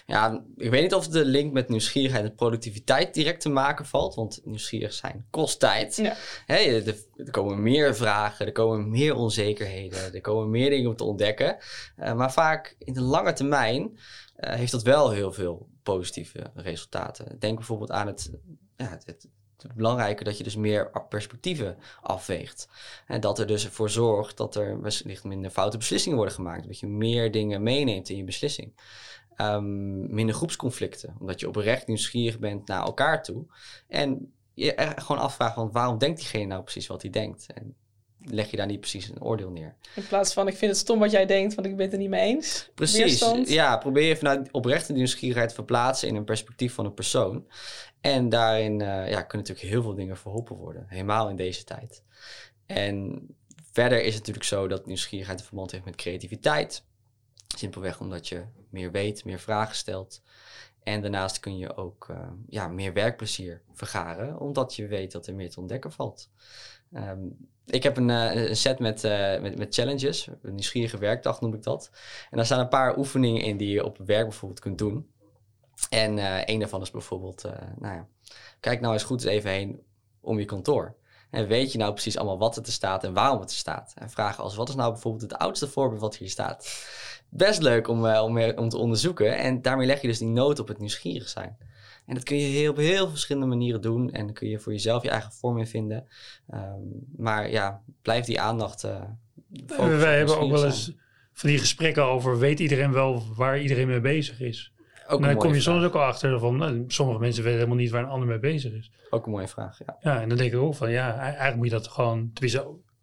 Ja, 0.07 0.45
ik 0.57 0.71
weet 0.71 0.83
niet 0.83 0.95
of 0.95 1.09
de 1.09 1.25
link 1.25 1.53
met 1.53 1.69
nieuwsgierigheid 1.69 2.25
en 2.25 2.35
productiviteit 2.35 3.15
direct 3.15 3.41
te 3.41 3.49
maken 3.49 3.87
valt, 3.87 4.15
want 4.15 4.41
nieuwsgierig 4.45 4.93
zijn 4.93 5.27
kost 5.31 5.61
tijd. 5.61 5.97
Ja. 5.97 6.17
er, 6.47 6.95
komen 7.31 7.63
meer 7.63 7.97
vragen, 7.97 8.47
er 8.47 8.53
komen 8.53 8.91
meer 8.91 9.15
onzekerheden, 9.15 10.15
er 10.15 10.21
komen 10.21 10.51
meer 10.51 10.71
dingen 10.71 10.91
om 10.91 10.97
te 10.97 11.05
ontdekken. 11.05 11.57
Uh, 11.99 12.15
maar 12.15 12.33
vaak 12.33 12.77
in 12.79 12.93
de 12.93 13.01
lange 13.03 13.33
termijn 13.33 13.83
uh, 13.83 14.53
heeft 14.55 14.73
dat 14.73 14.83
wel 14.83 15.11
heel 15.11 15.33
veel 15.33 15.69
positieve 15.85 16.51
resultaten. 16.55 17.39
Denk 17.39 17.57
bijvoorbeeld 17.57 17.91
aan 17.91 18.07
het, 18.07 18.31
ja, 18.77 18.89
het, 18.89 19.07
het, 19.07 19.29
belangrijke 19.75 20.25
dat 20.25 20.39
je 20.39 20.45
dus 20.45 20.57
meer 20.57 20.91
perspectieven 21.09 21.77
afweegt. 22.03 22.69
En 23.07 23.21
dat 23.21 23.39
er 23.39 23.47
dus 23.47 23.65
ervoor 23.65 23.91
zorgt 23.91 24.37
dat 24.37 24.55
er 24.55 24.81
wellicht 24.81 25.25
minder 25.25 25.51
foute 25.51 25.79
beslissingen 25.79 26.17
worden 26.17 26.35
gemaakt. 26.35 26.67
Dat 26.67 26.79
je 26.79 26.87
meer 26.87 27.31
dingen 27.31 27.63
meeneemt 27.63 28.09
in 28.09 28.17
je 28.17 28.25
beslissing. 28.25 28.73
Um, 29.37 30.15
minder 30.15 30.35
groepsconflicten, 30.35 31.17
omdat 31.21 31.41
je 31.41 31.49
oprecht 31.49 31.87
nieuwsgierig 31.87 32.39
bent 32.39 32.69
naar 32.69 32.83
elkaar 32.83 33.23
toe. 33.23 33.47
En 33.89 34.33
je 34.55 34.93
gewoon 34.97 35.23
afvraagt, 35.23 35.55
van 35.55 35.73
waarom 35.73 35.99
denkt 35.99 36.19
diegene 36.19 36.45
nou 36.45 36.63
precies 36.63 36.87
wat 36.87 37.03
hij 37.03 37.11
denkt? 37.11 37.47
En 37.53 37.77
leg 38.25 38.51
je 38.51 38.57
daar 38.57 38.67
niet 38.67 38.81
precies 38.81 39.09
een 39.09 39.23
oordeel 39.23 39.51
neer. 39.51 39.75
In 39.95 40.07
plaats 40.07 40.33
van, 40.33 40.49
ik 40.49 40.57
vind 40.57 40.71
het 40.71 40.81
stom 40.81 40.99
wat 40.99 41.11
jij 41.11 41.27
denkt, 41.27 41.55
want 41.55 41.67
ik 41.67 41.77
ben 41.77 41.85
het 41.85 41.95
er 41.95 42.01
niet 42.01 42.09
mee 42.09 42.35
eens. 42.35 42.71
Precies, 42.75 43.25
ja, 43.47 43.77
probeer 43.77 44.09
je 44.09 44.17
vanuit 44.17 44.51
oprechte 44.51 44.93
nieuwsgierigheid 44.93 45.49
te 45.49 45.55
verplaatsen 45.55 46.09
in 46.09 46.17
een 46.17 46.25
perspectief 46.25 46.75
van 46.75 46.85
een 46.85 46.95
persoon. 46.95 47.47
En 48.01 48.29
daarin 48.29 48.73
uh, 48.81 48.87
ja, 48.87 49.23
kunnen 49.23 49.47
natuurlijk 49.47 49.75
heel 49.75 49.83
veel 49.83 49.95
dingen 49.95 50.17
verholpen 50.17 50.57
worden, 50.57 50.85
helemaal 50.89 51.29
in 51.29 51.37
deze 51.37 51.65
tijd. 51.65 52.03
En 52.67 53.27
verder 53.73 53.99
is 53.99 54.15
het 54.15 54.19
natuurlijk 54.19 54.47
zo 54.47 54.69
dat 54.69 54.87
nieuwsgierigheid 54.87 55.41
een 55.41 55.47
verband 55.47 55.71
heeft 55.71 55.85
met 55.85 55.97
creativiteit. 55.97 56.85
Simpelweg 57.57 58.01
omdat 58.01 58.29
je 58.29 58.43
meer 58.71 58.91
weet, 58.91 59.25
meer 59.25 59.39
vragen 59.39 59.77
stelt. 59.77 60.23
En 60.83 61.01
daarnaast 61.01 61.41
kun 61.41 61.59
je 61.59 61.77
ook 61.77 62.07
uh, 62.11 62.17
ja, 62.49 62.69
meer 62.69 62.93
werkplezier 62.93 63.63
vergaren, 63.73 64.39
omdat 64.39 64.75
je 64.75 64.87
weet 64.87 65.13
dat 65.13 65.27
er 65.27 65.35
meer 65.35 65.51
te 65.51 65.61
ontdekken 65.61 65.93
valt. 65.93 66.29
Um, 66.93 67.49
ik 67.67 67.83
heb 67.83 67.97
een, 67.97 68.09
een 68.09 68.57
set 68.57 68.79
met, 68.79 69.05
uh, 69.05 69.41
met, 69.41 69.59
met 69.59 69.75
challenges, 69.75 70.29
een 70.43 70.55
nieuwsgierige 70.55 70.99
werkdag 70.99 71.41
noem 71.41 71.55
ik 71.55 71.63
dat. 71.63 71.91
En 72.31 72.37
daar 72.37 72.47
staan 72.47 72.61
een 72.61 72.69
paar 72.69 72.99
oefeningen 72.99 73.43
in 73.43 73.57
die 73.57 73.71
je 73.71 73.85
op 73.85 73.99
werk 73.99 74.29
bijvoorbeeld 74.29 74.61
kunt 74.61 74.79
doen. 74.79 75.09
En 75.91 76.17
uh, 76.17 76.45
een 76.45 76.59
daarvan 76.59 76.81
is 76.81 76.91
bijvoorbeeld, 76.91 77.43
nou 77.79 77.95
ja, 77.95 78.07
kijk 78.61 78.81
nou 78.81 78.93
eens 78.93 79.03
goed 79.03 79.25
even 79.25 79.51
heen 79.51 79.83
om 80.21 80.39
je 80.39 80.45
kantoor. 80.45 80.97
En 81.31 81.47
weet 81.47 81.73
je 81.73 81.79
nou 81.79 81.93
precies 81.93 82.17
allemaal 82.17 82.39
wat 82.39 82.57
er 82.57 82.73
staat 82.73 83.05
en 83.05 83.13
waarom 83.15 83.41
het 83.41 83.51
er 83.51 83.57
staat? 83.57 83.93
En 83.99 84.11
vragen 84.11 84.45
als, 84.45 84.57
wat 84.57 84.69
is 84.69 84.75
nou 84.75 84.93
bijvoorbeeld 84.93 85.31
het 85.31 85.41
oudste 85.41 85.69
voorbeeld 85.69 86.01
wat 86.01 86.17
hier 86.17 86.31
staat? 86.31 86.87
Best 87.29 87.63
leuk 87.63 87.89
om, 87.89 88.07
om, 88.07 88.39
om 88.39 88.69
te 88.69 88.77
onderzoeken. 88.77 89.37
En 89.37 89.63
daarmee 89.63 89.87
leg 89.87 90.01
je 90.01 90.09
dus 90.09 90.19
die 90.19 90.29
noot 90.29 90.59
op 90.59 90.69
het 90.69 90.79
nieuwsgierig 90.79 91.29
zijn. 91.29 91.57
En 92.07 92.15
dat 92.15 92.23
kun 92.23 92.37
je 92.37 92.47
heel, 92.47 92.71
op 92.71 92.77
heel 92.77 93.09
verschillende 93.09 93.49
manieren 93.49 93.81
doen. 93.81 94.11
En 94.11 94.25
dan 94.25 94.35
kun 94.35 94.49
je 94.49 94.59
voor 94.59 94.73
jezelf 94.73 95.03
je 95.03 95.11
eigen 95.11 95.33
vorm 95.33 95.59
in 95.59 95.67
vinden. 95.67 96.07
Um, 96.55 97.07
maar 97.17 97.51
ja, 97.51 97.83
blijf 98.03 98.25
die 98.25 98.41
aandacht. 98.41 98.85
Uh, 98.85 99.03
Wij 99.77 100.17
hebben 100.17 100.39
ook 100.39 100.51
wel 100.51 100.65
eens 100.65 100.93
van 101.33 101.49
die 101.49 101.59
gesprekken 101.59 102.05
over: 102.05 102.39
weet 102.39 102.61
iedereen 102.61 102.93
wel 102.93 103.23
waar 103.35 103.61
iedereen 103.61 103.87
mee 103.87 104.01
bezig 104.01 104.41
is? 104.41 104.73
Ook 105.07 105.23
dan 105.23 105.37
kom 105.37 105.55
je 105.55 105.61
soms 105.61 105.85
ook 105.85 105.95
al 105.95 106.03
achter 106.03 106.39
van 106.39 106.57
nou, 106.57 106.85
sommige 106.87 107.19
mensen 107.19 107.43
weten 107.43 107.59
helemaal 107.59 107.81
niet 107.81 107.91
waar 107.91 108.03
een 108.03 108.09
ander 108.09 108.29
mee 108.29 108.39
bezig 108.39 108.73
is. 108.73 108.91
Ook 109.11 109.27
een 109.27 109.33
mooie 109.33 109.49
vraag, 109.49 109.79
ja. 109.87 109.97
Ja, 110.01 110.21
en 110.21 110.29
dan 110.29 110.39
denk 110.39 110.53
ik 110.53 110.59
ook 110.59 110.75
van 110.75 110.91
ja, 110.91 111.17
eigenlijk 111.17 111.57
moet 111.57 111.67
je 111.67 111.73
dat 111.73 111.89
gewoon, 111.89 112.31
we 112.35 112.49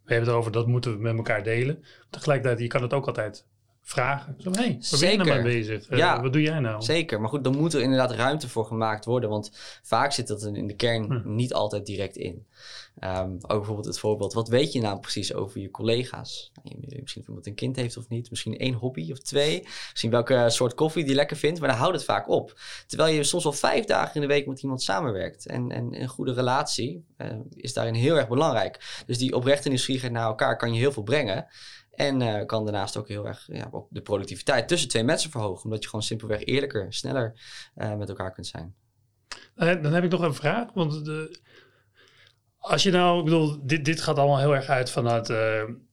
hebben 0.05 0.27
het 0.27 0.37
over 0.37 0.51
dat 0.51 0.67
moeten 0.67 0.91
we 0.91 1.01
met 1.01 1.15
elkaar 1.15 1.43
delen. 1.43 1.83
Tegelijkertijd, 2.09 2.59
je 2.59 2.67
kan 2.67 2.81
het 2.81 2.93
ook 2.93 3.07
altijd 3.07 3.47
vragen. 3.81 4.35
Zo, 4.37 4.51
hey, 4.51 4.79
waar 4.89 4.99
ben 4.99 5.11
je 5.11 5.17
nou 5.17 5.29
mee 5.29 5.41
bezig? 5.41 5.87
Eh, 5.87 5.97
ja, 5.97 6.21
wat 6.21 6.33
doe 6.33 6.41
jij 6.41 6.59
nou? 6.59 6.81
Zeker, 6.81 7.21
maar 7.21 7.29
goed, 7.29 7.43
dan 7.43 7.57
moet 7.57 7.73
er 7.73 7.81
inderdaad 7.81 8.11
ruimte 8.11 8.49
voor 8.49 8.65
gemaakt 8.65 9.05
worden. 9.05 9.29
Want 9.29 9.51
vaak 9.81 10.11
zit 10.11 10.27
dat 10.27 10.43
in 10.43 10.67
de 10.67 10.75
kern 10.75 11.03
hm. 11.03 11.35
niet 11.35 11.53
altijd 11.53 11.85
direct 11.85 12.15
in. 12.15 12.45
Um, 13.03 13.37
ook 13.41 13.57
bijvoorbeeld 13.57 13.85
het 13.85 13.99
voorbeeld, 13.99 14.33
wat 14.33 14.47
weet 14.47 14.73
je 14.73 14.81
nou 14.81 14.99
precies 14.99 15.33
over 15.33 15.61
je 15.61 15.71
collega's? 15.71 16.51
Nou, 16.63 16.99
misschien 17.01 17.21
of 17.21 17.27
iemand 17.27 17.47
een 17.47 17.55
kind 17.55 17.75
heeft 17.75 17.97
of 17.97 18.09
niet. 18.09 18.29
Misschien 18.29 18.57
één 18.57 18.73
hobby 18.73 19.11
of 19.11 19.19
twee. 19.19 19.61
Misschien 19.89 20.11
welke 20.11 20.45
soort 20.47 20.73
koffie 20.73 21.05
die 21.05 21.15
lekker 21.15 21.37
vindt. 21.37 21.59
Maar 21.59 21.69
dan 21.69 21.77
houdt 21.77 21.95
het 21.95 22.03
vaak 22.03 22.29
op. 22.29 22.59
Terwijl 22.87 23.13
je 23.13 23.23
soms 23.23 23.45
al 23.45 23.53
vijf 23.53 23.85
dagen 23.85 24.15
in 24.15 24.21
de 24.21 24.27
week 24.27 24.47
met 24.47 24.61
iemand 24.61 24.81
samenwerkt. 24.81 25.47
En, 25.47 25.71
en 25.71 26.01
een 26.01 26.07
goede 26.07 26.33
relatie 26.33 27.05
uh, 27.17 27.27
is 27.49 27.73
daarin 27.73 27.93
heel 27.93 28.17
erg 28.17 28.27
belangrijk. 28.27 29.03
Dus 29.05 29.17
die 29.17 29.35
oprechte 29.35 29.67
nieuwsgierigheid 29.67 30.13
naar 30.13 30.25
elkaar 30.25 30.57
kan 30.57 30.73
je 30.73 30.79
heel 30.79 30.91
veel 30.91 31.03
brengen. 31.03 31.47
En 32.01 32.21
uh, 32.21 32.45
kan 32.45 32.63
daarnaast 32.63 32.97
ook 32.97 33.07
heel 33.07 33.27
erg 33.27 33.47
ja, 33.51 33.67
ook 33.71 33.87
de 33.89 34.01
productiviteit 34.01 34.67
tussen 34.67 34.89
twee 34.89 35.03
mensen 35.03 35.31
verhogen. 35.31 35.63
Omdat 35.63 35.83
je 35.83 35.89
gewoon 35.89 36.05
simpelweg 36.05 36.43
eerlijker, 36.43 36.93
sneller 36.93 37.39
uh, 37.77 37.95
met 37.95 38.09
elkaar 38.09 38.33
kunt 38.33 38.47
zijn. 38.47 38.75
Uh, 39.55 39.81
dan 39.81 39.93
heb 39.93 40.03
ik 40.03 40.11
nog 40.11 40.21
een 40.21 40.33
vraag. 40.33 40.73
Want 40.73 41.05
de, 41.05 41.39
als 42.57 42.83
je 42.83 42.91
nou, 42.91 43.19
ik 43.19 43.23
bedoel, 43.23 43.65
dit, 43.65 43.85
dit 43.85 44.01
gaat 44.01 44.17
allemaal 44.17 44.39
heel 44.39 44.55
erg 44.55 44.67
uit 44.67 44.89
vanuit 44.89 45.27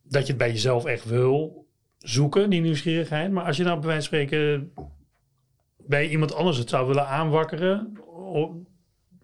dat 0.03 0.23
je 0.23 0.29
het 0.29 0.37
bij 0.37 0.51
jezelf 0.51 0.85
echt 0.85 1.05
wil 1.05 1.67
zoeken, 1.99 2.51
die 2.51 2.61
nieuwsgierigheid. 2.61 3.31
Maar 3.31 3.45
als 3.45 3.57
je 3.57 3.65
nou 3.65 3.79
bij 3.79 3.89
wijze 3.89 4.09
van 4.09 4.19
spreken 4.19 4.73
bij 5.77 6.09
iemand 6.09 6.35
anders 6.35 6.59
het 6.59 6.69
zou 6.69 6.87
willen 6.87 7.07
aanwakkeren, 7.07 7.99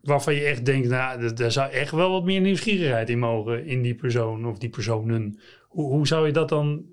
waarvan 0.03 0.35
je 0.35 0.45
echt 0.45 0.65
denkt, 0.65 0.89
nou, 0.89 1.33
daar 1.33 1.53
zou 1.53 1.71
echt 1.71 1.91
wel 1.91 2.11
wat 2.11 2.25
meer 2.25 2.41
nieuwsgierigheid 2.41 3.11
in 3.11 3.19
mogen 3.19 3.67
in 3.67 3.83
die 3.83 3.95
persoon 3.95 4.47
of 4.47 4.59
die 4.59 4.71
personen. 4.71 5.39
Hoe, 5.75 5.93
hoe 5.93 6.07
zou 6.07 6.27
je 6.27 6.33
dat 6.33 6.49
dan 6.49 6.93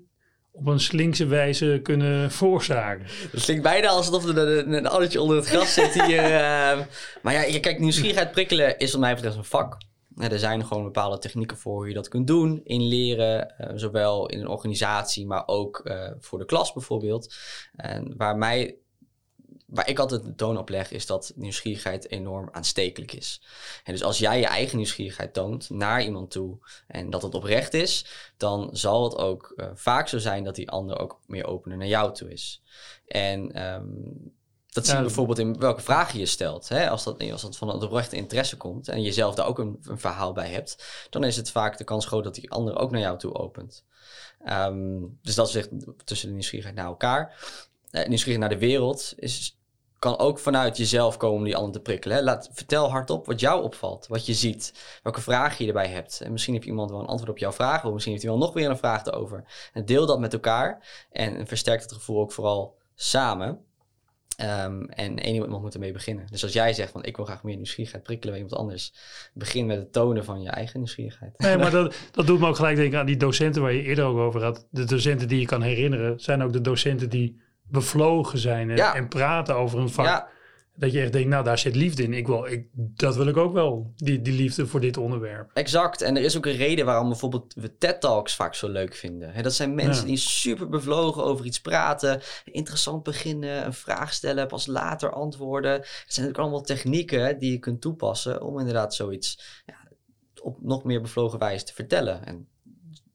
op 0.52 0.66
een 0.66 0.80
slinkse 0.80 1.26
wijze 1.26 1.80
kunnen 1.82 2.30
veroorzaken. 2.30 3.06
Het 3.30 3.42
klinkt 3.42 3.62
bijna 3.62 3.88
alsof 3.88 4.24
er 4.24 4.38
een, 4.38 4.72
een 4.72 4.86
addertje 4.86 5.20
onder 5.20 5.36
het 5.36 5.46
gras 5.46 5.74
zit 5.74 6.02
hier. 6.02 6.24
uh, 6.24 6.80
maar 7.22 7.32
ja, 7.32 7.60
kijk, 7.60 7.78
nieuwsgierigheid 7.78 8.32
prikkelen 8.32 8.78
is 8.78 8.92
wat 8.92 9.00
mij 9.00 9.14
betreft 9.14 9.36
een 9.36 9.44
vak. 9.44 9.76
er 10.16 10.38
zijn 10.38 10.66
gewoon 10.66 10.84
bepaalde 10.84 11.18
technieken 11.18 11.56
voor 11.56 11.74
hoe 11.74 11.88
je 11.88 11.94
dat 11.94 12.08
kunt 12.08 12.26
doen 12.26 12.60
in 12.64 12.82
leren, 12.88 13.54
uh, 13.60 13.66
zowel 13.74 14.28
in 14.28 14.40
een 14.40 14.48
organisatie, 14.48 15.26
maar 15.26 15.42
ook 15.46 15.80
uh, 15.84 16.10
voor 16.18 16.38
de 16.38 16.44
klas 16.44 16.72
bijvoorbeeld. 16.72 17.34
En 17.76 18.14
waar 18.16 18.36
mij 18.36 18.76
waar 19.72 19.88
ik 19.88 19.98
altijd 19.98 20.24
de 20.24 20.34
toon 20.34 20.58
op 20.58 20.68
leg, 20.68 20.90
is 20.90 21.06
dat 21.06 21.32
nieuwsgierigheid 21.34 22.10
enorm 22.10 22.48
aanstekelijk 22.52 23.12
is. 23.12 23.42
En 23.84 23.92
dus 23.92 24.02
als 24.02 24.18
jij 24.18 24.38
je 24.38 24.46
eigen 24.46 24.76
nieuwsgierigheid 24.76 25.32
toont 25.34 25.70
naar 25.70 26.02
iemand 26.02 26.30
toe 26.30 26.58
en 26.86 27.10
dat 27.10 27.22
het 27.22 27.34
oprecht 27.34 27.74
is, 27.74 28.06
dan 28.36 28.68
zal 28.72 29.04
het 29.04 29.16
ook 29.16 29.52
uh, 29.56 29.66
vaak 29.74 30.08
zo 30.08 30.18
zijn 30.18 30.44
dat 30.44 30.54
die 30.54 30.70
ander 30.70 30.98
ook 30.98 31.20
meer 31.26 31.46
opener 31.46 31.78
naar 31.78 31.86
jou 31.86 32.14
toe 32.14 32.32
is. 32.32 32.62
En 33.06 33.62
um, 33.74 34.32
Dat 34.68 34.84
zie 34.84 34.92
je 34.92 34.98
Ja. 35.00 35.06
bijvoorbeeld 35.06 35.38
in 35.38 35.58
welke 35.58 35.80
vragen 35.80 36.18
je 36.18 36.26
stelt. 36.26 36.68
Hè? 36.68 36.90
Als, 36.90 37.04
dat, 37.04 37.30
als 37.30 37.42
dat 37.42 37.56
van 37.56 37.68
een 37.68 37.82
oprechte 37.82 38.16
interesse 38.16 38.56
komt 38.56 38.88
en 38.88 39.02
je 39.02 39.12
zelf 39.12 39.34
daar 39.34 39.46
ook 39.46 39.58
een, 39.58 39.78
een 39.82 39.98
verhaal 39.98 40.32
bij 40.32 40.50
hebt, 40.50 41.06
dan 41.10 41.24
is 41.24 41.36
het 41.36 41.50
vaak 41.50 41.78
de 41.78 41.84
kans 41.84 42.06
groot 42.06 42.24
dat 42.24 42.34
die 42.34 42.50
ander 42.50 42.76
ook 42.76 42.90
naar 42.90 43.00
jou 43.00 43.18
toe 43.18 43.34
opent. 43.34 43.84
Ehm, 44.44 44.98
dus 45.22 45.34
dat 45.34 45.48
is 45.48 45.54
echt 45.54 45.70
tussen 46.04 46.26
de 46.28 46.34
nieuwsgierigheid 46.34 46.76
naar 46.78 46.86
elkaar. 46.86 47.22
Eh, 47.90 48.06
nieuwsgierigheid 48.08 48.50
naar 48.50 48.60
de 48.60 48.66
wereld 48.66 49.12
is, 49.16 49.60
kan 50.02 50.18
ook 50.18 50.38
vanuit 50.38 50.76
jezelf 50.76 51.16
komen 51.16 51.38
om 51.38 51.44
die 51.44 51.56
ander 51.56 51.72
te 51.72 51.80
prikkelen. 51.80 52.16
Hè? 52.16 52.22
Laat, 52.22 52.50
vertel 52.52 52.90
hardop 52.90 53.26
wat 53.26 53.40
jou 53.40 53.62
opvalt, 53.62 54.06
wat 54.06 54.26
je 54.26 54.34
ziet, 54.34 54.74
welke 55.02 55.20
vragen 55.20 55.64
je 55.64 55.66
erbij 55.72 55.88
hebt. 55.88 56.20
En 56.20 56.32
misschien 56.32 56.54
heeft 56.54 56.66
iemand 56.66 56.90
wel 56.90 57.00
een 57.00 57.06
antwoord 57.06 57.30
op 57.30 57.38
jouw 57.38 57.52
vraag, 57.52 57.84
of 57.84 57.92
misschien 57.92 58.12
heeft 58.12 58.24
hij 58.24 58.34
wel 58.34 58.42
nog 58.42 58.54
weer 58.54 58.70
een 58.70 58.76
vraag 58.76 59.04
erover. 59.04 59.44
En 59.72 59.84
deel 59.84 60.06
dat 60.06 60.20
met 60.20 60.32
elkaar 60.32 61.04
en 61.12 61.46
versterkt 61.46 61.82
het 61.82 61.92
gevoel 61.92 62.20
ook 62.20 62.32
vooral 62.32 62.78
samen. 62.94 63.64
Ehm, 64.36 64.84
en 64.84 65.18
één 65.18 65.34
iemand 65.34 65.62
moet 65.62 65.74
ermee 65.74 65.92
beginnen. 65.92 66.26
Dus 66.30 66.42
als 66.42 66.52
jij 66.52 66.72
zegt 66.72 66.92
van 66.92 67.04
ik 67.04 67.16
wil 67.16 67.24
graag 67.24 67.42
meer 67.42 67.56
nieuwsgierigheid 67.56 68.02
prikkelen 68.02 68.34
bij 68.34 68.42
iemand 68.42 68.60
anders, 68.60 68.92
begin 69.34 69.66
met 69.66 69.78
het 69.78 69.92
tonen 69.92 70.24
van 70.24 70.42
je 70.42 70.50
eigen 70.50 70.78
nieuwsgierigheid. 70.78 71.38
Nee, 71.38 71.56
maar 71.56 71.70
dat, 71.80 71.94
dat 72.10 72.26
doet 72.26 72.40
me 72.40 72.46
ook 72.46 72.56
gelijk 72.56 72.76
denken 72.76 72.98
aan 72.98 73.06
die 73.06 73.16
docenten 73.16 73.62
waar 73.62 73.72
je 73.72 73.82
eerder 73.82 74.04
ook 74.04 74.18
over 74.18 74.42
had. 74.42 74.66
De 74.70 74.84
docenten 74.84 75.28
die 75.28 75.40
je 75.40 75.46
kan 75.46 75.62
herinneren, 75.62 76.20
zijn 76.20 76.42
ook 76.42 76.52
de 76.52 76.60
docenten 76.60 77.10
die 77.10 77.40
bevlogen 77.72 78.38
zijn 78.38 78.70
en, 78.70 78.76
Ja. 78.76 78.94
en 78.94 79.08
praten 79.08 79.56
over 79.56 79.78
een 79.78 79.90
vak. 79.90 80.06
Ja, 80.06 80.28
Dat 80.76 80.92
je 80.92 81.00
echt 81.00 81.12
denkt, 81.12 81.28
nou 81.28 81.44
daar 81.44 81.58
zit 81.58 81.74
liefde 81.76 82.02
in. 82.02 82.12
Ik 82.12 82.26
wil, 82.26 82.46
ik, 82.46 82.66
dat 82.74 83.16
wil 83.16 83.26
ik 83.26 83.36
ook 83.36 83.52
wel, 83.52 83.92
die, 83.96 84.22
die 84.22 84.32
liefde 84.32 84.66
voor 84.66 84.80
dit 84.80 84.96
onderwerp. 84.96 85.50
exact. 85.54 86.00
En 86.02 86.16
er 86.16 86.22
is 86.22 86.36
ook 86.36 86.46
een 86.46 86.56
reden 86.56 86.84
waarom 86.84 87.08
bijvoorbeeld 87.08 87.54
we 87.54 87.76
TED-talks 87.78 88.34
vaak 88.34 88.54
zo 88.54 88.68
leuk 88.68 88.94
vinden. 88.94 89.42
Dat 89.42 89.52
zijn 89.54 89.74
mensen 89.74 90.02
Ja. 90.02 90.08
die 90.08 90.16
super 90.16 90.68
bevlogen 90.68 91.24
over 91.24 91.44
iets 91.46 91.60
praten, 91.60 92.20
interessant 92.44 93.02
beginnen, 93.02 93.64
een 93.66 93.72
vraag 93.74 94.12
stellen, 94.12 94.46
pas 94.46 94.66
later 94.66 95.12
antwoorden. 95.12 95.72
Het 95.72 95.84
zijn 95.84 96.06
natuurlijk 96.06 96.38
allemaal 96.38 96.62
technieken 96.62 97.38
die 97.38 97.50
je 97.50 97.58
kunt 97.58 97.80
toepassen 97.80 98.42
om 98.42 98.58
inderdaad 98.58 98.94
zoiets 98.94 99.62
ja, 99.66 99.74
op 100.42 100.58
nog 100.62 100.84
meer 100.84 101.00
bevlogen 101.00 101.38
wijze 101.38 101.64
te 101.64 101.74
vertellen. 101.74 102.26
En 102.26 102.48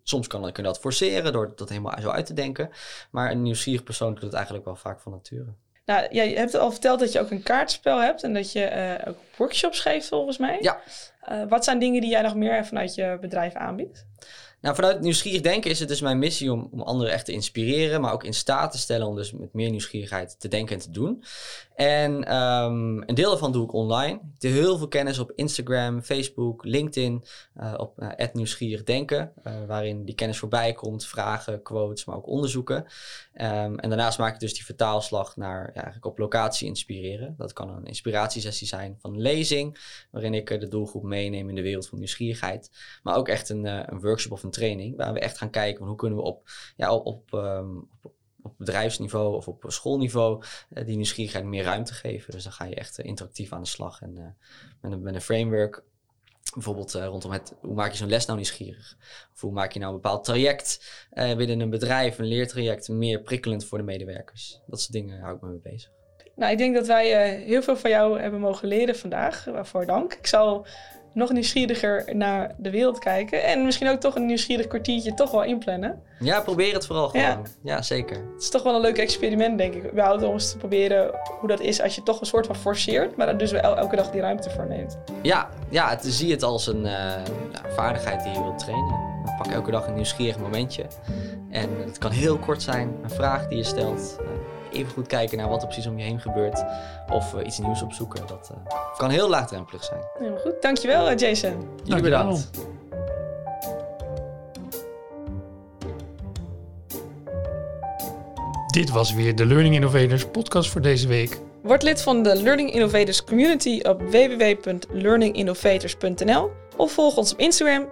soms 0.09 0.27
kan, 0.27 0.41
kun 0.41 0.51
je 0.55 0.61
dat 0.61 0.79
forceren 0.79 1.33
door 1.33 1.53
dat 1.55 1.69
helemaal 1.69 2.01
zo 2.01 2.09
uit 2.09 2.25
te 2.25 2.33
denken. 2.33 2.69
Maar 3.11 3.31
een 3.31 3.41
nieuwsgierig 3.41 3.83
persoon 3.83 4.13
doet 4.13 4.23
het 4.23 4.33
eigenlijk 4.33 4.65
wel 4.65 4.75
vaak 4.75 4.99
van 4.99 5.11
nature. 5.11 5.53
Nou, 5.85 6.07
jij 6.09 6.29
hebt 6.29 6.55
al 6.55 6.71
verteld 6.71 6.99
dat 6.99 7.11
je 7.11 7.19
ook 7.19 7.31
een 7.31 7.43
kaartspel 7.43 8.01
hebt 8.01 8.23
en 8.23 8.33
dat 8.33 8.51
je 8.51 8.63
eh, 8.63 9.09
ook 9.09 9.17
workshops 9.37 9.79
geeft 9.79 10.07
volgens 10.07 10.37
mij. 10.37 10.57
Ja. 10.61 10.79
Eh, 11.21 11.43
wat 11.49 11.63
zijn 11.63 11.79
dingen 11.79 12.01
die 12.01 12.09
jij 12.09 12.21
nog 12.21 12.35
meer 12.35 12.65
vanuit 12.65 12.95
je 12.95 13.17
bedrijf 13.21 13.53
aanbiedt? 13.53 14.05
Nou, 14.61 14.75
vanuit 14.75 15.01
nieuwsgierig 15.01 15.41
denken 15.41 15.71
is 15.71 15.79
het 15.79 15.87
dus 15.87 16.01
mijn 16.01 16.19
missie 16.19 16.51
om, 16.51 16.67
om 16.71 16.81
anderen 16.81 17.13
echt 17.13 17.25
te 17.25 17.31
inspireren, 17.31 18.01
maar 18.01 18.13
ook 18.13 18.23
in 18.23 18.33
staat 18.33 18.71
te 18.71 18.77
stellen 18.77 19.07
om 19.07 19.15
dus 19.15 19.31
met 19.31 19.53
meer 19.53 19.69
nieuwsgierigheid 19.69 20.39
te 20.39 20.47
denken 20.47 20.75
en 20.75 20.81
te 20.81 20.91
doen. 20.91 21.23
En 21.77 22.23
ehm, 22.23 23.01
een 23.05 23.15
deel 23.15 23.29
daarvan 23.29 23.51
doe 23.51 23.63
ik 23.63 23.73
online. 23.73 24.13
Ik 24.13 24.39
deel 24.39 24.51
heel 24.51 24.77
veel 24.77 24.87
kennis 24.87 25.19
op 25.19 25.31
Instagram, 25.35 26.01
Facebook, 26.01 26.63
LinkedIn, 26.65 27.25
eh, 27.53 27.73
op 27.77 27.99
uh, 27.99 28.27
nieuwsgierig 28.33 28.83
denken, 28.83 29.31
eh, 29.43 29.65
waarin 29.67 30.05
die 30.05 30.15
kennis 30.15 30.37
voorbij 30.37 30.73
komt, 30.73 31.05
vragen, 31.05 31.61
quotes, 31.61 32.05
maar 32.05 32.15
ook 32.15 32.27
onderzoeken. 32.27 32.85
Ehm, 33.37 33.75
en 33.75 33.89
daarnaast 33.89 34.17
maak 34.17 34.33
ik 34.33 34.39
dus 34.39 34.53
die 34.53 34.65
vertaalslag 34.65 35.35
naar 35.35 35.71
eigenlijk 35.73 36.05
op 36.05 36.17
locatie 36.17 36.67
inspireren. 36.67 37.35
Dat 37.37 37.53
kan 37.53 37.69
een 37.69 37.85
inspiratiesessie 37.85 38.67
zijn 38.67 38.95
van 38.99 39.21
lezing, 39.21 39.77
waarin 40.11 40.33
ik 40.33 40.49
eh, 40.49 40.59
de 40.59 40.67
doelgroep 40.67 41.03
meeneem 41.03 41.49
in 41.49 41.55
de 41.55 41.61
wereld 41.61 41.87
van 41.87 41.97
nieuwsgierigheid. 41.97 42.71
Maar 43.03 43.15
ook 43.15 43.27
echt 43.27 43.49
een, 43.49 43.65
eh, 43.65 43.83
een 43.85 44.01
workshop 44.01 44.31
of 44.31 44.43
een 44.43 44.51
training, 44.51 44.95
waar 44.95 45.13
we 45.13 45.19
echt 45.19 45.37
gaan 45.37 45.49
kijken 45.49 45.77
van 45.77 45.87
hoe 45.87 45.97
kunnen 45.97 46.17
we 46.17 46.23
op, 46.23 46.49
ja, 46.75 46.93
op, 46.93 47.05
op, 47.05 47.33
ehm, 47.33 47.75
op, 48.01 48.13
op 48.47 48.57
bedrijfsniveau 48.57 49.35
of 49.35 49.47
op 49.47 49.63
schoolniveau 49.67 50.43
eh, 50.69 50.85
die 50.85 50.95
nieuwsgierigheid 50.95 51.45
meer 51.45 51.63
ruimte 51.63 51.93
geven. 51.93 52.31
Dus 52.31 52.43
dan 52.43 52.51
ga 52.51 52.65
je 52.65 52.75
echt 52.75 52.99
eh, 52.99 53.05
interactief 53.05 53.53
aan 53.53 53.61
de 53.61 53.67
slag 53.67 54.01
en 54.01 54.17
eh, 54.17 54.23
met, 54.81 54.91
een, 54.91 55.01
met 55.01 55.15
een 55.15 55.21
framework. 55.21 55.83
Bijvoorbeeld 56.53 56.93
rondom 56.93 57.31
het, 57.31 57.53
hoe 57.59 57.73
maak 57.73 57.91
je 57.91 57.97
zo'n 57.97 58.09
les 58.09 58.25
nou 58.25 58.37
nieuwsgierig? 58.37 58.97
Of 59.33 59.41
hoe 59.41 59.51
maak 59.51 59.71
je 59.71 59.79
nou 59.79 59.93
een 59.93 60.01
bepaald 60.01 60.23
traject 60.23 60.81
binnen 61.09 61.59
een 61.59 61.69
bedrijf, 61.69 62.17
een 62.17 62.25
leertraject, 62.25 62.89
meer 62.89 63.21
prikkelend 63.21 63.65
voor 63.65 63.77
de 63.77 63.83
medewerkers? 63.83 64.61
Dat 64.67 64.81
soort 64.81 64.91
dingen 64.91 65.19
hou 65.19 65.35
ik 65.35 65.41
me 65.41 65.49
mee 65.49 65.59
bezig. 65.59 65.91
Nou, 66.35 66.51
ik 66.51 66.57
denk 66.57 66.75
dat 66.75 66.87
wij 66.87 67.35
heel 67.35 67.61
veel 67.61 67.77
van 67.77 67.89
jou 67.89 68.19
hebben 68.19 68.39
mogen 68.39 68.67
leren 68.67 68.95
vandaag. 68.95 69.45
Waarvoor 69.45 69.85
dank. 69.85 70.13
Ik 70.13 70.27
zal 70.27 70.65
nog 71.13 71.31
nieuwsgieriger 71.31 72.15
naar 72.15 72.55
de 72.57 72.69
wereld 72.69 72.99
kijken. 72.99 73.43
En 73.43 73.65
misschien 73.65 73.89
ook 73.89 73.99
toch 73.99 74.15
een 74.15 74.25
nieuwsgierig 74.25 74.67
kwartiertje 74.67 75.13
toch 75.13 75.31
wel 75.31 75.43
inplannen. 75.43 76.01
Ja, 76.19 76.41
probeer 76.41 76.73
het 76.73 76.85
vooral 76.85 77.09
gewoon. 77.09 77.45
Ja, 77.63 77.81
zeker. 77.81 78.15
Het 78.15 78.41
is 78.41 78.49
toch 78.49 78.63
wel 78.63 78.75
een 78.75 78.81
leuk 78.81 78.97
experiment, 78.97 79.57
denk 79.57 79.73
ik. 79.73 79.91
Überhaupt 79.91 80.23
om 80.23 80.33
eens 80.33 80.51
te 80.51 80.57
proberen 80.57 81.11
hoe 81.39 81.49
dat 81.49 81.59
is 81.59 81.81
als 81.81 81.95
je 81.95 82.03
toch 82.03 82.19
een 82.19 82.25
soort 82.25 82.45
van 82.45 82.55
forceert. 82.55 83.15
Maar 83.15 83.27
er 83.27 83.37
dus 83.37 83.51
wel 83.51 83.77
elke 83.77 83.95
dag 83.95 84.11
die 84.11 84.21
ruimte 84.21 84.49
voor 84.49 84.67
neemt. 84.67 84.97
Ja, 85.21 85.49
ja 85.69 85.89
het, 85.89 86.05
zie 86.05 86.31
het 86.31 86.43
als 86.43 86.67
een 86.67 86.85
eh, 86.85 86.91
ja, 87.51 87.69
vaardigheid 87.69 88.23
die 88.23 88.33
je 88.33 88.41
wilt 88.41 88.59
trainen. 88.59 89.05
Pak 89.37 89.47
elke 89.47 89.71
dag 89.71 89.87
een 89.87 89.93
nieuwsgierig 89.93 90.39
momentje. 90.39 90.85
En 91.49 91.69
het 91.85 91.97
kan 91.97 92.11
heel 92.11 92.37
kort 92.37 92.61
zijn, 92.61 92.95
een 93.03 93.09
vraag 93.09 93.47
die 93.47 93.57
je 93.57 93.63
stelt. 93.63 94.19
Even 94.71 94.93
goed 94.93 95.07
kijken 95.07 95.37
naar 95.37 95.49
wat 95.49 95.61
er 95.61 95.67
precies 95.67 95.87
om 95.87 95.97
je 95.97 96.03
heen 96.03 96.19
gebeurt. 96.19 96.63
Of 97.11 97.33
eh, 97.33 97.45
iets 97.45 97.59
nieuws 97.59 97.81
opzoeken. 97.81 98.27
Dat 98.27 98.51
eh, 98.51 98.57
kan 98.97 99.09
heel 99.09 99.29
laagdrempelig 99.29 99.83
zijn. 99.83 99.99
Helemaal 100.17 100.39
goed. 100.39 100.61
Dankjewel, 100.61 101.09
eh, 101.09 101.17
Jason. 101.17 101.49
Jullie 101.49 101.67
Dankjewel. 101.85 102.25
bedankt. 102.25 102.49
Dit 108.67 108.89
was 108.89 109.13
weer 109.13 109.35
de 109.35 109.45
Learning 109.45 109.75
Innovators 109.75 110.25
podcast 110.25 110.69
voor 110.69 110.81
deze 110.81 111.07
week. 111.07 111.39
Word 111.61 111.83
lid 111.83 112.01
van 112.01 112.23
de 112.23 112.41
Learning 112.41 112.73
Innovators 112.73 113.23
community 113.23 113.79
op 113.83 114.01
www.learninginnovators.nl 114.01 116.51
of 116.75 116.91
volg 116.91 117.17
ons 117.17 117.31
op 117.31 117.39
Instagram, 117.39 117.87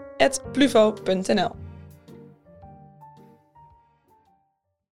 pluvo.nl. 0.52 1.65